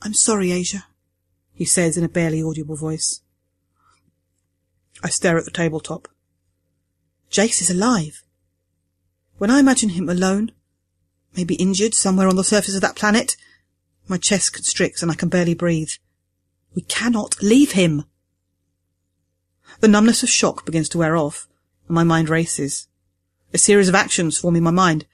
I'm 0.02 0.14
sorry, 0.14 0.52
Asia, 0.52 0.86
he 1.54 1.66
says 1.66 1.98
in 1.98 2.04
a 2.04 2.10
barely 2.10 2.42
audible 2.42 2.76
voice. 2.76 3.22
I 5.04 5.10
stare 5.10 5.38
at 5.38 5.46
the 5.46 5.52
tabletop. 5.52 6.08
Jace 7.32 7.62
is 7.62 7.70
alive. 7.70 8.24
When 9.38 9.52
I 9.52 9.60
imagine 9.60 9.90
him 9.90 10.08
alone, 10.08 10.52
maybe 11.36 11.56
injured 11.56 11.94
somewhere 11.94 12.28
on 12.28 12.38
the 12.38 12.44
surface 12.44 12.76
of 12.76 12.82
that 12.82 12.96
planet, 12.96 13.36
my 14.08 14.18
chest 14.18 14.54
constricts 14.54 15.02
and 15.02 15.12
I 15.12 15.16
can 15.16 15.30
barely 15.30 15.54
breathe. 15.54 15.92
We 16.74 16.84
cannot 16.84 17.42
leave 17.42 17.74
him. 17.74 18.06
The 19.82 19.88
numbness 19.88 20.24
of 20.24 20.30
shock 20.30 20.66
begins 20.66 20.88
to 20.90 20.98
wear 20.98 21.18
off, 21.18 21.48
and 21.88 21.96
my 21.96 22.04
mind 22.04 22.30
races. 22.30 22.88
A 23.54 23.58
series 23.58 23.90
of 23.90 23.96
actions 23.96 24.38
form 24.38 24.56
in 24.56 24.64
my 24.64 24.72
mind. 24.72 25.06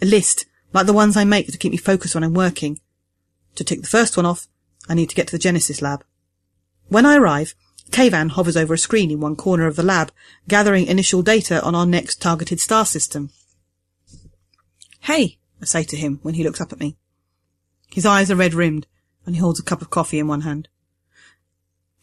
A 0.00 0.06
list, 0.06 0.46
like 0.72 0.86
the 0.86 0.92
ones 0.92 1.16
I 1.16 1.24
make 1.24 1.46
to 1.48 1.58
keep 1.58 1.72
me 1.72 1.78
focused 1.78 2.14
when 2.14 2.24
I'm 2.24 2.34
working. 2.34 2.80
To 3.56 3.64
tick 3.64 3.82
the 3.82 3.88
first 3.88 4.16
one 4.16 4.26
off, 4.26 4.46
I 4.88 4.94
need 4.94 5.08
to 5.10 5.14
get 5.14 5.26
to 5.28 5.32
the 5.32 5.38
Genesis 5.38 5.82
lab. 5.82 6.04
When 6.88 7.06
I 7.06 7.16
arrive, 7.16 7.54
Kavan 7.90 8.30
hovers 8.30 8.56
over 8.56 8.74
a 8.74 8.78
screen 8.78 9.10
in 9.10 9.20
one 9.20 9.36
corner 9.36 9.66
of 9.66 9.76
the 9.76 9.82
lab, 9.82 10.12
gathering 10.48 10.86
initial 10.86 11.22
data 11.22 11.62
on 11.62 11.74
our 11.74 11.86
next 11.86 12.22
targeted 12.22 12.60
star 12.60 12.86
system. 12.86 13.30
Hey, 15.00 15.38
I 15.60 15.64
say 15.64 15.82
to 15.84 15.96
him 15.96 16.20
when 16.22 16.34
he 16.34 16.44
looks 16.44 16.60
up 16.60 16.72
at 16.72 16.80
me. 16.80 16.96
His 17.88 18.06
eyes 18.06 18.30
are 18.30 18.36
red-rimmed, 18.36 18.86
and 19.26 19.34
he 19.34 19.40
holds 19.40 19.58
a 19.58 19.64
cup 19.64 19.82
of 19.82 19.90
coffee 19.90 20.18
in 20.18 20.28
one 20.28 20.42
hand. 20.42 20.68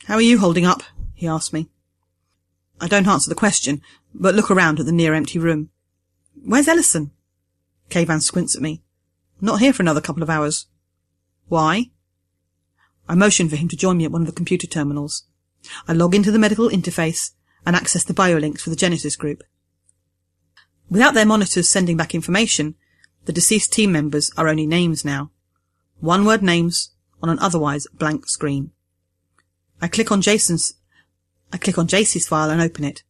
How 0.05 0.15
are 0.15 0.22
you 0.22 0.39
holding 0.39 0.65
up? 0.65 0.84
he 1.13 1.28
asks 1.28 1.53
me. 1.53 1.70
I 2.80 2.88
don't 2.88 3.07
answer 3.07 3.30
the 3.30 3.36
question, 3.36 3.82
but 4.13 4.36
look 4.36 4.51
around 4.51 4.80
at 4.80 4.86
the 4.86 4.91
near-empty 4.91 5.39
room. 5.39 5.70
Where's 6.43 6.68
Ellison? 6.68 7.11
Kayvan 7.90 8.22
squints 8.22 8.56
at 8.56 8.62
me. 8.62 8.82
Not 9.40 9.60
here 9.60 9.74
for 9.74 9.84
another 9.84 10.02
couple 10.02 10.24
of 10.24 10.30
hours. 10.30 10.66
Why? 11.48 11.92
I 13.08 13.16
motion 13.16 13.48
for 13.50 13.56
him 13.56 13.68
to 13.70 13.78
join 13.78 13.98
me 13.98 14.06
at 14.06 14.12
one 14.12 14.22
of 14.22 14.28
the 14.28 14.34
computer 14.34 14.68
terminals. 14.68 15.24
I 15.88 15.94
log 15.94 16.16
into 16.16 16.32
the 16.32 16.40
medical 16.40 16.70
interface 16.70 17.32
and 17.66 17.76
access 17.76 18.04
the 18.04 18.14
biolinks 18.14 18.62
for 18.62 18.70
the 18.70 18.76
Genesis 18.76 19.16
group. 19.16 19.44
Without 20.90 21.14
their 21.14 21.26
monitors 21.26 21.70
sending 21.70 21.98
back 21.98 22.16
information, 22.16 22.76
the 23.26 23.34
deceased 23.34 23.74
team 23.74 23.92
members 23.92 24.32
are 24.38 24.48
only 24.48 24.66
names 24.66 25.04
now. 25.04 25.32
One 26.00 26.26
word 26.26 26.42
names 26.42 26.92
on 27.22 27.30
an 27.30 27.40
otherwise 27.40 27.88
blank 27.94 28.28
screen. 28.28 28.72
I 29.82 29.88
click 29.88 30.12
on 30.12 30.22
Jason's, 30.22 30.76
I 31.52 31.58
click 31.58 31.78
on 31.78 31.88
Jacey's 31.88 32.28
file 32.28 32.50
and 32.50 32.62
open 32.62 32.84
it. 32.84 33.04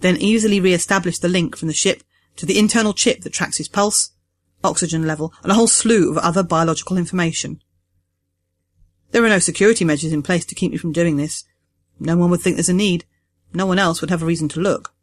Then 0.00 0.16
easily 0.16 0.60
re-establish 0.60 1.18
the 1.18 1.28
link 1.28 1.56
from 1.56 1.68
the 1.68 1.74
ship 1.74 2.02
to 2.40 2.46
the 2.46 2.58
internal 2.58 2.94
chip 2.94 3.20
that 3.20 3.34
tracks 3.34 3.58
his 3.58 3.68
pulse, 3.68 4.12
oxygen 4.64 5.06
level, 5.06 5.34
and 5.42 5.52
a 5.52 5.54
whole 5.54 5.66
slew 5.66 6.10
of 6.10 6.16
other 6.16 6.42
biological 6.42 6.96
information. 6.96 7.60
There 9.10 9.22
are 9.22 9.28
no 9.28 9.40
security 9.40 9.84
measures 9.84 10.10
in 10.10 10.22
place 10.22 10.46
to 10.46 10.54
keep 10.54 10.72
me 10.72 10.78
from 10.78 10.92
doing 10.92 11.18
this. 11.18 11.44
No 11.98 12.16
one 12.16 12.30
would 12.30 12.40
think 12.40 12.56
there's 12.56 12.70
a 12.70 12.72
need. 12.72 13.04
No 13.52 13.66
one 13.66 13.78
else 13.78 14.00
would 14.00 14.08
have 14.08 14.22
a 14.22 14.26
reason 14.26 14.48
to 14.50 14.60
look. 14.60 14.94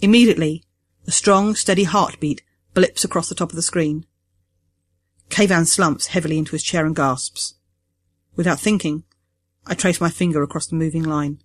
Immediately, 0.00 0.64
a 1.06 1.10
strong, 1.10 1.54
steady 1.54 1.84
heartbeat 1.84 2.42
blips 2.72 3.04
across 3.04 3.28
the 3.28 3.34
top 3.34 3.50
of 3.50 3.56
the 3.56 3.60
screen. 3.60 4.06
Kavan 5.28 5.66
slumps 5.66 6.06
heavily 6.06 6.38
into 6.38 6.52
his 6.52 6.62
chair 6.62 6.86
and 6.86 6.96
gasps. 6.96 7.56
Without 8.34 8.60
thinking, 8.60 9.04
I 9.66 9.74
trace 9.74 10.00
my 10.00 10.08
finger 10.08 10.42
across 10.42 10.66
the 10.66 10.76
moving 10.76 11.02
line. 11.02 11.42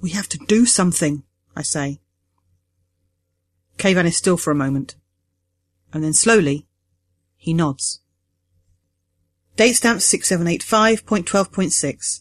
We 0.00 0.10
have 0.10 0.30
to 0.30 0.38
do 0.38 0.64
something, 0.64 1.24
I 1.54 1.60
say. 1.60 2.00
Kayvan 3.80 4.06
is 4.06 4.16
still 4.16 4.36
for 4.36 4.50
a 4.50 4.54
moment, 4.54 4.96
and 5.92 6.04
then 6.04 6.12
slowly, 6.12 6.68
he 7.36 7.52
nods. 7.54 8.00
Date 9.56 9.72
stamp 9.72 10.00
6785.12.6 10.00 12.20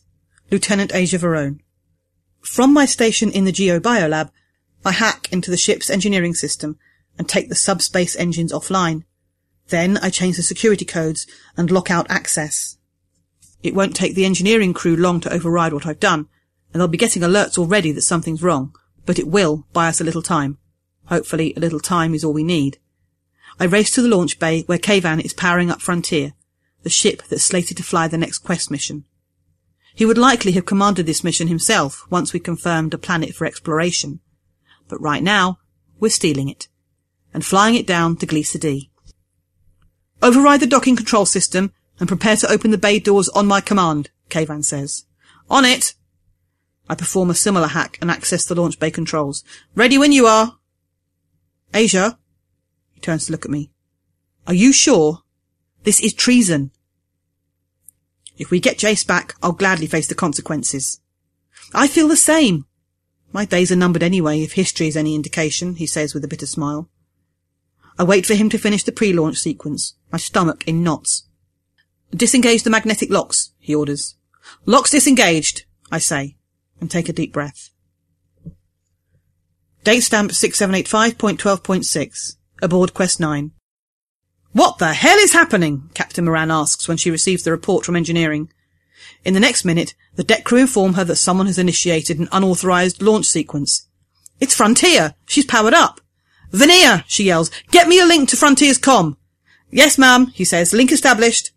Lieutenant 0.49 0.95
Asia 0.95 1.17
Verone. 1.17 1.59
From 2.39 2.73
my 2.73 2.85
station 2.85 3.29
in 3.29 3.43
the 3.43 3.51
Geo 3.51 3.81
Biolab, 3.81 4.31
I 4.85 4.93
hack 4.93 5.27
into 5.33 5.51
the 5.51 5.57
ship's 5.57 5.89
engineering 5.89 6.33
system 6.33 6.79
and 7.17 7.27
take 7.27 7.49
the 7.49 7.55
subspace 7.55 8.15
engines 8.15 8.53
offline. 8.53 9.03
Then 9.67 9.97
I 9.97 10.09
change 10.09 10.37
the 10.37 10.43
security 10.43 10.85
codes 10.85 11.27
and 11.57 11.69
lock 11.69 11.91
out 11.91 12.09
access. 12.09 12.77
It 13.61 13.75
won't 13.75 13.97
take 13.97 14.15
the 14.15 14.23
engineering 14.23 14.73
crew 14.73 14.95
long 14.95 15.19
to 15.21 15.33
override 15.33 15.73
what 15.73 15.85
I've 15.85 15.99
done, 15.99 16.29
and 16.71 16.79
they'll 16.79 16.87
be 16.87 16.97
getting 16.97 17.21
alerts 17.21 17.57
already 17.57 17.91
that 17.91 18.03
something's 18.03 18.41
wrong, 18.41 18.73
but 19.05 19.19
it 19.19 19.27
will 19.27 19.67
buy 19.73 19.89
us 19.89 19.99
a 19.99 20.05
little 20.05 20.21
time. 20.21 20.57
Hopefully 21.09 21.53
a 21.55 21.59
little 21.59 21.79
time 21.79 22.13
is 22.13 22.23
all 22.23 22.33
we 22.33 22.43
need. 22.43 22.77
I 23.59 23.65
race 23.65 23.91
to 23.91 24.01
the 24.01 24.07
launch 24.07 24.39
bay 24.39 24.61
where 24.63 24.77
Kavan 24.77 25.19
is 25.19 25.33
powering 25.33 25.69
up 25.69 25.81
Frontier, 25.81 26.33
the 26.83 26.89
ship 26.89 27.23
that's 27.29 27.43
slated 27.43 27.77
to 27.77 27.83
fly 27.83 28.07
the 28.07 28.17
next 28.17 28.39
quest 28.39 28.71
mission. 28.71 29.03
He 29.93 30.05
would 30.05 30.17
likely 30.17 30.53
have 30.53 30.65
commanded 30.65 31.05
this 31.05 31.23
mission 31.23 31.47
himself 31.47 32.05
once 32.09 32.31
we 32.31 32.39
confirmed 32.39 32.93
a 32.93 32.97
planet 32.97 33.35
for 33.35 33.45
exploration. 33.45 34.21
But 34.87 35.01
right 35.01 35.23
now, 35.23 35.59
we're 35.99 36.09
stealing 36.09 36.47
it 36.47 36.67
and 37.33 37.43
flying 37.43 37.75
it 37.75 37.87
down 37.87 38.15
to 38.17 38.27
Gliese 38.27 38.59
D. 38.59 38.91
Override 40.21 40.61
the 40.61 40.67
docking 40.67 40.95
control 40.95 41.25
system 41.25 41.73
and 41.99 42.07
prepare 42.07 42.35
to 42.37 42.51
open 42.51 42.71
the 42.71 42.77
bay 42.77 42.99
doors 42.99 43.29
on 43.29 43.45
my 43.45 43.61
command, 43.61 44.09
Kavan 44.29 44.63
says. 44.63 45.05
On 45.49 45.65
it! 45.65 45.95
I 46.87 46.95
perform 46.95 47.29
a 47.29 47.35
similar 47.35 47.67
hack 47.67 47.97
and 48.01 48.09
access 48.09 48.45
the 48.45 48.55
launch 48.55 48.79
bay 48.79 48.91
controls. 48.91 49.43
Ready 49.75 49.97
when 49.97 50.11
you 50.11 50.27
are. 50.27 50.58
Asia? 51.73 52.17
He 52.93 52.99
turns 52.99 53.25
to 53.25 53.31
look 53.31 53.45
at 53.45 53.51
me. 53.51 53.71
Are 54.47 54.53
you 54.53 54.73
sure? 54.73 55.19
This 55.83 55.99
is 56.01 56.13
treason. 56.13 56.71
If 58.37 58.51
we 58.51 58.59
get 58.59 58.77
Jace 58.77 59.05
back, 59.05 59.35
I'll 59.43 59.51
gladly 59.51 59.87
face 59.87 60.07
the 60.07 60.15
consequences. 60.15 61.01
I 61.73 61.87
feel 61.87 62.07
the 62.07 62.17
same. 62.17 62.65
My 63.31 63.45
days 63.45 63.71
are 63.71 63.75
numbered 63.75 64.01
anyway, 64.01 64.41
if 64.41 64.53
history 64.53 64.87
is 64.87 64.97
any 64.97 65.13
indication, 65.13 65.75
he 65.75 65.85
says 65.85 66.13
with 66.13 66.23
a 66.23 66.27
bitter 66.27 66.47
smile. 66.47 66.89
I 67.97 68.03
wait 68.03 68.25
for 68.25 68.33
him 68.33 68.49
to 68.49 68.57
finish 68.57 68.83
the 68.83 68.91
pre-launch 68.91 69.37
sequence, 69.37 69.95
my 70.11 70.17
stomach 70.17 70.67
in 70.67 70.83
knots. 70.83 71.27
Disengage 72.11 72.63
the 72.63 72.69
magnetic 72.69 73.11
locks, 73.11 73.51
he 73.59 73.75
orders. 73.75 74.15
Locks 74.65 74.91
disengaged, 74.91 75.65
I 75.91 75.99
say, 75.99 76.37
and 76.81 76.89
take 76.89 77.09
a 77.09 77.13
deep 77.13 77.33
breath. 77.33 77.68
Date 79.83 80.01
stamp 80.01 80.31
6785.12.6. 80.31 82.35
Aboard 82.61 82.93
Quest 82.93 83.19
9. 83.19 83.51
What 84.51 84.77
the 84.77 84.93
hell 84.93 85.17
is 85.17 85.33
happening? 85.33 85.89
Captain 85.93 86.25
Moran 86.25 86.51
asks 86.51 86.87
when 86.87 86.97
she 86.97 87.11
receives 87.11 87.43
the 87.43 87.51
report 87.51 87.85
from 87.85 87.95
engineering. 87.95 88.51
In 89.23 89.33
the 89.33 89.39
next 89.39 89.63
minute, 89.63 89.93
the 90.15 90.23
deck 90.23 90.43
crew 90.43 90.59
inform 90.59 90.93
her 90.93 91.03
that 91.05 91.17
someone 91.17 91.45
has 91.45 91.57
initiated 91.57 92.19
an 92.19 92.29
unauthorized 92.31 93.01
launch 93.01 93.25
sequence. 93.25 93.87
It's 94.39 94.55
Frontier! 94.55 95.15
She's 95.25 95.45
powered 95.45 95.73
up! 95.73 96.01
Veneer, 96.51 97.03
she 97.07 97.25
yells, 97.25 97.51
get 97.71 97.87
me 97.87 97.99
a 97.99 98.05
link 98.05 98.29
to 98.29 98.37
Frontier's 98.37 98.77
com. 98.77 99.17
Yes, 99.69 99.97
ma'am, 99.97 100.27
he 100.27 100.43
says, 100.43 100.73
link 100.73 100.91
established. 100.91 101.51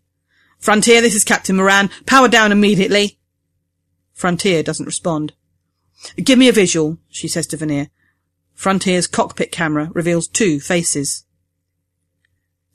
Frontier, 0.59 1.01
this 1.01 1.15
is 1.15 1.23
Captain 1.23 1.55
Moran. 1.55 1.89
Power 2.05 2.27
down 2.27 2.51
immediately. 2.51 3.17
Frontier 4.13 4.61
doesn't 4.61 4.85
respond. 4.85 5.33
Give 6.15 6.37
me 6.37 6.47
a 6.47 6.53
visual, 6.53 6.99
she 7.09 7.27
says 7.27 7.47
to 7.47 7.57
Veneer. 7.57 7.89
Frontier's 8.53 9.07
cockpit 9.07 9.51
camera 9.51 9.89
reveals 9.93 10.27
two 10.27 10.59
faces. 10.59 11.25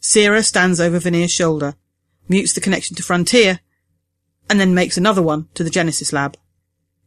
Sierra 0.01 0.43
stands 0.43 0.81
over 0.81 0.99
Veneer's 0.99 1.33
shoulder, 1.33 1.75
mutes 2.29 2.53
the 2.53 2.61
connection 2.61 2.97
to 2.97 3.03
Frontier, 3.03 3.61
and 4.49 4.59
then 4.61 4.75
makes 4.75 4.97
another 4.97 5.23
one 5.23 5.49
to 5.55 5.65
the 5.65 5.71
Genesis 5.71 6.13
lab. 6.13 6.37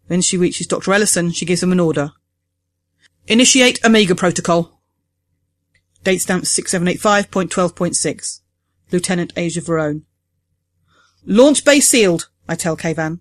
When 0.08 0.22
she 0.22 0.38
reaches 0.38 0.68
Dr. 0.68 0.94
Ellison, 0.94 1.32
she 1.32 1.46
gives 1.46 1.64
him 1.64 1.72
an 1.72 1.80
order. 1.80 2.12
Initiate 3.28 3.84
Omega 3.86 4.16
Protocol. 4.16 4.82
Date 6.04 6.20
stamp 6.20 6.44
6785.12.6. 6.44 8.42
Lieutenant 8.92 9.34
Asia 9.38 9.62
Verone. 9.62 10.04
Launch 11.26 11.64
bay 11.64 11.80
sealed, 11.80 12.30
I 12.50 12.56
tell 12.56 12.76
Kavan. 12.76 13.20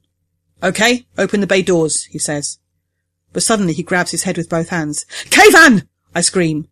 Okay, 0.62 1.06
open 1.16 1.40
the 1.40 1.46
bay 1.46 1.62
doors, 1.62 2.04
he 2.04 2.18
says. 2.18 2.58
But 3.32 3.42
suddenly 3.42 3.72
he 3.72 3.82
grabs 3.82 4.10
his 4.10 4.24
head 4.24 4.36
with 4.36 4.48
both 4.48 4.70
hands. 4.70 5.06
Kayvan! 5.26 5.86
I 6.14 6.20
scream. 6.20 6.68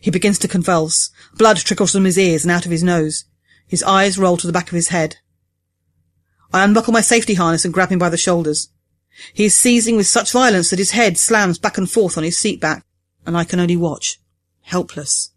He 0.00 0.10
begins 0.10 0.38
to 0.40 0.48
convulse. 0.48 1.10
Blood 1.36 1.58
trickles 1.58 1.92
from 1.92 2.04
his 2.04 2.18
ears 2.18 2.44
and 2.44 2.50
out 2.50 2.66
of 2.66 2.72
his 2.72 2.82
nose. 2.82 3.24
His 3.66 3.82
eyes 3.82 4.18
roll 4.18 4.36
to 4.36 4.46
the 4.46 4.52
back 4.52 4.68
of 4.68 4.74
his 4.74 4.88
head. 4.88 5.16
I 6.52 6.64
unbuckle 6.64 6.92
my 6.92 7.00
safety 7.00 7.34
harness 7.34 7.64
and 7.64 7.72
grab 7.72 7.90
him 7.90 7.98
by 7.98 8.10
the 8.10 8.16
shoulders. 8.16 8.68
He 9.32 9.44
is 9.44 9.56
seizing 9.56 9.96
with 9.96 10.06
such 10.06 10.32
violence 10.32 10.70
that 10.70 10.78
his 10.78 10.90
head 10.90 11.16
slams 11.16 11.58
back 11.58 11.78
and 11.78 11.90
forth 11.90 12.18
on 12.18 12.24
his 12.24 12.38
seat 12.38 12.60
back, 12.60 12.84
and 13.24 13.36
I 13.36 13.44
can 13.44 13.60
only 13.60 13.76
watch, 13.76 14.18
helpless. 14.62 15.30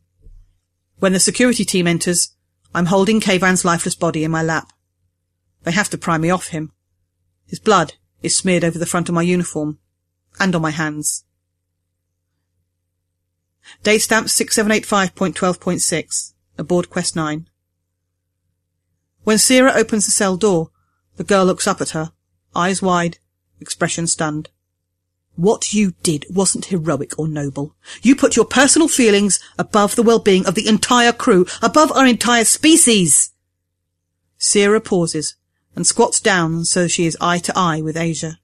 When 0.99 1.13
the 1.13 1.19
security 1.19 1.65
team 1.65 1.87
enters, 1.87 2.35
I'm 2.73 2.87
holding 2.87 3.21
Kayvan's 3.21 3.65
lifeless 3.65 3.95
body 3.95 4.23
in 4.23 4.31
my 4.31 4.43
lap. 4.43 4.71
They 5.63 5.71
have 5.71 5.89
to 5.91 5.97
pry 5.97 6.17
me 6.17 6.29
off 6.29 6.47
him. 6.47 6.71
His 7.45 7.59
blood 7.59 7.93
is 8.21 8.37
smeared 8.37 8.63
over 8.63 8.79
the 8.79 8.85
front 8.85 9.07
of 9.09 9.15
my 9.15 9.21
uniform, 9.21 9.79
and 10.39 10.55
on 10.55 10.61
my 10.61 10.71
hands. 10.71 11.25
Date 13.83 13.99
stamp 13.99 14.27
6785.12.6, 14.27 16.33
aboard 16.57 16.89
Quest 16.89 17.15
9. 17.15 17.47
When 19.23 19.37
Sierra 19.37 19.73
opens 19.73 20.05
the 20.05 20.11
cell 20.11 20.37
door, 20.37 20.71
the 21.17 21.23
girl 21.23 21.45
looks 21.45 21.67
up 21.67 21.81
at 21.81 21.91
her, 21.91 22.11
eyes 22.55 22.81
wide, 22.81 23.19
expression 23.59 24.07
stunned. 24.07 24.49
What 25.35 25.73
you 25.73 25.91
did 26.03 26.25
wasn't 26.29 26.65
heroic 26.65 27.19
or 27.19 27.27
noble. 27.27 27.75
You 28.01 28.15
put 28.15 28.35
your 28.35 28.45
personal 28.45 28.87
feelings 28.87 29.39
above 29.57 29.95
the 29.95 30.03
well-being 30.03 30.45
of 30.45 30.55
the 30.55 30.67
entire 30.67 31.11
crew, 31.11 31.45
above 31.61 31.91
our 31.91 32.05
entire 32.05 32.45
species. 32.45 33.31
Sierra 34.37 34.79
pauses 34.79 35.35
and 35.75 35.85
squats 35.85 36.21
down 36.21 36.63
so 36.63 36.87
she 36.87 37.05
is 37.05 37.17
eye 37.19 37.39
to 37.39 37.57
eye 37.57 37.81
with 37.81 37.97
Asia. 37.97 38.39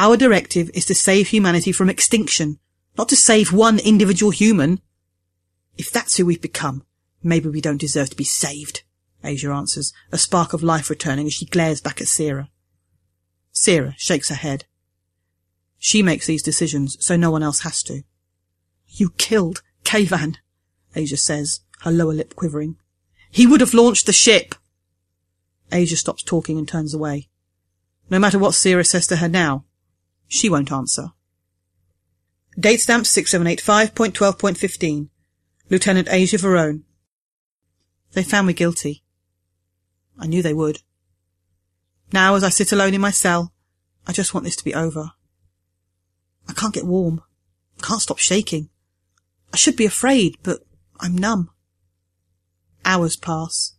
Our 0.00 0.16
directive 0.16 0.70
is 0.74 0.86
to 0.86 0.94
save 0.94 1.26
humanity 1.26 1.72
from 1.72 1.90
extinction, 1.90 2.60
not 2.96 3.08
to 3.08 3.16
save 3.16 3.52
one 3.52 3.80
individual 3.80 4.30
human. 4.30 4.80
If 5.76 5.90
that's 5.90 6.16
who 6.16 6.24
we've 6.24 6.40
become, 6.40 6.84
maybe 7.20 7.48
we 7.48 7.60
don't 7.60 7.80
deserve 7.80 8.10
to 8.10 8.16
be 8.16 8.22
saved, 8.22 8.84
Asia 9.24 9.50
answers, 9.50 9.92
a 10.12 10.16
spark 10.16 10.52
of 10.52 10.62
life 10.62 10.88
returning 10.88 11.26
as 11.26 11.32
she 11.32 11.46
glares 11.46 11.80
back 11.80 12.00
at 12.00 12.06
Sierra. 12.06 12.48
Sierra 13.50 13.96
shakes 13.98 14.28
her 14.28 14.36
head. 14.36 14.66
She 15.78 16.00
makes 16.00 16.28
these 16.28 16.44
decisions, 16.44 16.96
so 17.04 17.16
no 17.16 17.32
one 17.32 17.42
else 17.42 17.60
has 17.60 17.82
to. 17.82 18.04
You 18.86 19.10
killed 19.10 19.62
Kavan, 19.82 20.36
Asia 20.94 21.16
says, 21.16 21.62
her 21.80 21.90
lower 21.90 22.14
lip 22.14 22.36
quivering. 22.36 22.76
He 23.32 23.48
would 23.48 23.60
have 23.60 23.74
launched 23.74 24.06
the 24.06 24.12
ship. 24.12 24.54
Asia 25.72 25.96
stops 25.96 26.22
talking 26.22 26.56
and 26.56 26.68
turns 26.68 26.94
away. 26.94 27.28
No 28.10 28.20
matter 28.20 28.38
what 28.38 28.54
Sierra 28.54 28.84
says 28.84 29.08
to 29.08 29.16
her 29.16 29.28
now, 29.28 29.64
she 30.28 30.48
won't 30.48 30.70
answer. 30.70 31.12
Date 32.58 32.80
stamp 32.80 33.04
6785.12.15. 33.04 35.08
Lieutenant 35.70 36.08
Asia 36.10 36.38
Verone. 36.38 36.82
They 38.12 38.22
found 38.22 38.46
me 38.46 38.52
guilty. 38.52 39.02
I 40.18 40.26
knew 40.26 40.42
they 40.42 40.54
would. 40.54 40.80
Now, 42.12 42.34
as 42.34 42.44
I 42.44 42.48
sit 42.48 42.72
alone 42.72 42.94
in 42.94 43.00
my 43.00 43.10
cell, 43.10 43.52
I 44.06 44.12
just 44.12 44.32
want 44.32 44.44
this 44.44 44.56
to 44.56 44.64
be 44.64 44.74
over. 44.74 45.12
I 46.48 46.54
can't 46.54 46.74
get 46.74 46.86
warm. 46.86 47.22
I 47.78 47.86
Can't 47.86 48.00
stop 48.00 48.18
shaking. 48.18 48.70
I 49.52 49.56
should 49.56 49.76
be 49.76 49.84
afraid, 49.84 50.36
but 50.42 50.60
I'm 50.98 51.16
numb. 51.16 51.50
Hours 52.84 53.16
pass. 53.16 53.74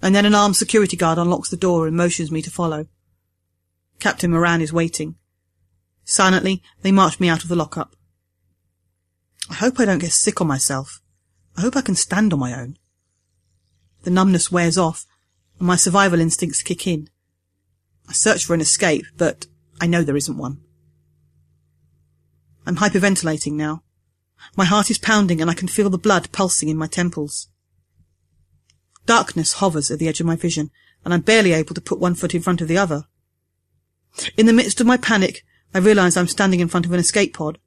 And 0.00 0.14
then 0.14 0.26
an 0.26 0.34
armed 0.34 0.56
security 0.56 0.96
guard 0.96 1.18
unlocks 1.18 1.50
the 1.50 1.56
door 1.56 1.86
and 1.86 1.96
motions 1.96 2.30
me 2.30 2.42
to 2.42 2.50
follow. 2.50 2.86
Captain 3.98 4.30
Moran 4.30 4.60
is 4.60 4.72
waiting. 4.72 5.16
Silently, 6.04 6.62
they 6.82 6.92
march 6.92 7.18
me 7.18 7.28
out 7.28 7.42
of 7.42 7.48
the 7.48 7.56
lockup. 7.56 7.96
I 9.50 9.54
hope 9.54 9.78
I 9.78 9.84
don't 9.84 9.98
get 9.98 10.12
sick 10.12 10.40
on 10.40 10.46
myself. 10.46 11.00
I 11.56 11.62
hope 11.62 11.76
I 11.76 11.82
can 11.82 11.94
stand 11.94 12.32
on 12.32 12.38
my 12.38 12.58
own. 12.58 12.76
The 14.02 14.10
numbness 14.10 14.52
wears 14.52 14.76
off, 14.76 15.06
and 15.58 15.66
my 15.66 15.76
survival 15.76 16.20
instincts 16.20 16.62
kick 16.62 16.86
in. 16.86 17.08
I 18.08 18.12
search 18.12 18.44
for 18.44 18.54
an 18.54 18.60
escape, 18.60 19.06
but 19.16 19.46
I 19.80 19.86
know 19.86 20.02
there 20.02 20.16
isn't 20.16 20.36
one. 20.36 20.60
I'm 22.66 22.76
hyperventilating 22.76 23.52
now. 23.52 23.82
My 24.56 24.64
heart 24.64 24.90
is 24.90 24.98
pounding 24.98 25.40
and 25.40 25.50
I 25.50 25.54
can 25.54 25.68
feel 25.68 25.90
the 25.90 25.98
blood 25.98 26.32
pulsing 26.32 26.68
in 26.68 26.76
my 26.76 26.86
temples. 26.86 27.48
Darkness 29.06 29.54
hovers 29.54 29.90
at 29.90 29.98
the 29.98 30.08
edge 30.08 30.20
of 30.20 30.26
my 30.26 30.36
vision, 30.36 30.70
and 31.04 31.12
I'm 31.12 31.20
barely 31.20 31.52
able 31.52 31.74
to 31.74 31.80
put 31.80 32.00
one 32.00 32.14
foot 32.14 32.34
in 32.34 32.42
front 32.42 32.60
of 32.60 32.68
the 32.68 32.78
other. 32.78 33.04
In 34.36 34.46
the 34.46 34.52
midst 34.52 34.80
of 34.80 34.86
my 34.86 34.96
panic, 34.96 35.44
I 35.74 35.78
realize 35.78 36.16
I'm 36.16 36.28
standing 36.28 36.60
in 36.60 36.68
front 36.68 36.86
of 36.86 36.92
an 36.92 37.00
escape 37.00 37.34
pod. 37.34 37.58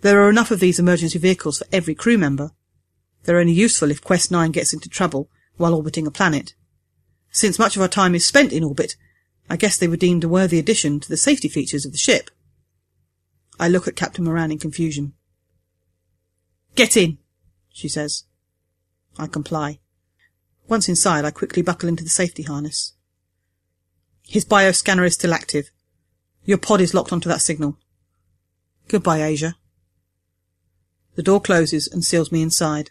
There 0.00 0.22
are 0.22 0.30
enough 0.30 0.50
of 0.50 0.60
these 0.60 0.78
emergency 0.78 1.18
vehicles 1.18 1.58
for 1.58 1.66
every 1.70 1.94
crew 1.94 2.16
member. 2.16 2.52
They're 3.24 3.38
only 3.38 3.52
useful 3.52 3.90
if 3.90 4.02
Quest 4.02 4.30
9 4.30 4.50
gets 4.52 4.72
into 4.72 4.88
trouble 4.88 5.28
while 5.56 5.74
orbiting 5.74 6.06
a 6.06 6.10
planet. 6.10 6.54
Since 7.30 7.58
much 7.58 7.76
of 7.76 7.82
our 7.82 7.88
time 7.88 8.14
is 8.14 8.26
spent 8.26 8.52
in 8.52 8.64
orbit, 8.64 8.96
I 9.50 9.56
guess 9.56 9.76
they 9.76 9.88
were 9.88 9.96
deemed 9.96 10.24
a 10.24 10.28
worthy 10.28 10.58
addition 10.58 10.98
to 11.00 11.08
the 11.08 11.16
safety 11.16 11.48
features 11.48 11.84
of 11.84 11.92
the 11.92 11.98
ship. 11.98 12.30
I 13.60 13.68
look 13.68 13.86
at 13.86 13.96
Captain 13.96 14.24
Moran 14.24 14.50
in 14.50 14.58
confusion. 14.58 15.12
Get 16.74 16.96
in, 16.96 17.18
she 17.70 17.88
says. 17.88 18.24
I 19.18 19.26
comply. 19.26 19.78
Once 20.68 20.88
inside, 20.88 21.24
I 21.24 21.30
quickly 21.30 21.62
buckle 21.62 21.88
into 21.88 22.02
the 22.02 22.10
safety 22.10 22.42
harness. 22.42 22.94
His 24.22 24.44
bioscanner 24.44 25.06
is 25.06 25.14
still 25.14 25.34
active. 25.34 25.70
Your 26.44 26.58
pod 26.58 26.80
is 26.80 26.94
locked 26.94 27.12
onto 27.12 27.28
that 27.28 27.40
signal. 27.40 27.78
Goodbye, 28.88 29.22
Asia. 29.22 29.56
The 31.14 31.22
door 31.22 31.40
closes 31.40 31.88
and 31.88 32.04
seals 32.04 32.32
me 32.32 32.42
inside. 32.42 32.90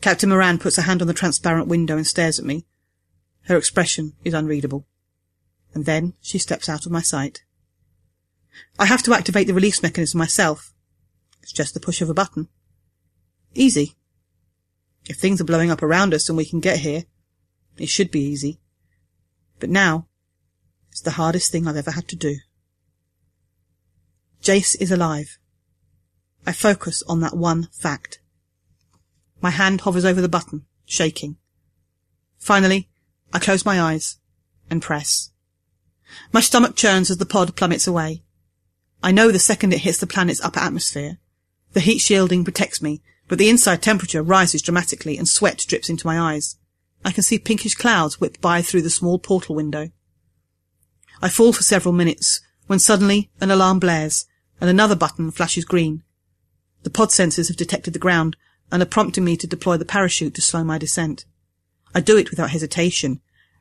Captain 0.00 0.28
Moran 0.28 0.58
puts 0.58 0.78
a 0.78 0.82
hand 0.82 1.02
on 1.02 1.08
the 1.08 1.14
transparent 1.14 1.66
window 1.66 1.96
and 1.96 2.06
stares 2.06 2.38
at 2.38 2.44
me. 2.44 2.66
Her 3.42 3.56
expression 3.56 4.14
is 4.24 4.34
unreadable. 4.34 4.86
And 5.74 5.86
then 5.86 6.14
she 6.20 6.38
steps 6.38 6.68
out 6.68 6.86
of 6.86 6.92
my 6.92 7.02
sight. 7.02 7.42
I 8.78 8.86
have 8.86 9.02
to 9.04 9.14
activate 9.14 9.46
the 9.46 9.54
release 9.54 9.82
mechanism 9.82 10.18
myself. 10.18 10.72
It's 11.42 11.52
just 11.52 11.74
the 11.74 11.80
push 11.80 12.00
of 12.00 12.10
a 12.10 12.14
button. 12.14 12.48
Easy. 13.54 13.96
If 15.08 15.16
things 15.16 15.40
are 15.40 15.44
blowing 15.44 15.70
up 15.70 15.82
around 15.82 16.14
us 16.14 16.28
and 16.28 16.36
we 16.36 16.44
can 16.44 16.60
get 16.60 16.78
here, 16.78 17.04
it 17.76 17.88
should 17.88 18.10
be 18.10 18.20
easy. 18.20 18.60
But 19.58 19.70
now, 19.70 20.06
it's 20.90 21.00
the 21.00 21.12
hardest 21.12 21.52
thing 21.52 21.66
I've 21.66 21.76
ever 21.76 21.92
had 21.92 22.08
to 22.08 22.16
do. 22.16 22.36
Jace 24.42 24.80
is 24.80 24.90
alive. 24.90 25.38
I 26.46 26.52
focus 26.52 27.02
on 27.08 27.20
that 27.20 27.36
one 27.36 27.68
fact. 27.72 28.20
My 29.40 29.50
hand 29.50 29.82
hovers 29.82 30.04
over 30.04 30.20
the 30.20 30.28
button, 30.28 30.64
shaking. 30.86 31.36
Finally, 32.38 32.88
I 33.32 33.38
close 33.38 33.64
my 33.64 33.80
eyes 33.80 34.18
and 34.70 34.82
press. 34.82 35.30
My 36.32 36.40
stomach 36.40 36.74
churns 36.74 37.10
as 37.10 37.18
the 37.18 37.26
pod 37.26 37.54
plummets 37.54 37.86
away. 37.86 38.22
I 39.02 39.12
know 39.12 39.30
the 39.30 39.38
second 39.38 39.72
it 39.72 39.80
hits 39.80 39.98
the 39.98 40.06
planet's 40.06 40.40
upper 40.40 40.60
atmosphere. 40.60 41.18
The 41.72 41.80
heat 41.80 41.98
shielding 41.98 42.44
protects 42.44 42.82
me, 42.82 43.02
but 43.28 43.38
the 43.38 43.48
inside 43.48 43.82
temperature 43.82 44.22
rises 44.22 44.62
dramatically 44.62 45.16
and 45.16 45.28
sweat 45.28 45.64
drips 45.68 45.88
into 45.88 46.06
my 46.06 46.18
eyes. 46.18 46.56
I 47.04 47.12
can 47.12 47.22
see 47.22 47.38
pinkish 47.38 47.74
clouds 47.74 48.20
whip 48.20 48.40
by 48.40 48.62
through 48.62 48.82
the 48.82 48.90
small 48.90 49.18
portal 49.18 49.54
window. 49.54 49.90
I 51.22 51.28
fall 51.28 51.52
for 51.52 51.62
several 51.62 51.92
minutes 51.92 52.40
when 52.66 52.78
suddenly 52.78 53.30
an 53.40 53.50
alarm 53.50 53.78
blares 53.78 54.26
and 54.60 54.70
another 54.70 54.96
button 54.96 55.30
flashes 55.30 55.64
green. 55.64 56.02
The 56.82 56.90
pod 56.90 57.10
sensors 57.10 57.48
have 57.48 57.56
detected 57.56 57.92
the 57.92 57.98
ground 57.98 58.36
and 58.72 58.82
are 58.82 58.86
prompting 58.86 59.24
me 59.24 59.36
to 59.36 59.46
deploy 59.46 59.76
the 59.76 59.84
parachute 59.84 60.34
to 60.34 60.42
slow 60.42 60.64
my 60.64 60.78
descent. 60.78 61.24
I 61.94 62.00
do 62.00 62.16
it 62.16 62.30
without 62.30 62.50
hesitation 62.50 63.20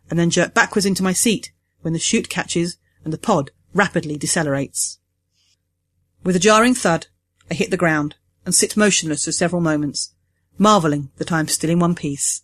and 0.09 0.17
then 0.17 0.29
jerk 0.29 0.53
backwards 0.53 0.85
into 0.85 1.03
my 1.03 1.13
seat 1.13 1.51
when 1.81 1.93
the 1.93 1.99
chute 1.99 2.29
catches 2.29 2.77
and 3.03 3.11
the 3.11 3.17
pod 3.17 3.51
rapidly 3.73 4.17
decelerates. 4.17 4.99
With 6.23 6.35
a 6.35 6.39
jarring 6.39 6.75
thud, 6.75 7.07
I 7.49 7.53
hit 7.53 7.71
the 7.71 7.77
ground 7.77 8.15
and 8.45 8.53
sit 8.53 8.77
motionless 8.77 9.25
for 9.25 9.31
several 9.31 9.61
moments, 9.61 10.13
marvelling 10.57 11.11
that 11.17 11.31
I 11.31 11.39
am 11.39 11.47
still 11.47 11.69
in 11.69 11.79
one 11.79 11.95
piece. 11.95 12.41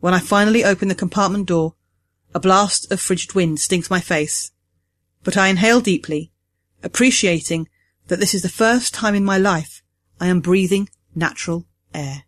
When 0.00 0.14
I 0.14 0.18
finally 0.18 0.64
open 0.64 0.88
the 0.88 0.94
compartment 0.94 1.46
door, 1.46 1.74
a 2.34 2.40
blast 2.40 2.90
of 2.90 3.00
frigid 3.00 3.34
wind 3.34 3.60
stings 3.60 3.90
my 3.90 4.00
face, 4.00 4.52
but 5.22 5.36
I 5.36 5.48
inhale 5.48 5.80
deeply, 5.80 6.32
appreciating 6.82 7.68
that 8.08 8.20
this 8.20 8.34
is 8.34 8.42
the 8.42 8.48
first 8.48 8.94
time 8.94 9.14
in 9.14 9.24
my 9.24 9.38
life 9.38 9.82
I 10.20 10.26
am 10.28 10.40
breathing 10.40 10.88
natural 11.14 11.66
air. 11.94 12.24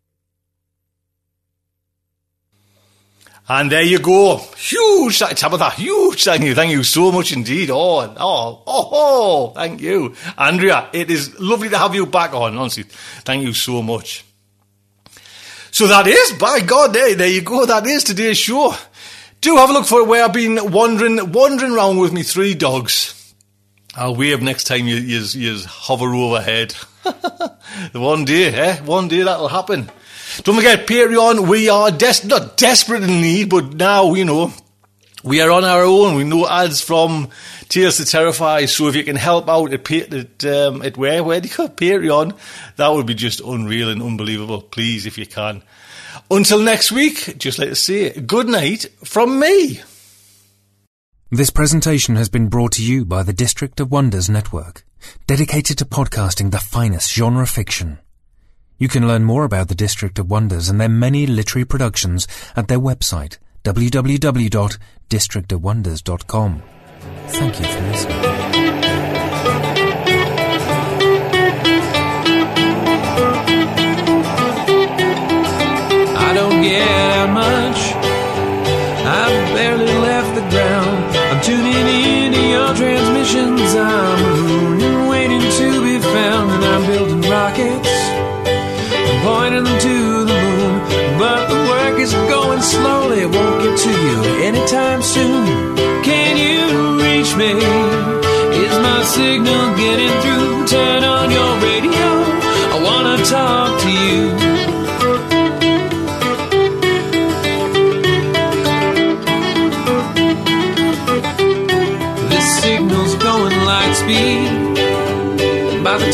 And 3.47 3.71
there 3.71 3.83
you 3.83 3.99
go. 3.99 4.39
Huge 4.57 5.19
Tabitha, 5.19 5.71
huge 5.71 6.25
thank 6.25 6.45
you. 6.45 6.55
Thank 6.55 6.73
you 6.73 6.83
so 6.83 7.13
much 7.13 7.33
indeed. 7.33 7.71
Oh, 7.71 8.01
oh, 8.01 8.63
oh, 8.67 8.89
oh, 8.93 9.53
thank 9.55 9.83
you. 9.83 10.15
Andrea, 10.39 10.89
it 10.95 11.11
is 11.11 11.39
lovely 11.39 11.69
to 11.69 11.77
have 11.77 11.95
you 11.95 12.07
back 12.07 12.33
on, 12.33 12.57
honestly. 12.57 12.85
Thank 12.85 13.43
you 13.45 13.53
so 13.53 13.83
much. 13.83 14.25
So 15.71 15.87
that 15.89 16.07
is, 16.07 16.33
by 16.39 16.61
God, 16.61 16.95
there, 16.95 17.15
there 17.15 17.29
you 17.29 17.43
go. 17.43 17.67
That 17.67 17.87
is 17.87 18.05
today's 18.05 18.39
show. 18.39 18.75
Do 19.45 19.57
have 19.57 19.69
a 19.69 19.75
look 19.75 19.85
for 19.85 20.01
it 20.01 20.07
where 20.07 20.25
I've 20.25 20.33
been 20.33 20.73
wandering, 20.73 21.31
wandering 21.31 21.73
around 21.73 21.99
with 21.99 22.15
me 22.15 22.23
three 22.23 22.55
dogs. 22.55 23.35
I'll 23.95 24.17
wave 24.17 24.41
next 24.41 24.65
time 24.65 24.87
you, 24.87 24.97
you, 24.97 25.21
you 25.21 25.59
hover 25.67 26.15
overhead. 26.15 26.73
one 27.93 28.25
day, 28.25 28.47
eh? 28.47 28.81
One 28.81 29.09
day 29.09 29.21
that'll 29.21 29.49
happen. 29.49 29.91
Don't 30.45 30.57
forget, 30.57 30.87
Patreon, 30.87 31.47
we 31.47 31.69
are 31.69 31.91
des- 31.91 32.27
not 32.27 32.57
desperate 32.57 33.03
in 33.03 33.21
need, 33.21 33.51
but 33.51 33.75
now, 33.75 34.15
you 34.15 34.25
know, 34.25 34.51
we 35.23 35.43
are 35.43 35.51
on 35.51 35.65
our 35.65 35.83
own. 35.83 36.15
We 36.15 36.25
know 36.25 36.49
ads 36.49 36.81
from 36.81 37.29
Tales 37.69 37.99
to 37.99 38.07
Terrify. 38.07 38.65
So 38.65 38.89
if 38.89 38.97
you 38.97 39.05
can 39.05 39.17
help 39.17 39.51
out 39.51 39.75
at, 39.75 39.91
at, 39.93 40.45
um, 40.47 40.81
at 40.81 40.97
where, 40.97 41.23
where 41.23 41.43
do 41.43 41.49
you 41.49 41.55
go? 41.55 41.69
Patreon, 41.69 42.35
that 42.77 42.89
would 42.89 43.05
be 43.05 43.15
just 43.15 43.43
unreal 43.43 43.91
and 43.91 44.03
unbelievable. 44.03 44.63
Please, 44.63 45.05
if 45.05 45.19
you 45.19 45.27
can. 45.27 45.63
Until 46.31 46.61
next 46.61 46.93
week, 46.93 47.37
just 47.39 47.59
like 47.59 47.71
to 47.71 47.75
say, 47.75 48.11
good 48.21 48.49
night 48.49 48.87
from 49.05 49.39
me. 49.39 49.81
This 51.31 51.51
presentation 51.51 52.17
has 52.17 52.29
been 52.29 52.49
brought 52.49 52.73
to 52.73 52.85
you 52.85 53.05
by 53.05 53.23
the 53.23 53.33
District 53.33 53.79
of 53.81 53.91
Wonders 53.91 54.29
Network, 54.31 54.85
dedicated 55.27 55.79
to 55.79 55.85
podcasting 55.85 56.53
the 56.53 56.59
finest 56.59 57.13
genre 57.13 57.47
fiction. 57.47 57.99
You 58.79 58.89
can 58.89 59.09
learn 59.09 59.25
more 59.25 59.45
about 59.45 59.69
the 59.69 59.75
District 59.75 60.19
of 60.19 60.31
Wonders 60.31 60.69
and 60.69 60.81
their 60.81 60.89
many 60.89 61.27
literary 61.27 61.65
productions 61.65 62.29
at 62.55 62.69
their 62.69 62.79
website, 62.79 63.39
www.districtofwonders.com. 63.65 66.63
Thank 67.29 67.61
you 67.61 67.67
for 67.67 67.81
listening. 67.81 68.54
Get 76.65 76.89
out 77.13 77.31
much. 77.43 77.81
I've 79.05 79.47
barely 79.55 79.93
left 80.09 80.31
the 80.39 80.45
ground. 80.53 80.97
I'm 81.31 81.41
tuning 81.45 81.87
into 82.25 82.43
your 82.57 82.71
transmissions. 82.81 83.71
I'm 83.75 84.17
mooning, 84.49 85.09
waiting 85.13 85.45
to 85.61 85.69
be 85.87 85.97
found, 85.99 86.47
and 86.57 86.65
I'm 86.73 86.83
building 86.91 87.23
rockets. 87.37 87.95
I'm 89.09 89.19
pointing 89.29 89.65
them 89.69 89.79
to 89.89 89.97
the 90.31 90.37
moon, 90.45 90.75
but 91.21 91.41
the 91.53 91.61
work 91.73 91.97
is 92.07 92.13
going 92.33 92.63
slowly. 92.63 93.21
It 93.27 93.31
won't 93.37 93.59
get 93.65 93.77
to 93.87 93.93
you 94.07 94.19
anytime 94.49 95.03
soon. 95.03 95.45
Can 96.09 96.33
you 96.47 96.63
reach 97.05 97.31
me? 97.43 97.53
Is 98.65 98.77
my 98.89 99.01
signal 99.17 99.65
getting 99.83 100.15
through? 100.23 100.67
Turn 100.75 101.05
on 101.05 101.27
your 101.31 101.53
radio. 101.69 102.09
I 102.75 102.77
wanna 102.89 103.17
talk 103.25 103.64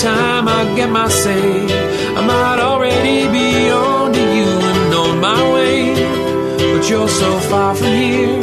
time 0.01 0.49
I 0.49 0.65
get 0.77 0.89
my 0.89 1.09
say, 1.09 1.67
I 2.17 2.25
might 2.25 2.59
already 2.59 3.29
be 3.37 3.71
on 3.71 4.13
to 4.15 4.25
you 4.37 4.51
and 4.71 4.95
on 4.95 5.21
my 5.21 5.53
way. 5.53 5.95
But 6.73 6.89
you're 6.89 7.09
so 7.09 7.39
far 7.51 7.75
from 7.75 7.93
here, 7.93 8.41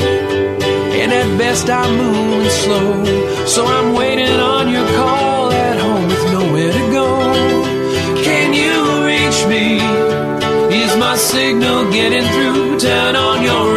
and 1.01 1.12
at 1.12 1.38
best 1.39 1.68
I'm 1.70 1.97
moving 1.97 2.49
slow. 2.49 3.45
So 3.47 3.66
I'm 3.66 3.95
waiting 3.95 4.39
on 4.39 4.70
your 4.70 4.88
call 4.99 5.51
at 5.51 5.80
home 5.80 6.08
with 6.08 6.24
nowhere 6.32 6.72
to 6.72 6.91
go. 6.99 7.08
Can 8.28 8.53
you 8.53 8.76
reach 9.10 9.39
me? 9.53 9.66
Is 10.84 10.95
my 10.97 11.16
signal 11.18 11.91
getting 11.91 12.28
through? 12.34 12.80
Turn 12.80 13.16
on 13.16 13.41
your 13.41 13.76